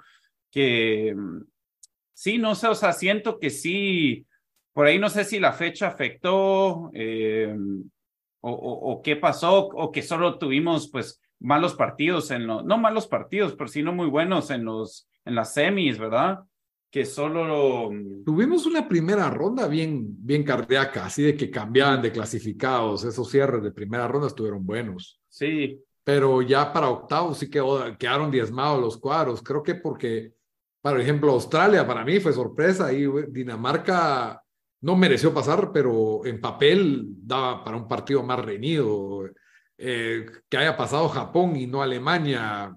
que 0.52 1.16
sí, 2.14 2.38
no 2.38 2.54
sé, 2.54 2.68
o 2.68 2.76
sea, 2.76 2.94
siento 2.94 3.40
que 3.40 3.50
sí, 3.50 4.28
por 4.74 4.86
ahí 4.86 5.00
no 5.00 5.10
sé 5.10 5.24
si 5.24 5.40
la 5.40 5.54
fecha 5.54 5.88
afectó. 5.88 6.92
Eh, 6.94 7.56
o, 8.42 9.02
qué 9.04 9.16
pasó, 9.16 9.68
o 9.68 9.92
que 9.92 10.02
solo 10.02 10.38
tuvimos 10.38 10.90
pues 10.90 11.22
malos 11.40 11.74
partidos 11.76 12.32
en 12.32 12.48
los, 12.48 12.64
no 12.66 12.78
malos 12.78 13.08
partidos, 13.08 13.54
pero 13.54 13.68
sí 13.68 13.84
no 13.84 13.94
muy 13.94 14.08
buenos 14.08 14.50
en 14.50 14.66
los, 14.66 15.08
en 15.26 15.36
las 15.36 15.54
semis, 15.54 15.98
¿verdad? 15.98 16.40
Que 16.90 17.06
solo... 17.06 17.90
Tuvimos 18.26 18.66
una 18.66 18.88
primera 18.88 19.30
ronda 19.30 19.68
bien, 19.68 20.06
bien 20.26 20.44
cardíaca, 20.44 21.06
así 21.06 21.24
de 21.24 21.36
que 21.36 21.50
cambiaban 21.50 22.02
de 22.02 22.12
clasificados, 22.12 23.04
esos 23.06 23.30
cierres 23.30 23.64
de 23.64 23.72
primera 23.72 24.08
ronda 24.08 24.28
estuvieron 24.28 24.66
buenos. 24.66 25.22
Sí. 25.30 25.80
Pero 26.04 26.42
ya 26.42 26.74
para 26.74 26.90
octavos 26.90 27.38
sí 27.38 27.50
quedó, 27.50 27.96
quedaron 27.98 28.32
diezmados 28.32 28.82
los 28.82 28.98
cuadros, 28.98 29.42
creo 29.42 29.64
que 29.64 29.76
porque, 29.76 30.34
por 30.82 31.00
ejemplo, 31.00 31.32
Australia 31.32 31.86
para 31.86 32.04
mí 32.04 32.20
fue 32.20 32.34
sorpresa 32.34 32.92
y 32.92 33.06
Dinamarca 33.30 34.44
no 34.82 34.96
mereció 34.96 35.34
pasar, 35.34 35.72
pero 35.72 36.26
en 36.26 36.42
papel 36.42 37.06
daba 37.24 37.64
para 37.64 37.78
un 37.78 37.88
partido 37.88 38.24
más 38.24 38.40
reñido. 38.40 39.30
Eh, 39.78 40.26
que 40.50 40.58
haya 40.58 40.76
pasado 40.76 41.10
Japón 41.10 41.56
y 41.56 41.68
no 41.68 41.82
Alemania, 41.82 42.76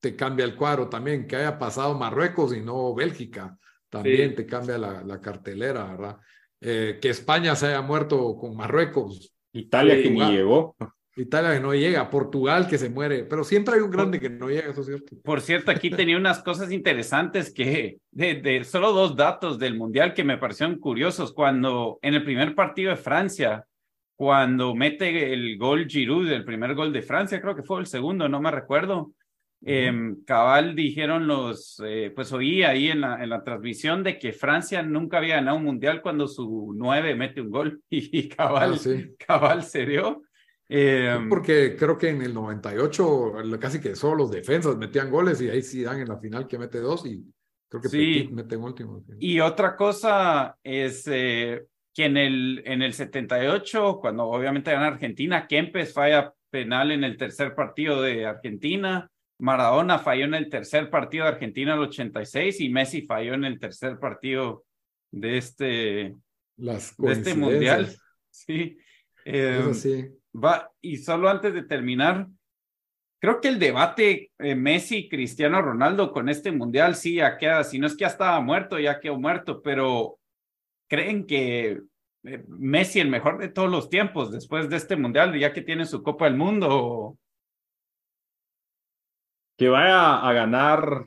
te 0.00 0.16
cambia 0.16 0.44
el 0.44 0.56
cuadro 0.56 0.88
también. 0.88 1.26
Que 1.26 1.36
haya 1.36 1.58
pasado 1.58 1.94
Marruecos 1.94 2.54
y 2.56 2.60
no 2.60 2.94
Bélgica, 2.94 3.56
también 3.90 4.34
te 4.34 4.46
cambia 4.46 4.78
la, 4.78 5.20
cartelera, 5.20 5.84
¿verdad? 5.84 6.16
Eh, 6.60 6.98
que 7.00 7.10
España 7.10 7.54
se 7.56 7.68
haya 7.68 7.82
muerto 7.82 8.36
con 8.36 8.56
Marruecos. 8.56 9.34
Italia 9.52 10.02
que 10.02 10.10
ni 10.10 10.20
llegó. 10.20 10.76
Italia 11.22 11.52
que 11.52 11.60
no 11.60 11.74
llega, 11.74 12.10
Portugal 12.10 12.68
que 12.68 12.78
se 12.78 12.90
muere, 12.90 13.24
pero 13.24 13.44
siempre 13.44 13.74
hay 13.74 13.80
un 13.80 13.90
grande 13.90 14.20
que 14.20 14.30
no 14.30 14.48
llega, 14.48 14.70
eso 14.70 14.80
es 14.80 14.86
cierto. 14.86 15.16
Por 15.22 15.40
cierto, 15.40 15.70
aquí 15.70 15.90
tenía 15.90 16.16
unas 16.16 16.42
cosas 16.42 16.70
interesantes 16.70 17.52
que, 17.52 17.98
de, 18.10 18.34
de, 18.36 18.64
solo 18.64 18.92
dos 18.92 19.16
datos 19.16 19.58
del 19.58 19.76
Mundial 19.76 20.14
que 20.14 20.24
me 20.24 20.38
parecieron 20.38 20.78
curiosos. 20.78 21.32
Cuando 21.32 21.98
en 22.02 22.14
el 22.14 22.24
primer 22.24 22.54
partido 22.54 22.90
de 22.90 22.96
Francia, 22.96 23.64
cuando 24.16 24.74
mete 24.74 25.32
el 25.32 25.56
gol 25.58 25.86
Giroud, 25.86 26.30
el 26.30 26.44
primer 26.44 26.74
gol 26.74 26.92
de 26.92 27.02
Francia, 27.02 27.40
creo 27.40 27.54
que 27.54 27.62
fue 27.62 27.80
el 27.80 27.86
segundo, 27.86 28.28
no 28.28 28.40
me 28.40 28.50
recuerdo. 28.50 29.12
Em, 29.64 30.22
cabal 30.24 30.76
dijeron 30.76 31.26
los, 31.26 31.82
eh, 31.84 32.12
pues 32.14 32.32
oí 32.32 32.62
ahí 32.62 32.90
en 32.90 33.00
la, 33.00 33.22
en 33.22 33.28
la 33.28 33.42
transmisión 33.42 34.04
de 34.04 34.18
que 34.18 34.32
Francia 34.32 34.82
nunca 34.82 35.18
había 35.18 35.36
ganado 35.36 35.56
un 35.56 35.64
mundial 35.64 36.00
cuando 36.00 36.28
su 36.28 36.72
nueve 36.76 37.16
mete 37.16 37.40
un 37.40 37.50
gol 37.50 37.82
y, 37.90 38.28
cabal, 38.28 38.74
ah, 38.74 39.24
cabal 39.26 39.64
se 39.64 39.84
dio. 39.84 40.22
Em, 40.70 41.30
porque 41.30 41.76
creo 41.76 41.96
que 41.96 42.10
en 42.10 42.20
el 42.20 42.34
98 42.34 43.36
casi 43.58 43.80
que 43.80 43.96
solo 43.96 44.16
los 44.16 44.30
defensas 44.30 44.76
metían 44.76 45.10
goles 45.10 45.40
y 45.40 45.48
ahí 45.48 45.62
sí 45.62 45.82
dan 45.82 46.00
en 46.00 46.08
la 46.08 46.18
final 46.18 46.46
que 46.46 46.58
mete 46.58 46.78
dos 46.78 47.06
y 47.06 47.24
creo 47.70 47.80
que 47.80 47.88
sí. 47.88 48.28
mete 48.30 48.56
en 48.56 48.62
último. 48.62 49.02
Y 49.18 49.40
otra 49.40 49.74
cosa 49.74 50.58
es 50.62 51.04
eh, 51.06 51.64
que 51.94 52.04
en 52.04 52.18
el, 52.18 52.62
en 52.66 52.82
el 52.82 52.92
78, 52.92 53.98
cuando 53.98 54.26
obviamente 54.26 54.70
gana 54.70 54.88
Argentina, 54.88 55.46
Kempes 55.46 55.94
falla 55.94 56.34
penal 56.50 56.92
en 56.92 57.02
el 57.02 57.16
tercer 57.16 57.54
partido 57.54 58.02
de 58.02 58.26
Argentina, 58.26 59.10
Maradona 59.40 59.98
falló 59.98 60.26
en 60.26 60.34
el 60.34 60.50
tercer 60.50 60.90
partido 60.90 61.24
de 61.24 61.30
Argentina 61.30 61.74
el 61.74 61.80
86 61.80 62.60
y 62.60 62.68
Messi 62.68 63.02
falló 63.02 63.32
en 63.34 63.44
el 63.44 63.58
tercer 63.58 63.98
partido 63.98 64.64
de 65.12 65.38
este, 65.38 66.14
Las 66.58 66.94
de 66.98 67.12
este 67.12 67.34
mundial. 67.34 67.88
Sí. 68.30 68.78
Eso 69.24 69.68
em, 69.70 69.74
sí 69.74 70.17
va, 70.42 70.70
y 70.80 70.98
solo 70.98 71.28
antes 71.28 71.52
de 71.54 71.62
terminar, 71.62 72.28
creo 73.20 73.40
que 73.40 73.48
el 73.48 73.58
debate 73.58 74.32
eh, 74.38 74.54
Messi-Cristiano 74.54 75.62
Ronaldo 75.62 76.12
con 76.12 76.28
este 76.28 76.52
mundial 76.52 76.94
sí 76.94 77.16
ya 77.16 77.36
queda, 77.38 77.64
si 77.64 77.78
no 77.78 77.86
es 77.86 77.94
que 77.94 78.02
ya 78.02 78.08
estaba 78.08 78.40
muerto, 78.40 78.78
ya 78.78 79.00
quedó 79.00 79.18
muerto, 79.18 79.62
pero 79.62 80.18
creen 80.88 81.26
que 81.26 81.82
eh, 82.24 82.44
Messi 82.48 83.00
el 83.00 83.08
mejor 83.08 83.38
de 83.38 83.48
todos 83.48 83.70
los 83.70 83.88
tiempos 83.88 84.32
después 84.32 84.68
de 84.68 84.76
este 84.76 84.96
mundial, 84.96 85.38
ya 85.38 85.52
que 85.52 85.62
tiene 85.62 85.86
su 85.86 86.02
Copa 86.02 86.24
del 86.26 86.36
Mundo. 86.36 87.16
Que 89.56 89.68
vaya 89.68 90.20
a 90.20 90.32
ganar 90.32 91.06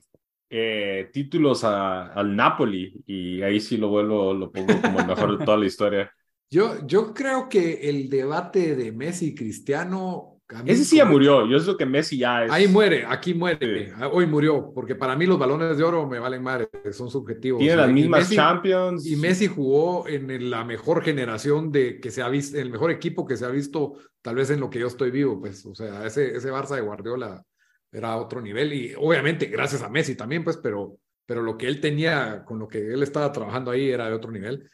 eh, 0.49 1.09
títulos 1.13 1.63
al 1.63 2.35
Napoli 2.35 3.01
y 3.05 3.41
ahí 3.41 3.61
sí 3.61 3.77
lo 3.77 3.87
vuelvo, 3.87 4.33
lo 4.33 4.51
pongo 4.51 4.81
como 4.81 4.99
el 4.99 5.07
mejor 5.07 5.37
de 5.37 5.45
toda 5.45 5.57
la 5.57 5.65
historia. 5.65 6.13
Yo, 6.51 6.85
yo 6.85 7.13
creo 7.13 7.47
que 7.47 7.89
el 7.89 8.09
debate 8.09 8.75
de 8.75 8.91
Messi 8.91 9.27
y 9.27 9.35
Cristiano. 9.35 10.41
Ese 10.65 10.83
sí 10.83 10.97
ya 10.97 11.05
murió. 11.05 11.47
Yo 11.47 11.57
sé 11.61 11.77
que 11.77 11.85
Messi 11.85 12.17
ya 12.17 12.43
es. 12.43 12.51
Ahí 12.51 12.67
muere, 12.67 13.05
aquí 13.07 13.33
muere. 13.33 13.93
Hoy 14.11 14.27
murió, 14.27 14.73
porque 14.75 14.95
para 14.95 15.15
mí 15.15 15.25
los 15.25 15.39
balones 15.39 15.77
de 15.77 15.83
oro 15.85 16.05
me 16.09 16.19
valen 16.19 16.43
madre, 16.43 16.67
son 16.91 17.09
subjetivos. 17.09 17.59
Tiene 17.59 17.77
las 17.77 17.89
mismas 17.89 18.29
Champions. 18.29 19.07
Y 19.07 19.15
Messi 19.15 19.47
jugó 19.47 20.05
en 20.09 20.49
la 20.49 20.65
mejor 20.65 21.05
generación 21.05 21.71
de 21.71 22.01
que 22.01 22.11
se 22.11 22.21
ha 22.21 22.27
visto, 22.27 22.57
el 22.57 22.69
mejor 22.69 22.91
equipo 22.91 23.25
que 23.25 23.37
se 23.37 23.45
ha 23.45 23.49
visto, 23.49 23.93
tal 24.21 24.35
vez 24.35 24.49
en 24.49 24.59
lo 24.59 24.69
que 24.69 24.79
yo 24.79 24.87
estoy 24.87 25.09
vivo, 25.09 25.39
pues. 25.39 25.65
O 25.65 25.73
sea, 25.73 26.05
ese, 26.05 26.35
ese 26.35 26.51
Barça 26.51 26.75
de 26.75 26.81
Guardiola 26.81 27.41
era 27.89 28.17
otro 28.17 28.41
nivel. 28.41 28.73
Y 28.73 28.93
obviamente, 28.97 29.45
gracias 29.45 29.83
a 29.83 29.89
Messi 29.89 30.15
también, 30.15 30.43
pues, 30.43 30.57
pero, 30.57 30.97
pero 31.25 31.43
lo 31.43 31.57
que 31.57 31.67
él 31.67 31.79
tenía, 31.79 32.43
con 32.43 32.59
lo 32.59 32.67
que 32.67 32.91
él 32.91 33.01
estaba 33.03 33.31
trabajando 33.31 33.71
ahí, 33.71 33.89
era 33.89 34.09
de 34.09 34.15
otro 34.15 34.31
nivel. 34.31 34.69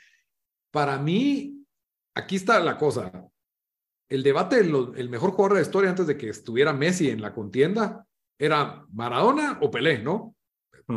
Para 0.72 0.98
mí, 0.98 1.57
aquí 2.18 2.36
está 2.36 2.60
la 2.60 2.78
cosa. 2.78 3.12
El 4.10 4.24
debate 4.24 4.60
el 4.60 5.10
mejor 5.10 5.32
jugador 5.32 5.54
de 5.54 5.62
la 5.62 5.66
historia 5.66 5.90
antes 5.90 6.08
de 6.08 6.18
que 6.18 6.30
estuviera 6.30 6.74
Messi 6.74 7.10
en 7.10 7.22
la 7.22 7.34
contienda 7.34 8.06
era 8.40 8.86
Maradona 8.94 9.60
o 9.62 9.70
Pelé, 9.70 10.00
¿no? 10.00 10.36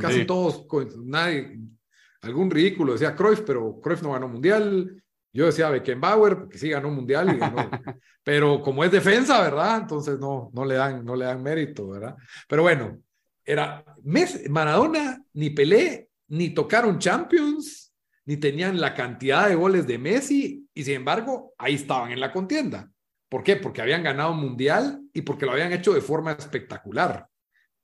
Casi 0.00 0.24
todos, 0.24 0.66
nadie, 0.98 1.58
algún 2.22 2.50
ridículo 2.50 2.92
decía 2.92 3.16
Cruyff, 3.16 3.40
pero 3.40 3.80
Cruyff 3.80 4.02
no 4.02 4.12
ganó 4.12 4.28
mundial. 4.28 5.02
Yo 5.32 5.46
decía 5.46 5.70
Beckenbauer, 5.70 6.38
porque 6.38 6.58
sí 6.58 6.70
ganó 6.70 6.90
mundial, 6.90 7.26
pero 8.24 8.62
como 8.62 8.84
es 8.84 8.92
defensa, 8.92 9.40
¿verdad? 9.40 9.78
Entonces 9.82 10.18
no, 10.18 10.50
no, 10.52 10.64
le 10.64 10.74
dan, 10.74 11.04
no 11.04 11.16
le 11.16 11.24
dan 11.24 11.42
mérito, 11.42 11.88
¿verdad? 11.88 12.16
Pero 12.48 12.62
bueno, 12.62 13.00
era 13.44 13.84
Messi, 14.02 14.48
Maradona, 14.48 15.22
ni 15.32 15.50
Pelé, 15.50 16.08
ni 16.28 16.50
tocaron 16.50 16.98
Champions, 16.98 17.92
ni 18.26 18.36
tenían 18.36 18.80
la 18.80 18.94
cantidad 18.94 19.48
de 19.48 19.56
goles 19.56 19.86
de 19.88 19.98
Messi 19.98 20.68
y 20.80 20.84
sin 20.84 20.94
embargo 20.94 21.52
ahí 21.58 21.74
estaban 21.74 22.10
en 22.10 22.20
la 22.20 22.32
contienda. 22.32 22.90
¿Por 23.28 23.42
qué? 23.44 23.56
Porque 23.56 23.82
habían 23.82 24.02
ganado 24.02 24.32
un 24.32 24.40
mundial 24.40 25.02
y 25.12 25.20
porque 25.22 25.44
lo 25.44 25.52
habían 25.52 25.72
hecho 25.72 25.92
de 25.92 26.00
forma 26.00 26.32
espectacular. 26.32 27.26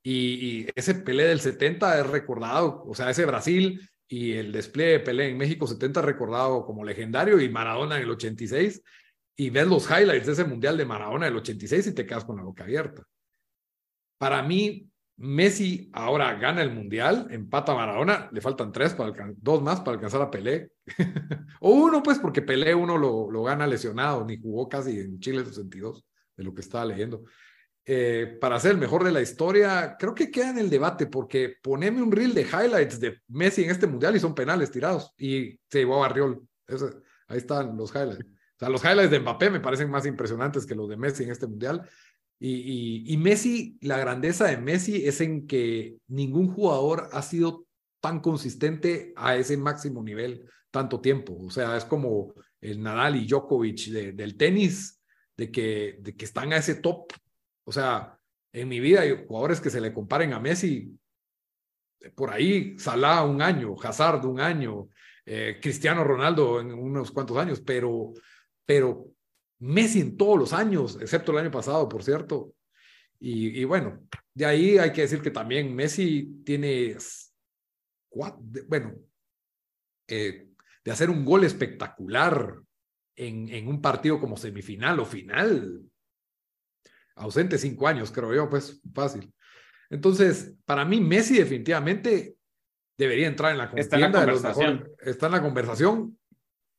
Y, 0.03 0.67
ese 0.75 0.95
Pelé 0.95 1.25
del 1.25 1.41
70 1.41 2.01
es 2.01 2.07
recordado, 2.07 2.85
o 2.87 2.95
sea, 2.95 3.11
ese 3.11 3.27
Brasil 3.27 3.87
y 4.09 4.33
el 4.33 4.51
despliegue 4.51 4.93
de 4.93 5.01
Pelé 5.01 5.29
en 5.29 5.37
México 5.37 5.67
70 5.67 6.01
es 6.01 6.07
recordado 6.07 6.65
como 6.65 6.85
legendario 6.85 7.41
y 7.41 7.49
Maradona 7.51 7.97
en 7.97 8.05
el 8.05 8.11
86 8.11 8.83
y 9.37 9.51
ves 9.51 9.67
los 9.67 9.91
highlights 9.91 10.27
de 10.27 10.33
ese 10.33 10.45
mundial 10.45 10.77
de 10.77 10.87
Maradona 10.87 11.27
del 11.27 11.37
86 11.37 11.89
y 11.89 11.95
te 11.95 12.07
quedas 12.07 12.25
con 12.25 12.37
la 12.37 12.45
boca 12.45 12.65
abierta. 12.65 13.03
Para 14.19 14.43
mí, 14.43 14.89
Messi 15.19 15.89
ahora 15.95 16.35
gana 16.35 16.63
el 16.63 16.75
mundial, 16.75 17.27
empata 17.31 17.73
a 17.73 17.77
Maradona, 17.77 18.29
le 18.33 18.41
faltan 18.41 18.71
tres 18.71 18.93
para 18.93 19.13
dos 19.37 19.63
más 19.63 19.81
para 19.81 19.95
alcanzar 19.95 20.21
a 20.21 20.31
Pelé. 20.31 20.73
o 21.61 21.71
uno, 21.71 22.03
pues, 22.03 22.19
porque 22.19 22.43
Pelé 22.43 22.75
uno 22.75 22.99
lo, 22.99 23.31
lo, 23.31 23.43
gana 23.43 23.67
lesionado, 23.67 24.25
ni 24.27 24.39
jugó 24.39 24.69
casi 24.69 24.99
en 25.01 25.19
Chile 25.19 25.45
62, 25.45 26.05
de 26.37 26.45
lo 26.45 26.53
que 26.53 26.61
estaba 26.61 26.85
leyendo. 26.85 27.25
Eh, 27.89 28.37
para 28.41 28.59
ser 28.59 28.73
el 28.73 28.79
mejor 28.79 29.05
de 29.05 29.13
la 29.13 29.23
historia, 29.23 29.97
creo 29.99 30.15
que 30.15 30.31
queda 30.31 30.51
en 30.51 30.59
el 30.59 30.69
debate, 30.69 31.07
porque 31.07 31.55
poneme 31.63 32.03
un 32.03 32.13
reel 32.13 32.35
de 32.35 32.43
highlights 32.43 33.01
de 33.01 33.21
Messi 33.29 33.65
en 33.65 33.71
este 33.71 33.87
mundial 33.87 34.17
y 34.17 34.21
son 34.21 34.35
penales 34.35 34.71
tirados, 34.71 35.15
y 35.17 35.59
se 35.71 35.79
llevó 35.79 35.97
a 35.97 36.09
Barriol. 36.09 36.47
ahí 37.29 37.39
están 37.39 37.77
los 37.77 37.95
highlights. 37.95 38.27
O 38.57 38.59
sea, 38.59 38.69
los 38.71 38.83
highlights 38.83 39.11
de 39.11 39.21
Mbappé 39.21 39.51
me 39.51 39.61
parecen 39.61 39.91
más 39.91 40.05
impresionantes 40.05 40.67
que 40.67 40.75
los 40.75 40.89
de 40.89 40.97
Messi 40.97 41.25
en 41.25 41.31
este 41.31 41.47
mundial. 41.47 41.89
Y, 42.39 43.17
Messi, 43.17 43.79
la 43.81 43.99
grandeza 43.99 44.47
de 44.47 44.59
Messi 44.59 45.07
es 45.07 45.21
en 45.21 45.47
que 45.47 45.97
ningún 46.07 46.49
jugador 46.49 47.09
ha 47.13 47.23
sido 47.23 47.67
tan 48.01 48.21
consistente 48.21 49.13
a 49.17 49.37
ese 49.37 49.57
máximo 49.57 50.03
nivel 50.03 50.49
tanto 50.71 51.01
tiempo. 51.01 51.37
O 51.41 51.51
sea, 51.51 51.77
es 51.77 51.85
como 51.85 52.35
el 52.61 52.83
Nadal 52.83 53.17
y 53.17 53.27
Djokovic 53.27 53.89
del 53.89 54.37
tenis, 54.37 55.01
de 55.37 55.51
que, 55.51 55.99
de 56.01 56.15
que 56.15 56.25
están 56.25 56.53
a 56.53 56.59
ese 56.59 56.77
top. 56.77 57.13
O 57.65 57.73
sea, 57.73 58.19
en 58.53 58.69
mi 58.69 58.81
vida 58.81 59.01
hay 59.01 59.25
jugadores 59.27 59.61
que 59.61 59.71
se 59.71 59.81
le 59.81 59.93
comparen 59.93 60.33
a 60.33 60.41
Messi. 60.41 60.99
Por 62.15 62.31
ahí, 62.31 62.79
Salah 62.79 63.25
un 63.25 63.41
año, 63.41 63.75
Hazard 63.83 64.25
un 64.27 64.41
año, 64.41 64.89
eh, 65.25 65.59
Cristiano 65.61 66.05
Ronaldo 66.05 66.61
en 66.61 66.73
unos 66.73 67.11
cuantos 67.11 67.37
años, 67.39 67.61
pero, 67.61 68.13
pero 68.65 69.16
Messi 69.59 70.01
en 70.01 70.17
todos 70.17 70.39
los 70.39 70.53
años, 70.53 70.99
excepto 71.01 71.33
el 71.33 71.39
año 71.39 71.51
pasado, 71.51 71.89
por 71.89 72.03
cierto. 72.03 72.55
Y, 73.19 73.65
bueno, 73.65 74.07
de 74.35 74.45
ahí 74.45 74.79
hay 74.79 74.93
que 74.93 75.01
decir 75.03 75.23
que 75.23 75.31
también 75.31 75.75
Messi 75.75 76.43
tiene, 76.45 76.97
bueno, 78.69 78.95
eh, 80.07 80.49
de 80.85 80.91
hacer 80.91 81.09
un 81.09 81.25
gol 81.25 81.45
espectacular 81.45 82.61
en, 83.17 83.49
en, 83.49 83.69
un 83.69 83.81
partido 83.81 84.21
como 84.21 84.37
semifinal 84.37 85.01
o 85.01 85.07
final. 85.07 85.81
Ausente 87.15 87.57
cinco 87.57 87.89
años, 87.89 88.13
creo 88.13 88.35
yo, 88.35 88.51
pues 88.51 88.83
fácil. 88.95 89.33
Entonces, 89.89 90.55
para 90.67 90.85
mí, 90.85 91.01
Messi 91.01 91.39
definitivamente 91.39 92.37
debería 92.99 93.29
entrar 93.29 93.53
en 93.53 93.59
la 93.59 93.73
Está 93.77 93.97
en 93.97 94.03
la 94.03 94.13
conversación. 94.13 94.91
está 95.01 95.27
en 95.27 95.33
la 95.33 95.43
conversación 95.43 96.19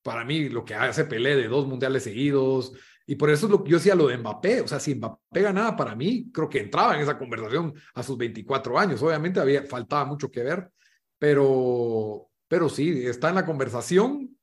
para 0.08 0.24
mí 0.24 0.48
lo 0.48 0.64
que 0.64 0.74
hace 0.74 1.04
Pelé 1.04 1.36
de 1.36 1.50
dos 1.50 1.68
mundiales 1.68 2.06
seguidos. 2.06 2.72
Y 3.06 3.16
por 3.16 3.30
eso 3.30 3.50
yo 3.66 3.76
decía 3.76 3.94
lo 3.94 4.08
de 4.08 4.18
Mbappé. 4.18 4.62
O 4.62 4.68
sea, 4.68 4.80
si 4.80 4.96
Mbappé 4.96 5.42
ganaba 5.42 5.76
para 5.76 5.96
mí, 5.96 6.32
creo 6.32 6.48
que 6.48 6.62
entraba 6.62 6.96
en 6.96 7.02
esa 7.02 7.18
conversación 7.18 7.74
a 7.94 8.04
sus 8.04 8.18
24 8.18 8.80
años. 8.80 9.02
Obviamente 9.02 9.42
había, 9.42 9.64
faltaba 9.64 10.06
mucho 10.06 10.32
que 10.32 10.44
ver, 10.44 10.72
pero, 11.20 12.30
pero 12.48 12.70
sí, 12.70 13.06
está 13.06 13.28
en 13.28 13.36
la 13.36 13.46
conversación. 13.46 14.34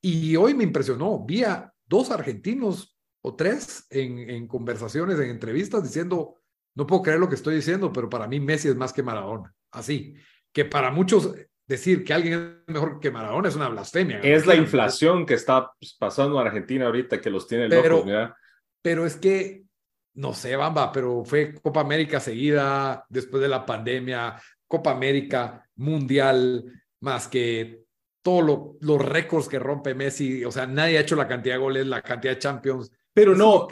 Y 0.00 0.36
hoy 0.36 0.54
me 0.54 0.64
impresionó. 0.64 1.22
Vi 1.22 1.44
a 1.44 1.70
dos 1.84 2.10
argentinos 2.10 2.96
o 3.20 3.36
tres 3.36 3.84
en, 3.90 4.20
en 4.30 4.48
conversaciones, 4.48 5.20
en 5.20 5.28
entrevistas, 5.28 5.82
diciendo, 5.82 6.36
no 6.74 6.86
puedo 6.86 7.02
creer 7.02 7.20
lo 7.20 7.28
que 7.28 7.34
estoy 7.34 7.56
diciendo, 7.56 7.92
pero 7.92 8.08
para 8.08 8.26
mí 8.26 8.40
Messi 8.40 8.68
es 8.68 8.76
más 8.76 8.94
que 8.94 9.02
Maradona. 9.02 9.54
Así, 9.70 10.14
que 10.50 10.64
para 10.64 10.90
muchos 10.90 11.34
decir 11.70 12.02
que 12.02 12.12
alguien 12.12 12.62
es 12.66 12.74
mejor 12.74 12.98
que 12.98 13.12
Maradona 13.12 13.48
es 13.48 13.54
una 13.54 13.68
blasfemia. 13.68 14.18
Es 14.24 14.44
la 14.44 14.56
inflación 14.56 15.24
que 15.24 15.34
está 15.34 15.70
pasando 16.00 16.40
en 16.40 16.46
Argentina 16.48 16.86
ahorita 16.86 17.20
que 17.20 17.30
los 17.30 17.46
tiene 17.46 17.68
locos, 17.68 18.02
pero, 18.04 18.34
Pero 18.82 19.06
es 19.06 19.14
que, 19.14 19.62
no 20.14 20.34
sé, 20.34 20.56
Bamba, 20.56 20.90
pero 20.90 21.24
fue 21.24 21.54
Copa 21.54 21.80
América 21.80 22.18
seguida 22.18 23.06
después 23.08 23.40
de 23.40 23.48
la 23.48 23.64
pandemia, 23.64 24.34
Copa 24.66 24.90
América, 24.90 25.64
Mundial, 25.76 26.64
más 27.02 27.28
que 27.28 27.84
todos 28.20 28.76
los 28.80 29.00
récords 29.00 29.48
que 29.48 29.60
rompe 29.60 29.94
Messi, 29.94 30.44
o 30.44 30.50
sea, 30.50 30.66
nadie 30.66 30.98
ha 30.98 31.02
hecho 31.02 31.14
la 31.14 31.28
cantidad 31.28 31.54
de 31.54 31.60
goles, 31.60 31.86
la 31.86 32.02
cantidad 32.02 32.34
de 32.34 32.40
Champions. 32.40 32.90
Pero 33.14 33.36
no, 33.36 33.68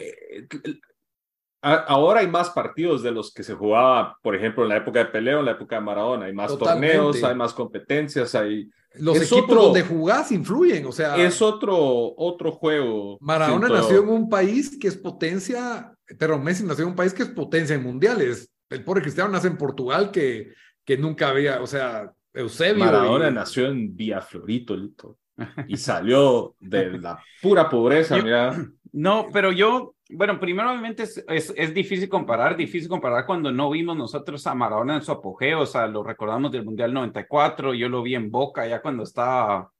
ahora 1.63 2.21
hay 2.21 2.29
más 2.29 2.51
partidos 2.51 3.03
de 3.03 3.11
los 3.11 3.33
que 3.33 3.43
se 3.43 3.55
jugaba, 3.55 4.17
por 4.23 4.35
ejemplo, 4.35 4.63
en 4.63 4.71
la 4.71 4.77
época 4.77 5.01
de 5.01 5.07
Peleo, 5.07 5.41
en 5.41 5.47
la 5.47 5.53
época 5.53 5.77
de 5.77 5.83
Maradona. 5.83 6.27
Hay 6.27 6.33
más 6.33 6.57
torneos, 6.57 7.23
hay 7.23 7.35
más 7.35 7.53
competencias, 7.53 8.35
hay... 8.35 8.69
Los 8.95 9.17
equipos 9.17 9.55
donde 9.55 9.83
jugás 9.83 10.33
influyen, 10.33 10.87
o 10.87 10.93
sea... 10.93 11.17
Es 11.17 11.43
otro, 11.43 11.77
otro 12.17 12.53
juego. 12.53 13.19
Maradona 13.21 13.69
nació 13.69 14.03
en 14.03 14.09
un 14.09 14.29
país 14.29 14.77
que 14.79 14.89
es 14.89 14.97
potencia, 14.97 15.93
pero 16.19 16.39
Messi 16.39 16.65
nació 16.65 16.85
en 16.85 16.91
un 16.91 16.97
país 16.97 17.13
que 17.13 17.23
es 17.23 17.29
potencia 17.29 17.77
en 17.77 17.83
mundiales. 17.83 18.51
El 18.71 18.85
pobre 18.85 19.03
Cristiano 19.03 19.31
nace 19.31 19.49
en 19.49 19.57
Portugal 19.57 20.11
que, 20.11 20.53
que 20.85 20.97
nunca 20.97 21.29
había, 21.29 21.61
o 21.63 21.67
sea, 21.67 22.13
Eusebio. 22.33 22.85
Maradona 22.85 23.31
nació 23.31 23.67
en 23.67 23.97
Florito, 24.27 24.77
Lito, 24.77 25.19
y 25.67 25.77
salió 25.77 26.55
de 26.61 26.99
la 26.99 27.23
pura 27.43 27.69
pobreza, 27.69 28.17
mira. 28.23 28.57
No, 28.93 29.29
pero 29.33 29.53
yo, 29.53 29.95
bueno, 30.11 30.41
primero 30.41 30.71
obviamente 30.71 31.03
es, 31.03 31.23
es, 31.29 31.75
difícil 31.75 32.09
comparar, 32.09 32.57
difícil 32.57 32.89
comparar 32.89 33.27
cuando 33.27 33.53
no 33.53 33.71
vimos 33.71 33.97
nosotros 33.97 34.47
a 34.47 34.55
Maradona 34.55 34.97
en 34.97 35.03
su 35.03 35.13
apogeo, 35.13 35.61
o 35.61 35.67
sea, 35.67 35.87
lo 35.87 36.03
recordamos 36.03 36.51
del 36.51 36.65
Mundial 36.65 36.95
94, 36.95 37.75
yo 37.75 37.89
lo 37.89 38.03
vi 38.03 38.15
en 38.15 38.31
Boca 38.31 38.67
ya 38.67 38.81
cuando 38.81 39.03
estaba, 39.03 39.61
o 39.61 39.71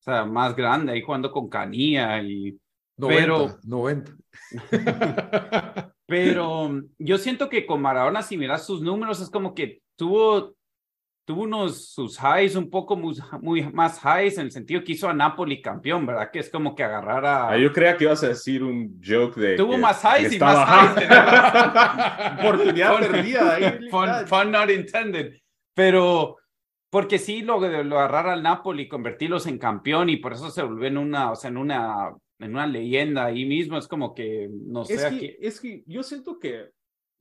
sea, 0.00 0.24
más 0.24 0.56
grande, 0.56 0.92
ahí 0.92 1.02
jugando 1.02 1.30
con 1.30 1.48
Canía 1.48 2.22
y... 2.22 2.58
90, 2.98 3.20
pero, 3.20 3.58
90. 3.64 4.12
pero 6.06 6.82
yo 6.98 7.18
siento 7.18 7.48
que 7.48 7.64
con 7.64 7.80
Maradona, 7.80 8.22
si 8.22 8.36
miras 8.36 8.66
sus 8.66 8.82
números, 8.82 9.20
es 9.20 9.30
como 9.30 9.54
que 9.54 9.80
tuvo 9.96 10.54
tuvo 11.32 11.44
unos 11.44 11.86
sus 11.86 12.18
highs 12.18 12.56
un 12.56 12.68
poco 12.68 12.94
muy, 12.94 13.16
muy, 13.40 13.62
más 13.72 13.98
highs 14.04 14.36
en 14.36 14.46
el 14.46 14.52
sentido 14.52 14.84
que 14.84 14.92
hizo 14.92 15.08
a 15.08 15.14
Napoli 15.14 15.62
campeón, 15.62 16.04
¿verdad? 16.04 16.30
Que 16.30 16.40
es 16.40 16.50
como 16.50 16.74
que 16.74 16.84
agarrar 16.84 17.24
a... 17.24 17.48
Ah, 17.48 17.56
yo 17.56 17.72
creía 17.72 17.96
que 17.96 18.04
ibas 18.04 18.22
a 18.22 18.28
decir 18.28 18.62
un 18.62 19.00
joke 19.02 19.40
de... 19.40 19.56
Tuvo 19.56 19.78
más 19.78 20.02
highs 20.04 20.34
y 20.34 20.38
más 20.38 20.68
highs. 20.68 21.08
Oportunidad 22.38 22.98
perdida 22.98 23.54
ahí. 23.54 23.88
Fun, 24.26 24.50
not 24.50 24.68
intended. 24.68 25.38
Pero 25.72 26.36
porque 26.90 27.18
sí, 27.18 27.40
lo, 27.40 27.58
lo 27.60 27.98
agarrar 27.98 28.28
al 28.28 28.42
Napoli, 28.42 28.88
convertirlos 28.88 29.46
en 29.46 29.58
campeón 29.58 30.10
y 30.10 30.18
por 30.18 30.34
eso 30.34 30.50
se 30.50 30.62
volvió 30.62 30.88
en 30.88 30.98
una, 30.98 31.30
o 31.30 31.36
sea, 31.36 31.48
en 31.48 31.56
una, 31.56 32.14
en 32.40 32.50
una 32.50 32.66
leyenda 32.66 33.24
ahí 33.24 33.46
mismo, 33.46 33.78
es 33.78 33.88
como 33.88 34.12
que, 34.12 34.50
no 34.50 34.84
sé. 34.84 34.94
Es 34.94 35.04
que, 35.06 35.38
es 35.40 35.60
que 35.60 35.82
yo 35.86 36.02
siento 36.02 36.38
que 36.38 36.72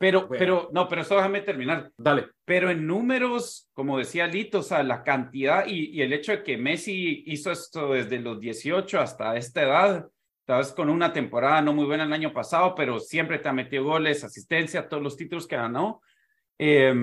pero, 0.01 0.27
pero, 0.27 0.69
no, 0.73 0.87
pero 0.87 1.03
eso 1.03 1.15
déjame 1.15 1.41
terminar. 1.41 1.91
Dale. 1.95 2.27
Pero 2.43 2.69
en 2.69 2.85
números, 2.85 3.69
como 3.73 3.97
decía 3.97 4.27
Lito, 4.27 4.59
o 4.59 4.63
sea, 4.63 4.83
la 4.83 5.03
cantidad 5.03 5.65
y, 5.67 5.91
y 5.91 6.01
el 6.01 6.11
hecho 6.11 6.31
de 6.33 6.43
que 6.43 6.57
Messi 6.57 7.23
hizo 7.27 7.51
esto 7.51 7.93
desde 7.93 8.19
los 8.19 8.39
18 8.39 8.99
hasta 8.99 9.37
esta 9.37 9.61
edad, 9.61 10.09
tal 10.45 10.57
vez 10.57 10.73
con 10.73 10.89
una 10.89 11.13
temporada 11.13 11.61
no 11.61 11.73
muy 11.73 11.85
buena 11.85 12.03
el 12.03 12.13
año 12.13 12.33
pasado, 12.33 12.75
pero 12.75 12.99
siempre 12.99 13.39
te 13.39 13.47
ha 13.47 13.53
metido 13.53 13.83
goles, 13.83 14.23
asistencia, 14.23 14.89
todos 14.89 15.03
los 15.03 15.15
títulos 15.15 15.47
que 15.47 15.55
ganó. 15.55 16.01
Eh, 16.57 16.93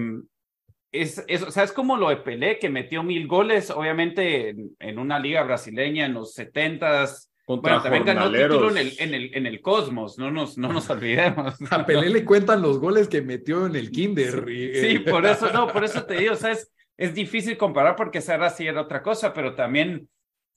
es, 0.91 1.25
es, 1.29 1.43
o 1.43 1.51
sea, 1.51 1.65
es 1.65 1.73
como 1.73 1.97
lo 1.97 2.09
de 2.09 2.17
Pelé, 2.17 2.59
que 2.59 2.71
metió 2.71 3.03
mil 3.03 3.27
goles, 3.27 3.71
obviamente 3.71 4.51
en, 4.51 4.77
en 4.79 4.99
una 4.99 5.19
liga 5.19 5.43
brasileña 5.43 6.07
en 6.07 6.15
los 6.15 6.37
70s, 6.37 7.28
bueno, 7.57 7.83
también 7.83 8.05
ganó 8.05 8.31
título 8.31 8.71
en 8.71 8.77
el, 8.77 8.93
en, 8.99 9.15
el, 9.15 9.31
en 9.35 9.47
el 9.47 9.63
Cosmos, 9.63 10.19
no 10.19 10.31
nos, 10.31 10.59
no 10.59 10.71
nos 10.71 10.91
olvidemos. 10.91 11.55
A 11.71 11.87
Pelé 11.87 12.11
le 12.11 12.25
cuentan 12.25 12.61
los 12.61 12.79
goles 12.79 13.09
que 13.09 13.23
metió 13.23 13.67
en 13.67 13.75
el 13.75 13.91
Kinder. 13.91 14.45
Sí, 14.47 14.97
eh, 14.97 15.01
por 15.01 15.25
eso, 15.25 15.51
no, 15.53 15.67
por 15.69 15.83
eso 15.83 16.05
te 16.05 16.19
digo, 16.19 16.35
o 16.35 16.37
sea, 16.37 16.53
es, 16.53 16.71
es 16.99 17.15
difícil 17.15 17.57
comparar 17.57 17.97
porque 17.97 18.21
Serra 18.21 18.51
sí 18.51 18.67
era 18.67 18.83
otra 18.83 19.03
cosa, 19.03 19.33
pero 19.33 19.55
también 19.55 20.09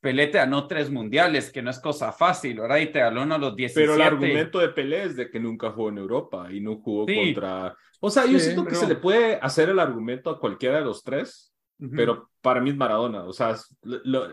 Pelé 0.02 0.28
te 0.28 0.40
ganó 0.40 0.68
tres 0.68 0.90
mundiales, 0.90 1.52
que 1.52 1.62
no 1.62 1.70
es 1.70 1.80
cosa 1.80 2.12
fácil, 2.12 2.60
¿verdad? 2.60 2.78
Y 2.78 2.88
te 2.88 3.00
ganó 3.00 3.22
uno 3.22 3.36
a 3.36 3.38
los 3.38 3.56
17. 3.56 3.80
Pero 3.80 3.96
el 3.96 4.02
argumento 4.02 4.60
de 4.60 4.70
Pelé 4.70 5.04
es 5.04 5.16
de 5.16 5.30
que 5.30 5.40
nunca 5.40 5.72
jugó 5.72 5.90
en 5.90 6.00
Europa 6.00 6.48
y 6.52 6.60
no 6.60 6.78
jugó 6.78 7.06
contra... 7.06 7.76
O 8.00 8.10
sea, 8.10 8.26
yo 8.26 8.40
siento 8.40 8.66
que 8.66 8.74
se 8.74 8.88
le 8.88 8.96
puede 8.96 9.36
hacer 9.36 9.70
el 9.70 9.80
argumento 9.80 10.32
a 10.32 10.40
cualquiera 10.40 10.80
de 10.80 10.86
los 10.86 11.04
tres, 11.04 11.54
pero 11.96 12.32
para 12.42 12.60
mí 12.60 12.72
es 12.72 12.76
Maradona. 12.76 13.24
O 13.26 13.32
sea, 13.32 13.56
lo, 13.84 14.28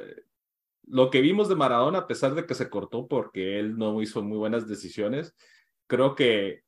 lo 0.91 1.11
que 1.11 1.21
vimos 1.21 1.49
de 1.49 1.57
Maradona, 1.57 1.99
a 1.99 2.07
pesar 2.07 2.35
de 2.35 2.47
que 2.47 2.55
se 2.55 2.69
cortó 2.69 3.07
porque 3.07 3.59
él 3.59 3.77
no 3.77 4.01
hizo 4.03 4.23
muy 4.23 4.39
buenas 4.39 4.69
decisiones, 4.69 5.35
creo 5.87 6.15
que 6.15 6.63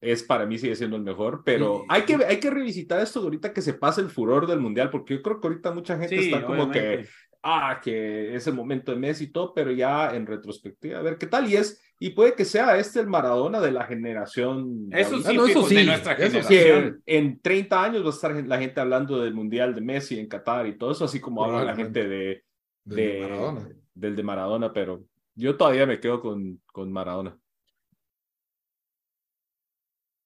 es 0.00 0.22
para 0.22 0.46
mí 0.46 0.58
sigue 0.58 0.76
siendo 0.76 0.96
el 0.96 1.02
mejor, 1.02 1.42
pero 1.44 1.84
hay, 1.88 2.02
que, 2.02 2.16
hay 2.16 2.38
que 2.38 2.50
revisitar 2.50 3.00
esto 3.00 3.20
ahorita 3.20 3.52
que 3.52 3.62
se 3.62 3.74
pasa 3.74 4.00
el 4.00 4.10
furor 4.10 4.46
del 4.46 4.60
mundial, 4.60 4.90
porque 4.90 5.14
yo 5.14 5.22
creo 5.22 5.40
que 5.40 5.48
ahorita 5.48 5.72
mucha 5.72 5.98
gente 5.98 6.18
está 6.18 6.44
como 6.44 6.70
que, 6.70 7.06
ah, 7.42 7.80
que 7.82 8.34
es 8.34 8.46
el 8.46 8.54
momento 8.54 8.92
de 8.92 8.98
Messi 8.98 9.24
y 9.24 9.32
todo, 9.32 9.54
pero 9.54 9.72
ya 9.72 10.14
en 10.14 10.26
retrospectiva, 10.26 10.98
a 10.98 11.02
ver 11.02 11.16
qué 11.16 11.26
tal, 11.26 11.48
y 11.50 11.56
es, 11.56 11.82
y 11.98 12.10
puede 12.10 12.34
que 12.34 12.44
sea 12.44 12.76
este 12.76 13.00
el 13.00 13.06
Maradona 13.06 13.60
de 13.60 13.72
la 13.72 13.84
generación. 13.84 14.88
Eso 14.92 15.22
sí, 15.22 15.36
eso 15.36 15.66
sí, 15.66 15.74
de 15.74 15.84
nuestra 15.84 16.16
generación. 16.16 17.02
en 17.06 17.40
30 17.40 17.82
años 17.82 18.02
va 18.04 18.08
a 18.08 18.10
estar 18.10 18.46
la 18.46 18.58
gente 18.58 18.80
hablando 18.80 19.22
del 19.22 19.32
mundial 19.32 19.74
de 19.74 19.80
Messi 19.80 20.18
en 20.18 20.28
Qatar 20.28 20.66
y 20.66 20.76
todo 20.76 20.92
eso, 20.92 21.06
así 21.06 21.18
como 21.18 21.44
habla 21.44 21.64
la 21.64 21.76
gente 21.76 22.06
de 22.06 22.44
del 22.84 22.96
de, 22.96 23.20
Maradona. 23.20 23.68
Del 23.94 24.16
de 24.16 24.22
Maradona, 24.22 24.72
pero 24.72 25.04
yo 25.34 25.56
todavía 25.56 25.86
me 25.86 26.00
quedo 26.00 26.20
con, 26.20 26.60
con 26.66 26.92
Maradona. 26.92 27.38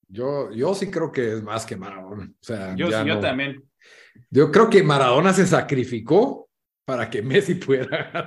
Yo, 0.08 0.50
yo 0.52 0.74
sí 0.74 0.90
creo 0.90 1.12
que 1.12 1.34
es 1.34 1.42
más 1.42 1.66
que 1.66 1.76
Maradona. 1.76 2.24
O 2.24 2.44
sea, 2.44 2.74
yo, 2.74 2.88
yo 3.04 3.20
también. 3.20 3.62
Yo 4.30 4.50
creo 4.50 4.68
que 4.68 4.82
Maradona 4.82 5.32
se 5.32 5.46
sacrificó 5.46 6.47
para 6.88 7.10
que 7.10 7.20
Messi 7.20 7.54
pudiera 7.56 8.26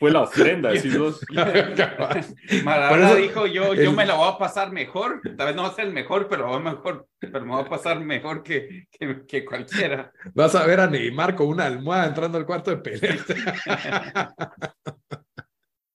Fue 0.00 0.10
la 0.10 0.22
ofrenda, 0.22 0.70
Maradona 2.64 3.14
dijo, 3.14 3.46
yo, 3.46 3.74
yo 3.74 3.92
me 3.92 4.04
la 4.04 4.14
voy 4.14 4.32
a 4.32 4.36
pasar 4.36 4.72
mejor, 4.72 5.20
tal 5.36 5.46
vez 5.46 5.54
no 5.54 5.62
va 5.62 5.68
a 5.68 5.74
ser 5.76 5.86
el 5.86 5.92
mejor, 5.92 6.26
pero, 6.28 6.58
mejor, 6.58 7.06
pero 7.20 7.44
me 7.46 7.52
va 7.52 7.60
a 7.60 7.68
pasar 7.68 8.00
mejor 8.00 8.42
que, 8.42 8.88
que, 9.28 9.44
cualquiera. 9.44 10.10
Vas 10.34 10.56
a 10.56 10.66
ver 10.66 10.80
a 10.80 10.88
Neymar 10.88 11.36
con 11.36 11.46
una 11.46 11.66
almohada 11.66 12.08
entrando 12.08 12.38
al 12.38 12.44
cuarto 12.44 12.72
de 12.72 12.78
pelea. 12.78 13.16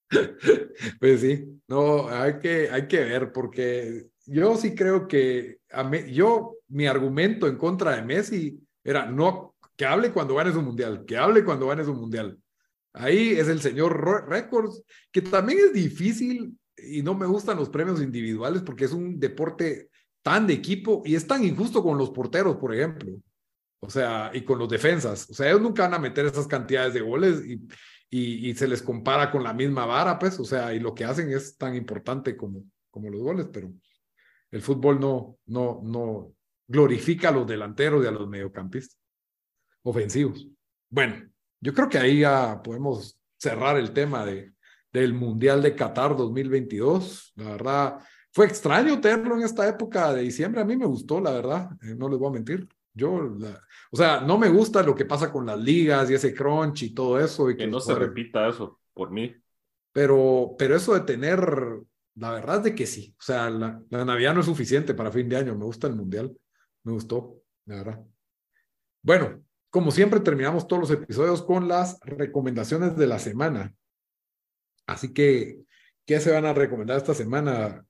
pues 0.97 1.19
sí, 1.19 1.61
no, 1.67 2.07
hay 2.07 2.39
que, 2.39 2.69
hay 2.71 2.87
que 2.87 3.03
ver, 3.03 3.33
porque 3.33 4.05
yo 4.25 4.55
sí 4.55 4.73
creo 4.75 5.09
que 5.09 5.57
a 5.69 5.91
yo, 6.05 6.55
mi 6.69 6.87
argumento 6.87 7.47
en 7.47 7.57
contra 7.57 7.97
de 7.97 8.03
Messi 8.03 8.57
era 8.81 9.05
no 9.05 9.50
que 9.81 9.87
hable 9.87 10.11
cuando 10.11 10.35
ganes 10.35 10.55
un 10.55 10.65
mundial, 10.65 11.05
que 11.07 11.17
hable 11.17 11.43
cuando 11.43 11.65
ganes 11.65 11.87
un 11.87 11.97
mundial. 11.97 12.37
Ahí 12.93 13.31
es 13.31 13.47
el 13.47 13.61
señor 13.61 14.29
Records, 14.29 14.83
que 15.11 15.23
también 15.23 15.57
es 15.57 15.73
difícil 15.73 16.55
y 16.77 17.01
no 17.01 17.15
me 17.15 17.25
gustan 17.25 17.57
los 17.57 17.67
premios 17.67 17.99
individuales 17.99 18.61
porque 18.61 18.85
es 18.85 18.91
un 18.91 19.19
deporte 19.19 19.89
tan 20.21 20.45
de 20.45 20.53
equipo 20.53 21.01
y 21.03 21.15
es 21.15 21.25
tan 21.25 21.43
injusto 21.43 21.81
con 21.81 21.97
los 21.97 22.11
porteros, 22.11 22.57
por 22.57 22.75
ejemplo. 22.75 23.11
O 23.79 23.89
sea, 23.89 24.29
y 24.35 24.41
con 24.41 24.59
los 24.59 24.69
defensas. 24.69 25.27
O 25.31 25.33
sea, 25.33 25.49
ellos 25.49 25.63
nunca 25.63 25.81
van 25.81 25.95
a 25.95 25.99
meter 25.99 26.27
esas 26.27 26.45
cantidades 26.45 26.93
de 26.93 27.01
goles 27.01 27.43
y, 27.43 27.67
y, 28.11 28.53
se 28.53 28.67
les 28.67 28.83
compara 28.83 29.31
con 29.31 29.41
la 29.41 29.51
misma 29.51 29.87
vara, 29.87 30.19
pues. 30.19 30.39
O 30.39 30.45
sea, 30.45 30.75
y 30.75 30.79
lo 30.79 30.93
que 30.93 31.05
hacen 31.05 31.31
es 31.31 31.57
tan 31.57 31.73
importante 31.75 32.37
como, 32.37 32.65
como 32.91 33.09
los 33.09 33.21
goles, 33.21 33.49
pero 33.51 33.73
el 34.51 34.61
fútbol 34.61 34.99
no, 34.99 35.39
no, 35.47 35.81
no 35.83 36.35
glorifica 36.67 37.29
a 37.29 37.31
los 37.31 37.47
delanteros 37.47 38.03
y 38.03 38.07
a 38.07 38.11
los 38.11 38.29
mediocampistas 38.29 39.00
ofensivos. 39.83 40.47
Bueno, 40.89 41.15
yo 41.59 41.73
creo 41.73 41.89
que 41.89 41.97
ahí 41.97 42.19
ya 42.19 42.61
podemos 42.63 43.19
cerrar 43.37 43.77
el 43.77 43.91
tema 43.91 44.25
de, 44.25 44.53
del 44.91 45.13
Mundial 45.13 45.61
de 45.61 45.75
Qatar 45.75 46.15
2022. 46.15 47.33
La 47.35 47.51
verdad, 47.51 47.99
fue 48.31 48.45
extraño 48.45 48.99
tenerlo 48.99 49.35
en 49.37 49.43
esta 49.43 49.67
época 49.67 50.13
de 50.13 50.23
diciembre. 50.23 50.61
A 50.61 50.65
mí 50.65 50.75
me 50.75 50.85
gustó, 50.85 51.19
la 51.19 51.31
verdad, 51.31 51.69
eh, 51.81 51.95
no 51.95 52.09
les 52.09 52.19
voy 52.19 52.29
a 52.29 52.33
mentir. 52.33 52.67
Yo, 52.93 53.37
o 53.91 53.95
sea, 53.95 54.19
no 54.21 54.37
me 54.37 54.49
gusta 54.49 54.83
lo 54.83 54.93
que 54.93 55.05
pasa 55.05 55.31
con 55.31 55.45
las 55.45 55.59
ligas 55.59 56.09
y 56.09 56.13
ese 56.13 56.33
crunch 56.33 56.83
y 56.83 56.93
todo 56.93 57.19
eso. 57.19 57.49
Y 57.49 57.55
que, 57.55 57.67
no 57.67 57.79
se 57.79 57.95
repita 57.95 58.47
eso, 58.47 58.79
por 58.93 59.11
mí. 59.11 59.33
Pero, 59.93 60.55
pero 60.57 60.75
eso 60.75 60.93
de 60.93 61.01
tener, 61.01 61.39
la 62.15 62.31
verdad 62.31 62.57
es 62.57 62.63
de 62.63 62.75
que 62.75 62.85
sí. 62.85 63.15
O 63.17 63.21
sea, 63.21 63.49
la, 63.49 63.81
la 63.89 64.05
Navidad 64.05 64.33
no 64.33 64.41
es 64.41 64.45
suficiente 64.45 64.93
para 64.93 65.11
fin 65.11 65.29
de 65.29 65.37
año. 65.37 65.55
Me 65.55 65.65
gusta 65.65 65.87
el 65.87 65.95
Mundial. 65.95 66.35
Me 66.83 66.91
gustó, 66.91 67.41
la 67.65 67.75
verdad. 67.77 68.05
Bueno, 69.01 69.41
como 69.71 69.89
siempre, 69.91 70.19
terminamos 70.19 70.67
todos 70.67 70.81
los 70.81 70.91
episodios 70.91 71.41
con 71.41 71.69
las 71.69 71.99
recomendaciones 72.01 72.97
de 72.97 73.07
la 73.07 73.19
semana. 73.19 73.73
Así 74.85 75.13
que, 75.13 75.61
¿qué 76.05 76.19
se 76.19 76.31
van 76.31 76.45
a 76.45 76.53
recomendar 76.53 76.97
esta 76.97 77.13
semana, 77.13 77.85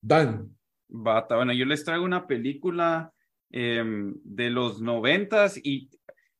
Dan? 0.00 0.56
Bata, 0.88 1.36
bueno, 1.36 1.52
yo 1.52 1.64
les 1.64 1.84
traigo 1.84 2.04
una 2.04 2.28
película 2.28 3.12
em, 3.50 4.14
de 4.22 4.50
los 4.50 4.80
noventas 4.80 5.58
y 5.60 5.90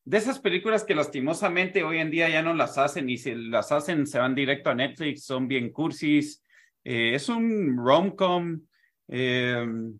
de 0.05 0.17
esas 0.17 0.39
películas 0.39 0.85
que 0.85 0.95
lastimosamente 0.95 1.83
hoy 1.83 1.97
en 1.97 2.11
día 2.11 2.29
ya 2.29 2.41
no 2.41 2.53
las 2.53 2.77
hacen 2.77 3.09
y 3.09 3.17
si 3.17 3.35
las 3.35 3.71
hacen 3.73 4.07
se 4.07 4.19
van 4.19 4.33
directo 4.33 4.69
a 4.69 4.75
Netflix, 4.75 5.25
son 5.25 5.47
bien 5.49 5.71
cursis. 5.71 6.41
Eh, 6.85 7.15
es 7.15 7.27
un 7.27 7.75
rom-com. 7.77 8.61
Em, 9.09 9.99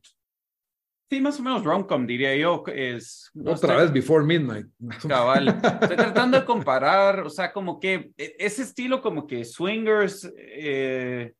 sí, 1.14 1.22
más 1.22 1.40
o 1.40 1.44
menos 1.44 1.64
rom-com, 1.64 2.08
diría 2.08 2.36
yo. 2.36 2.64
Es, 2.68 3.32
Otra 3.46 3.78
vez 3.78 3.92
Before 3.92 4.26
Midnight. 4.26 4.68
Cabal. 5.08 5.48
Estoy 5.82 5.96
tratando 5.96 6.40
de 6.40 6.46
comparar, 6.46 7.20
o 7.22 7.30
sea, 7.30 7.54
como 7.54 7.80
que 7.80 8.12
e, 8.18 8.36
ese 8.40 8.64
estilo 8.64 9.02
como 9.02 9.28
que 9.28 9.46
swingers, 9.46 10.32
eh, 10.38 11.34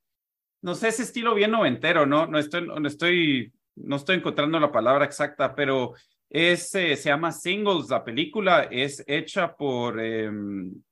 no 0.62 0.76
sé, 0.76 0.90
ese 0.90 1.04
estilo 1.04 1.34
bien 1.34 1.52
noventero, 1.52 2.06
¿no? 2.06 2.28
No 2.28 2.38
estoy, 2.38 2.68
no 2.68 2.88
estoy, 2.88 3.52
no 3.76 3.96
estoy 3.96 4.18
encontrando 4.18 4.60
la 4.60 4.72
palabra 4.72 5.06
exacta, 5.06 5.56
pero 5.56 5.94
es, 6.30 6.74
eh, 6.76 6.96
se 6.96 7.10
llama 7.10 7.32
Singles, 7.32 7.90
la 7.90 8.04
película 8.04 8.68
es 8.70 9.04
hecha 9.08 9.56
por, 9.56 10.00
eh, 10.00 10.30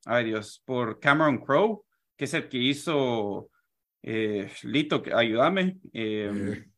ay 0.05 0.25
Dios, 0.25 0.61
por 0.65 0.99
Cameron 0.99 1.37
Crowe, 1.39 1.83
que 2.17 2.25
es 2.25 2.33
el 2.33 2.49
que 2.49 2.57
hizo, 2.57 3.49
eh, 4.01 4.51
Lito, 4.63 5.03
ayúdame, 5.15 5.77
em, 5.93 6.53
eh, 6.53 6.70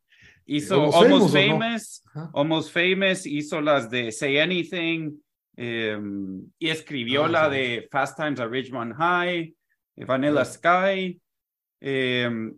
hizo 0.45 0.93
Almost, 0.95 1.33
Famous, 1.33 2.03
Almost 2.33 2.71
Famous, 2.73 3.25
hizo 3.25 3.61
las 3.61 3.89
de 3.89 4.11
Say 4.11 4.39
Anything, 4.39 5.19
em, 5.55 6.41
y 6.59 6.69
escribió 6.69 7.25
ah, 7.25 7.29
la 7.29 7.49
de 7.49 7.87
Fast 7.91 8.17
Times 8.17 8.39
at 8.39 8.49
Ridgemont 8.49 8.95
High, 8.95 9.53
Vanilla 9.97 10.45
Sky, 10.45 11.19
em, 11.79 12.53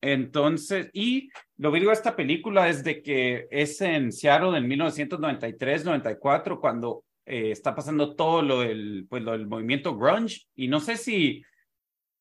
entonces, 0.00 0.88
y 0.92 1.28
lo 1.56 1.72
que 1.72 1.80
digo 1.80 1.90
de 1.90 1.96
esta 1.96 2.14
película 2.14 2.68
es 2.68 2.84
de 2.84 3.02
que 3.02 3.48
es 3.50 3.80
en 3.80 4.12
Seattle 4.12 4.56
en 4.56 4.68
1993-94 4.68 6.60
cuando 6.60 7.04
eh, 7.26 7.50
está 7.50 7.74
pasando 7.74 8.14
todo 8.14 8.42
lo 8.42 8.60
del, 8.60 9.06
pues, 9.08 9.22
lo 9.22 9.32
del 9.32 9.46
movimiento 9.46 9.96
grunge 9.96 10.46
y 10.54 10.68
no 10.68 10.78
sé 10.80 10.96
si, 10.96 11.42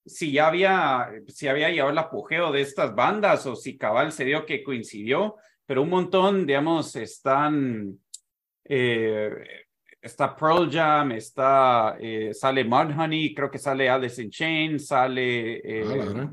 si 0.08 0.32
ya 0.32 0.48
había, 0.48 1.10
si 1.28 1.48
había 1.48 1.70
llegado 1.70 1.92
el 1.92 1.98
apogeo 1.98 2.52
de 2.52 2.62
estas 2.62 2.96
bandas 2.96 3.46
o 3.46 3.56
si 3.56 3.78
cabal 3.78 4.12
se 4.12 4.26
dio 4.26 4.46
que 4.46 4.64
coincidió, 4.64 5.36
pero 5.66 5.84
un 5.84 5.90
montón, 5.90 6.46
digamos, 6.46 6.96
están... 6.96 8.00
Eh, 8.64 9.30
está 10.02 10.36
Pearl 10.36 10.70
Jam, 10.72 11.12
está, 11.12 11.98
eh, 12.00 12.34
sale 12.34 12.64
Mudhoney, 12.64 13.34
creo 13.34 13.52
que 13.52 13.60
sale 13.60 13.90
Alice 13.90 14.22
in 14.22 14.30
Chains, 14.30 14.88
sale... 14.88 15.62
Ah, 15.86 16.32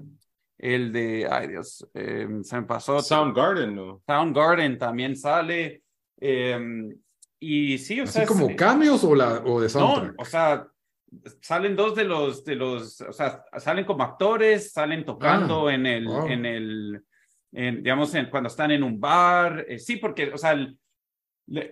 el 0.58 0.92
de, 0.92 1.28
ay 1.30 1.48
Dios, 1.48 1.86
em, 1.92 2.42
se 2.42 2.56
me 2.56 2.62
pasó. 2.66 3.00
Soundgarden, 3.02 3.74
¿no? 3.74 4.02
Soundgarden 4.06 4.78
también 4.78 5.16
sale. 5.16 5.82
Em, 6.18 6.96
y 7.38 7.76
sí, 7.76 8.00
o 8.00 8.04
¿Así 8.04 8.12
sea. 8.12 8.26
como 8.26 8.54
cambios 8.56 9.04
o, 9.04 9.14
la, 9.14 9.42
o 9.44 9.60
de 9.60 9.68
soundtrack? 9.68 10.16
No, 10.16 10.22
o 10.22 10.24
sea, 10.24 10.66
salen 11.40 11.76
dos 11.76 11.94
de 11.94 12.04
los, 12.04 12.44
de 12.44 12.54
los, 12.54 13.00
o 13.00 13.12
sea, 13.12 13.44
salen 13.58 13.84
como 13.84 14.02
actores, 14.02 14.72
salen 14.72 15.04
tocando 15.04 15.68
ah, 15.68 15.74
en 15.74 15.86
el, 15.86 16.08
en 16.28 16.46
el, 16.46 17.02
digamos, 17.52 18.14
en, 18.14 18.30
cuando 18.30 18.48
están 18.48 18.70
en 18.70 18.82
un 18.82 19.00
bar. 19.00 19.64
Eh, 19.68 19.78
sí, 19.78 19.96
porque, 19.96 20.32
o 20.32 20.38
sea, 20.38 20.54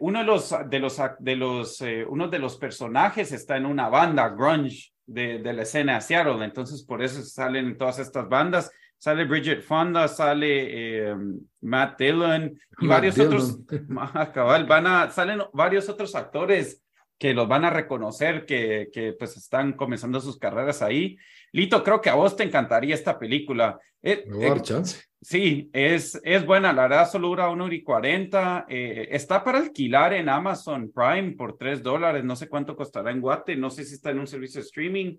uno 0.01 0.19
de 0.19 0.25
los, 0.25 0.55
de 0.69 0.79
los, 0.79 1.01
de 1.19 1.37
los, 1.37 1.81
eh, 1.81 2.05
uno 2.09 2.29
de 2.29 2.39
los 2.39 2.57
personajes 2.57 3.33
está 3.33 3.57
en 3.57 3.67
una 3.67 3.89
banda 3.89 4.29
grunge 4.29 4.93
de, 5.07 5.39
de 5.39 5.53
la 5.53 5.63
escena 5.63 5.95
de 5.95 6.01
Seattle, 6.03 6.45
entonces 6.45 6.83
por 6.85 7.03
eso 7.03 7.23
salen 7.23 7.77
todas 7.77 7.99
estas 7.99 8.29
bandas 8.29 8.71
sale 9.03 9.25
Bridget 9.25 9.63
Fonda, 9.63 10.07
sale 10.07 11.09
eh, 11.11 11.17
Matt 11.63 11.99
Dillon 11.99 12.57
y 12.79 12.87
varios 12.87 13.19
otros, 13.19 13.59
cabal, 14.33 14.65
van 14.65 14.87
a, 14.87 15.11
salen 15.11 15.43
varios 15.53 15.89
otros 15.89 16.15
actores 16.15 16.85
que 17.19 17.35
los 17.35 17.47
van 17.49 17.65
a 17.65 17.71
reconocer, 17.71 18.45
que, 18.47 18.89
que 18.93 19.13
pues 19.13 19.37
están 19.37 19.75
comenzando 19.75 20.21
sus 20.21 20.39
carreras 20.39 20.83
ahí. 20.83 21.17
Lito, 21.53 21.85
creo 21.85 22.01
que 22.01 22.11
a 22.11 22.15
vos 22.15 22.37
te 22.37 22.43
encantaría 22.43 22.95
esta 22.95 23.19
película. 23.19 23.79
Eh, 24.03 24.25
eh, 24.27 24.55
chance. 24.63 25.05
Sí, 25.21 25.71
es, 25.73 26.21
es 26.25 26.45
buena, 26.45 26.73
la 26.73 26.83
verdad 26.83 27.09
solo 27.09 27.29
dura 27.29 27.49
una 27.49 27.65
hora 27.65 27.75
y 27.75 27.83
cuarenta. 27.83 28.67
está 28.69 29.45
para 29.45 29.59
alquilar 29.59 30.15
en 30.15 30.29
Amazon 30.29 30.91
Prime 30.93 31.33
por 31.33 31.57
tres 31.57 31.81
dólares, 31.81 32.25
no 32.25 32.35
sé 32.35 32.49
cuánto 32.49 32.75
costará 32.75 33.13
en 33.13 33.21
Guate, 33.21 33.55
no 33.55 33.71
sé 33.71 33.85
si 33.85 33.95
está 33.95 34.11
en 34.11 34.19
un 34.19 34.27
servicio 34.27 34.61
de 34.61 34.67
streaming, 34.67 35.17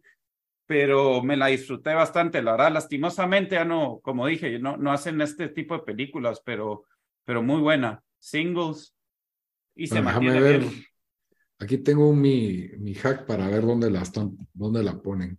pero 0.65 1.21
me 1.21 1.37
la 1.37 1.47
disfruté 1.47 1.93
bastante, 1.93 2.41
la 2.41 2.51
verdad, 2.51 2.71
lastimosamente 2.71 3.55
ya 3.55 3.65
no, 3.65 3.99
como 4.01 4.27
dije, 4.27 4.59
no, 4.59 4.77
no 4.77 4.91
hacen 4.91 5.19
este 5.21 5.49
tipo 5.49 5.75
de 5.75 5.83
películas, 5.83 6.41
pero, 6.43 6.85
pero 7.25 7.43
muy 7.43 7.61
buena. 7.61 8.01
Singles 8.19 8.95
y 9.75 9.87
se 9.87 10.01
mantiene 10.01 10.39
ver. 10.39 10.63
Aquí 11.59 11.77
tengo 11.77 12.13
mi, 12.13 12.69
mi 12.79 12.93
hack 12.93 13.25
para 13.25 13.47
ver 13.47 13.65
dónde 13.65 13.89
la 13.89 14.01
están, 14.01 14.37
dónde 14.53 14.83
la 14.83 15.01
ponen. 15.01 15.37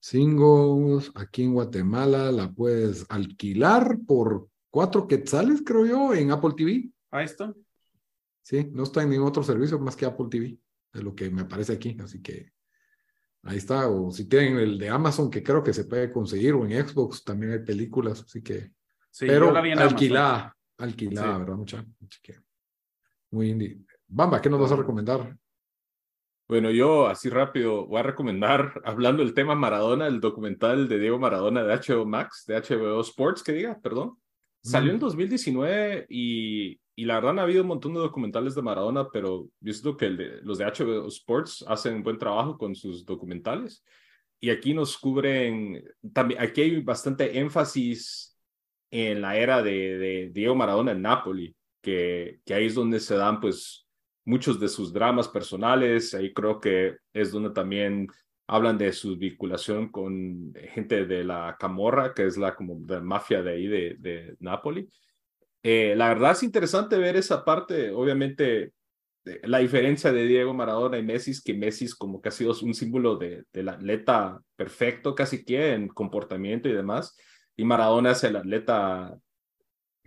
Singles, 0.00 1.10
aquí 1.14 1.42
en 1.42 1.54
Guatemala 1.54 2.30
la 2.30 2.52
puedes 2.52 3.04
alquilar 3.08 3.98
por 4.06 4.48
cuatro 4.70 5.08
quetzales, 5.08 5.62
creo 5.64 5.86
yo, 5.86 6.14
en 6.14 6.30
Apple 6.30 6.54
TV. 6.56 6.90
Ahí 7.10 7.24
está. 7.24 7.52
Sí, 8.42 8.70
no 8.72 8.84
está 8.84 9.02
en 9.02 9.10
ningún 9.10 9.28
otro 9.28 9.42
servicio 9.42 9.78
más 9.78 9.96
que 9.96 10.06
Apple 10.06 10.26
TV, 10.30 10.58
de 10.92 11.02
lo 11.02 11.14
que 11.14 11.30
me 11.30 11.42
aparece 11.42 11.72
aquí, 11.72 11.96
así 12.00 12.22
que 12.22 12.52
Ahí 13.42 13.58
está, 13.58 13.88
o 13.88 14.10
si 14.10 14.26
tienen 14.26 14.58
el 14.58 14.78
de 14.78 14.88
Amazon, 14.88 15.30
que 15.30 15.42
creo 15.42 15.62
que 15.62 15.72
se 15.72 15.84
puede 15.84 16.12
conseguir, 16.12 16.54
o 16.54 16.66
en 16.66 16.86
Xbox 16.86 17.24
también 17.24 17.52
hay 17.52 17.60
películas, 17.60 18.20
así 18.22 18.42
que. 18.42 18.72
Sí, 19.10 19.26
pero 19.26 19.56
alquilada, 19.56 20.56
alquilada, 20.76 21.38
¿verdad? 21.38 21.56
Mucha, 21.56 21.86
muy 23.30 23.50
indie. 23.50 23.80
Bamba, 24.08 24.40
¿qué 24.40 24.50
nos 24.50 24.60
vas 24.60 24.72
a 24.72 24.76
recomendar? 24.76 25.36
Bueno, 26.48 26.70
yo 26.70 27.06
así 27.06 27.28
rápido 27.28 27.86
voy 27.86 28.00
a 28.00 28.02
recomendar, 28.02 28.80
hablando 28.84 29.22
del 29.22 29.34
tema 29.34 29.54
Maradona, 29.54 30.06
el 30.06 30.20
documental 30.20 30.88
de 30.88 30.98
Diego 30.98 31.18
Maradona 31.18 31.62
de 31.62 31.74
HBO 31.74 32.06
Max, 32.06 32.44
de 32.46 32.56
HBO 32.56 33.00
Sports, 33.02 33.42
que 33.42 33.52
diga, 33.52 33.78
perdón. 33.80 34.18
Salió 34.62 34.92
en 34.92 34.98
2019 34.98 36.06
y 36.08 36.80
y 36.98 37.04
la 37.04 37.14
verdad, 37.14 37.38
ha 37.38 37.42
habido 37.42 37.62
un 37.62 37.68
montón 37.68 37.94
de 37.94 38.00
documentales 38.00 38.56
de 38.56 38.62
Maradona, 38.62 39.08
pero 39.12 39.48
siento 39.62 39.96
que 39.96 40.10
los 40.10 40.58
de 40.58 40.64
HBO 40.64 41.06
Sports 41.06 41.64
hacen 41.68 41.94
un 41.94 42.02
buen 42.02 42.18
trabajo 42.18 42.58
con 42.58 42.74
sus 42.74 43.06
documentales. 43.06 43.84
Y 44.40 44.50
aquí 44.50 44.74
nos 44.74 44.98
cubren, 44.98 45.84
también, 46.12 46.42
aquí 46.42 46.60
hay 46.60 46.80
bastante 46.80 47.38
énfasis 47.38 48.36
en 48.90 49.20
la 49.20 49.36
era 49.36 49.62
de, 49.62 50.30
Diego 50.32 50.56
Maradona 50.56 50.90
en 50.90 51.02
Napoli, 51.02 51.54
que, 51.80 52.40
que 52.44 52.54
ahí 52.54 52.66
es 52.66 52.74
donde 52.74 52.98
se 52.98 53.14
dan 53.14 53.40
pues 53.40 53.86
muchos 54.28 54.60
de 54.60 54.68
sus 54.68 54.92
dramas 54.92 55.26
personales, 55.26 56.12
ahí 56.14 56.34
creo 56.34 56.60
que 56.60 56.96
es 57.14 57.32
donde 57.32 57.50
también 57.50 58.06
hablan 58.46 58.76
de 58.76 58.92
su 58.92 59.16
vinculación 59.16 59.90
con 59.90 60.52
gente 60.74 61.06
de 61.06 61.24
la 61.24 61.56
Camorra, 61.58 62.12
que 62.12 62.26
es 62.26 62.36
la 62.36 62.54
como 62.54 62.76
de 62.80 63.00
mafia 63.00 63.42
de 63.42 63.50
ahí 63.52 63.66
de, 63.66 63.96
de 63.98 64.36
Napoli. 64.40 64.86
Eh, 65.62 65.94
la 65.96 66.08
verdad 66.08 66.32
es 66.32 66.42
interesante 66.42 66.98
ver 66.98 67.16
esa 67.16 67.42
parte, 67.42 67.90
obviamente, 67.90 68.72
la 69.44 69.58
diferencia 69.58 70.12
de 70.12 70.26
Diego 70.26 70.52
Maradona 70.52 70.98
y 70.98 71.02
Messi 71.02 71.30
es 71.30 71.42
que 71.42 71.54
Messi 71.54 71.86
es 71.86 71.94
como 71.94 72.20
que 72.20 72.28
ha 72.28 72.32
sido 72.32 72.54
un 72.62 72.74
símbolo 72.74 73.16
de, 73.16 73.44
del 73.50 73.70
atleta 73.70 74.40
perfecto, 74.56 75.14
casi 75.14 75.42
que 75.42 75.72
en 75.72 75.88
comportamiento 75.88 76.68
y 76.68 76.72
demás, 76.72 77.16
y 77.56 77.64
Maradona 77.64 78.10
es 78.10 78.22
el 78.24 78.36
atleta... 78.36 79.18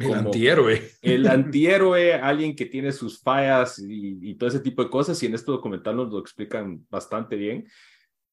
El 0.04 0.14
antihéroe. 0.14 0.82
El 1.02 1.28
antihéroe, 1.28 2.14
alguien 2.14 2.56
que 2.56 2.66
tiene 2.66 2.92
sus 2.92 3.22
fallas 3.22 3.80
y, 3.80 4.18
y, 4.22 4.36
todo 4.36 4.50
ese 4.50 4.60
tipo 4.60 4.84
de 4.84 4.90
cosas, 4.90 5.22
y 5.22 5.26
en 5.26 5.36
este 5.36 5.52
documental 5.52 5.96
nos 5.96 6.12
lo 6.12 6.20
explican 6.20 6.86
bastante 6.90 7.36
bien 7.36 7.66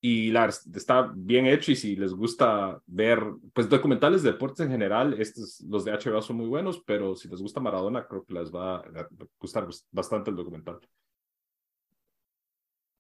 y 0.01 0.31
la, 0.31 0.47
está 0.47 1.13
bien 1.15 1.47
hecho 1.47 1.73
y 1.73 1.77
si 1.77 1.97
les 1.97 2.13
gusta 2.13 2.81
ver 2.87 3.21
pues 3.53 3.69
documentales 3.69 4.23
de 4.23 4.33
deportes 4.33 4.65
en 4.65 4.71
general, 4.71 5.21
estos, 5.21 5.61
los 5.63 5.85
de 5.85 5.93
HBO 5.93 6.23
son 6.23 6.37
muy 6.37 6.47
buenos, 6.47 6.83
pero 6.87 7.17
si 7.17 7.29
les 7.29 7.41
gusta 7.41 7.61
Maradona 7.61 8.07
creo 8.07 8.25
que 8.25 8.35
les 8.35 8.53
va 8.53 8.77
a 8.77 9.09
gustar 9.41 9.67
bastante 9.91 10.31
el 10.31 10.37
documental. 10.37 10.79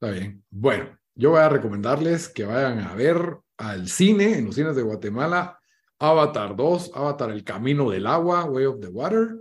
Está 0.00 0.12
bien. 0.12 0.44
Bueno, 0.50 0.98
yo 1.14 1.30
voy 1.30 1.40
a 1.40 1.48
recomendarles 1.48 2.28
que 2.28 2.44
vayan 2.44 2.80
a 2.80 2.94
ver 2.94 3.38
al 3.56 3.88
cine, 3.88 4.38
en 4.38 4.46
los 4.46 4.56
cines 4.56 4.74
de 4.74 4.82
Guatemala, 4.82 5.57
Avatar 5.98 6.54
2, 6.54 6.92
Avatar 6.94 7.30
El 7.30 7.44
Camino 7.44 7.90
del 7.90 8.06
Agua, 8.06 8.44
Way 8.44 8.64
of 8.66 8.80
the 8.80 8.88
Water. 8.88 9.36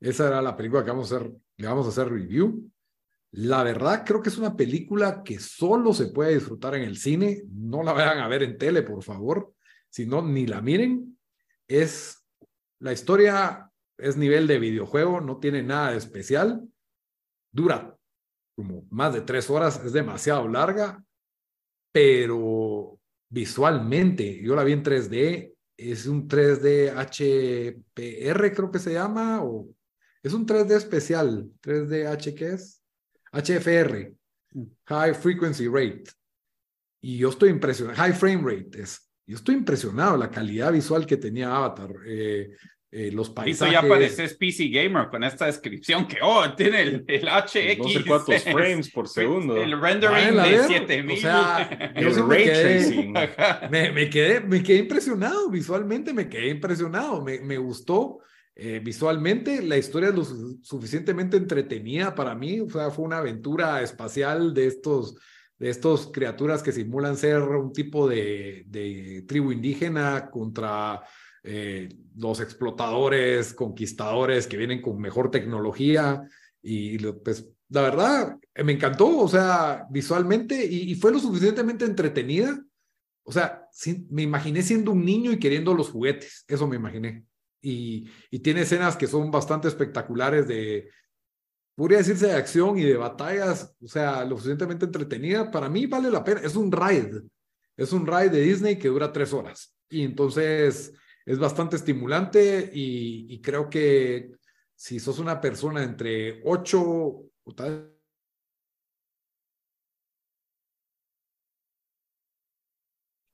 Esa 0.00 0.28
era 0.28 0.42
la 0.42 0.56
película 0.56 0.84
que 0.84 0.90
vamos 0.90 1.12
a 1.12 1.16
hacer, 1.16 1.32
le 1.56 1.66
vamos 1.66 1.86
a 1.86 1.88
hacer 1.90 2.10
review. 2.10 2.70
La 3.32 3.62
verdad, 3.62 4.04
creo 4.04 4.22
que 4.22 4.28
es 4.30 4.38
una 4.38 4.56
película 4.56 5.22
que 5.22 5.38
solo 5.38 5.92
se 5.92 6.08
puede 6.08 6.34
disfrutar 6.34 6.74
en 6.74 6.82
el 6.82 6.96
cine. 6.96 7.42
No 7.50 7.82
la 7.82 7.92
vayan 7.92 8.18
a 8.18 8.28
ver 8.28 8.42
en 8.42 8.58
tele, 8.58 8.82
por 8.82 9.02
favor. 9.02 9.52
Si 9.88 10.06
no, 10.06 10.22
ni 10.22 10.46
la 10.46 10.60
miren. 10.60 11.18
Es 11.68 12.24
la 12.80 12.92
historia, 12.92 13.70
es 13.98 14.16
nivel 14.16 14.46
de 14.46 14.58
videojuego, 14.58 15.20
no 15.20 15.38
tiene 15.38 15.62
nada 15.62 15.90
de 15.90 15.98
especial. 15.98 16.68
Dura 17.52 17.96
como 18.56 18.86
más 18.90 19.12
de 19.12 19.20
tres 19.20 19.50
horas, 19.50 19.84
es 19.84 19.92
demasiado 19.92 20.48
larga, 20.48 21.04
pero 21.92 22.98
visualmente, 23.28 24.42
yo 24.42 24.56
la 24.56 24.64
vi 24.64 24.72
en 24.72 24.82
3D, 24.82 25.55
es 25.76 26.06
un 26.06 26.28
3D 26.28 26.92
HPR, 26.92 28.54
creo 28.54 28.70
que 28.70 28.78
se 28.78 28.92
llama, 28.92 29.42
o 29.42 29.68
Es 30.22 30.32
un 30.32 30.46
3D 30.46 30.76
especial, 30.76 31.50
3D 31.62 32.06
H, 32.06 32.34
¿qué 32.34 32.54
es? 32.54 32.82
HFR, 33.32 34.14
mm. 34.52 34.64
High 34.86 35.14
Frequency 35.14 35.68
Rate. 35.68 36.04
Y 37.00 37.18
yo 37.18 37.28
estoy 37.28 37.50
impresionado, 37.50 37.96
High 37.96 38.14
Frame 38.14 38.42
Rate 38.42 38.82
es. 38.82 39.02
Yo 39.28 39.36
estoy 39.36 39.56
impresionado 39.56 40.16
la 40.16 40.30
calidad 40.30 40.72
visual 40.72 41.04
que 41.04 41.16
tenía 41.16 41.54
Avatar. 41.54 41.90
Eh, 42.06 42.56
eh, 42.92 43.10
los 43.12 43.30
paisajes. 43.30 43.74
Eso 43.74 43.82
ya 43.82 43.88
pareces 43.88 44.34
PC 44.34 44.68
Gamer 44.68 45.08
con 45.08 45.24
esta 45.24 45.46
descripción 45.46 46.06
que, 46.06 46.18
oh, 46.22 46.44
tiene 46.54 46.82
el, 46.82 47.04
el 47.08 47.26
HX. 47.26 47.78
No 47.78 47.88
sé 47.88 48.04
cuántos 48.06 48.42
frames 48.44 48.90
por 48.90 49.08
segundo. 49.08 49.56
El 49.56 49.80
rendering 49.80 50.36
de 50.36 50.64
7000. 50.64 51.18
O 51.18 51.20
sea, 51.20 51.94
yo 52.00 52.26
me, 52.26 52.44
quedé, 52.44 53.12
me, 53.70 53.92
me, 53.92 54.08
quedé, 54.08 54.40
me 54.40 54.62
quedé 54.62 54.78
impresionado 54.78 55.50
visualmente, 55.50 56.12
me 56.12 56.28
quedé 56.28 56.48
impresionado, 56.48 57.22
me, 57.22 57.40
me 57.40 57.58
gustó. 57.58 58.20
Eh, 58.58 58.80
visualmente, 58.82 59.62
la 59.62 59.76
historia 59.76 60.08
es 60.08 60.14
lo 60.14 60.24
suficientemente 60.62 61.36
entretenida 61.36 62.14
para 62.14 62.34
mí, 62.34 62.60
o 62.60 62.70
sea, 62.70 62.90
fue 62.90 63.04
una 63.04 63.18
aventura 63.18 63.82
espacial 63.82 64.54
de 64.54 64.68
estos, 64.68 65.18
de 65.58 65.68
estos 65.68 66.10
criaturas 66.10 66.62
que 66.62 66.72
simulan 66.72 67.18
ser 67.18 67.42
un 67.42 67.70
tipo 67.74 68.08
de, 68.08 68.64
de 68.68 69.24
tribu 69.28 69.52
indígena 69.52 70.30
contra 70.30 71.02
eh, 71.46 71.88
los 72.16 72.40
explotadores, 72.40 73.54
conquistadores 73.54 74.46
que 74.46 74.56
vienen 74.56 74.82
con 74.82 75.00
mejor 75.00 75.30
tecnología 75.30 76.22
y 76.60 76.98
pues 76.98 77.46
la 77.68 77.82
verdad 77.82 78.36
me 78.64 78.72
encantó, 78.72 79.18
o 79.18 79.28
sea, 79.28 79.86
visualmente 79.90 80.64
y, 80.64 80.94
fue 80.96 81.12
lo 81.12 81.20
suficientemente 81.20 81.84
entretenida. 81.84 82.60
O 83.22 83.32
sea, 83.32 83.68
me 84.10 84.22
imaginé 84.22 84.62
siendo 84.62 84.90
un 84.92 85.04
niño 85.04 85.30
y 85.30 85.38
queriendo 85.38 85.72
los 85.74 85.90
juguetes, 85.90 86.44
eso 86.48 86.66
me 86.66 86.76
imaginé. 86.76 87.24
Y, 87.60 88.08
y 88.30 88.38
tiene 88.40 88.62
escenas 88.62 88.96
que 88.96 89.06
son 89.06 89.30
bastante 89.30 89.68
espectaculares 89.68 90.48
de, 90.48 90.90
podría 91.76 91.98
decirse 91.98 92.26
de 92.26 92.34
acción 92.34 92.78
y 92.78 92.82
de 92.82 92.96
batallas, 92.96 93.76
o 93.80 93.86
sea, 93.86 94.24
lo 94.24 94.36
suficientemente 94.36 94.86
entretenida. 94.86 95.50
Para 95.50 95.68
mí 95.68 95.86
vale 95.86 96.10
la 96.10 96.24
pena, 96.24 96.40
es 96.40 96.56
un 96.56 96.72
ride, 96.72 97.22
es 97.76 97.92
un 97.92 98.06
ride 98.06 98.30
de 98.30 98.40
Disney 98.40 98.78
que 98.78 98.88
dura 98.88 99.12
tres 99.12 99.32
horas. 99.32 99.76
Y 99.88 100.02
entonces 100.02 100.92
es 101.26 101.38
bastante 101.40 101.74
estimulante 101.76 102.70
y, 102.72 103.40
creo 103.42 103.68
que 103.68 104.30
si 104.74 105.00
sos 105.00 105.18
una 105.18 105.40
persona 105.40 105.82
entre 105.82 106.40
8 106.44 106.80
o 106.80 107.54
tal, 107.54 107.92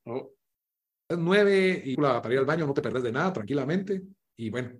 oh. 0.06 0.32
9 1.10 1.82
y 1.84 1.96
para 1.96 2.32
ir 2.32 2.38
al 2.38 2.46
baño 2.46 2.66
no 2.66 2.72
te 2.72 2.80
perdés 2.80 3.02
de 3.02 3.12
nada 3.12 3.32
tranquilamente. 3.34 4.02
Y 4.36 4.48
bueno, 4.48 4.72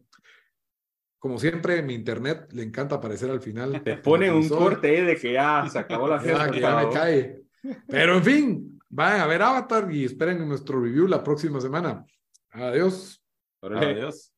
como 1.19 1.39
siempre, 1.39 1.83
mi 1.83 1.95
internet 1.95 2.49
le 2.53 2.63
encanta 2.63 2.95
aparecer 2.95 3.31
al 3.31 3.43
final. 3.43 3.83
Te 3.85 3.99
pone 3.99 4.33
un 4.33 4.49
corte 4.49 5.05
de 5.05 5.17
que 5.17 5.35
ya 5.35 5.69
se 5.69 5.79
acabó 5.79 6.09
la 6.09 6.19
fiesta. 6.21 6.51
que 6.51 6.61
ya 6.61 6.77
me 6.77 6.91
cae. 6.91 7.43
Pero 7.87 8.17
en 8.17 8.25
fin, 8.25 8.81
vayan 8.89 9.21
a 9.21 9.27
ver 9.27 9.43
Avatar 9.43 9.93
y 9.93 10.07
esperen 10.07 10.49
nuestro 10.49 10.81
review 10.81 11.07
la 11.07 11.23
próxima 11.23 11.61
semana. 11.61 12.07
Adiós. 12.53 13.19
Adeus. 13.63 14.32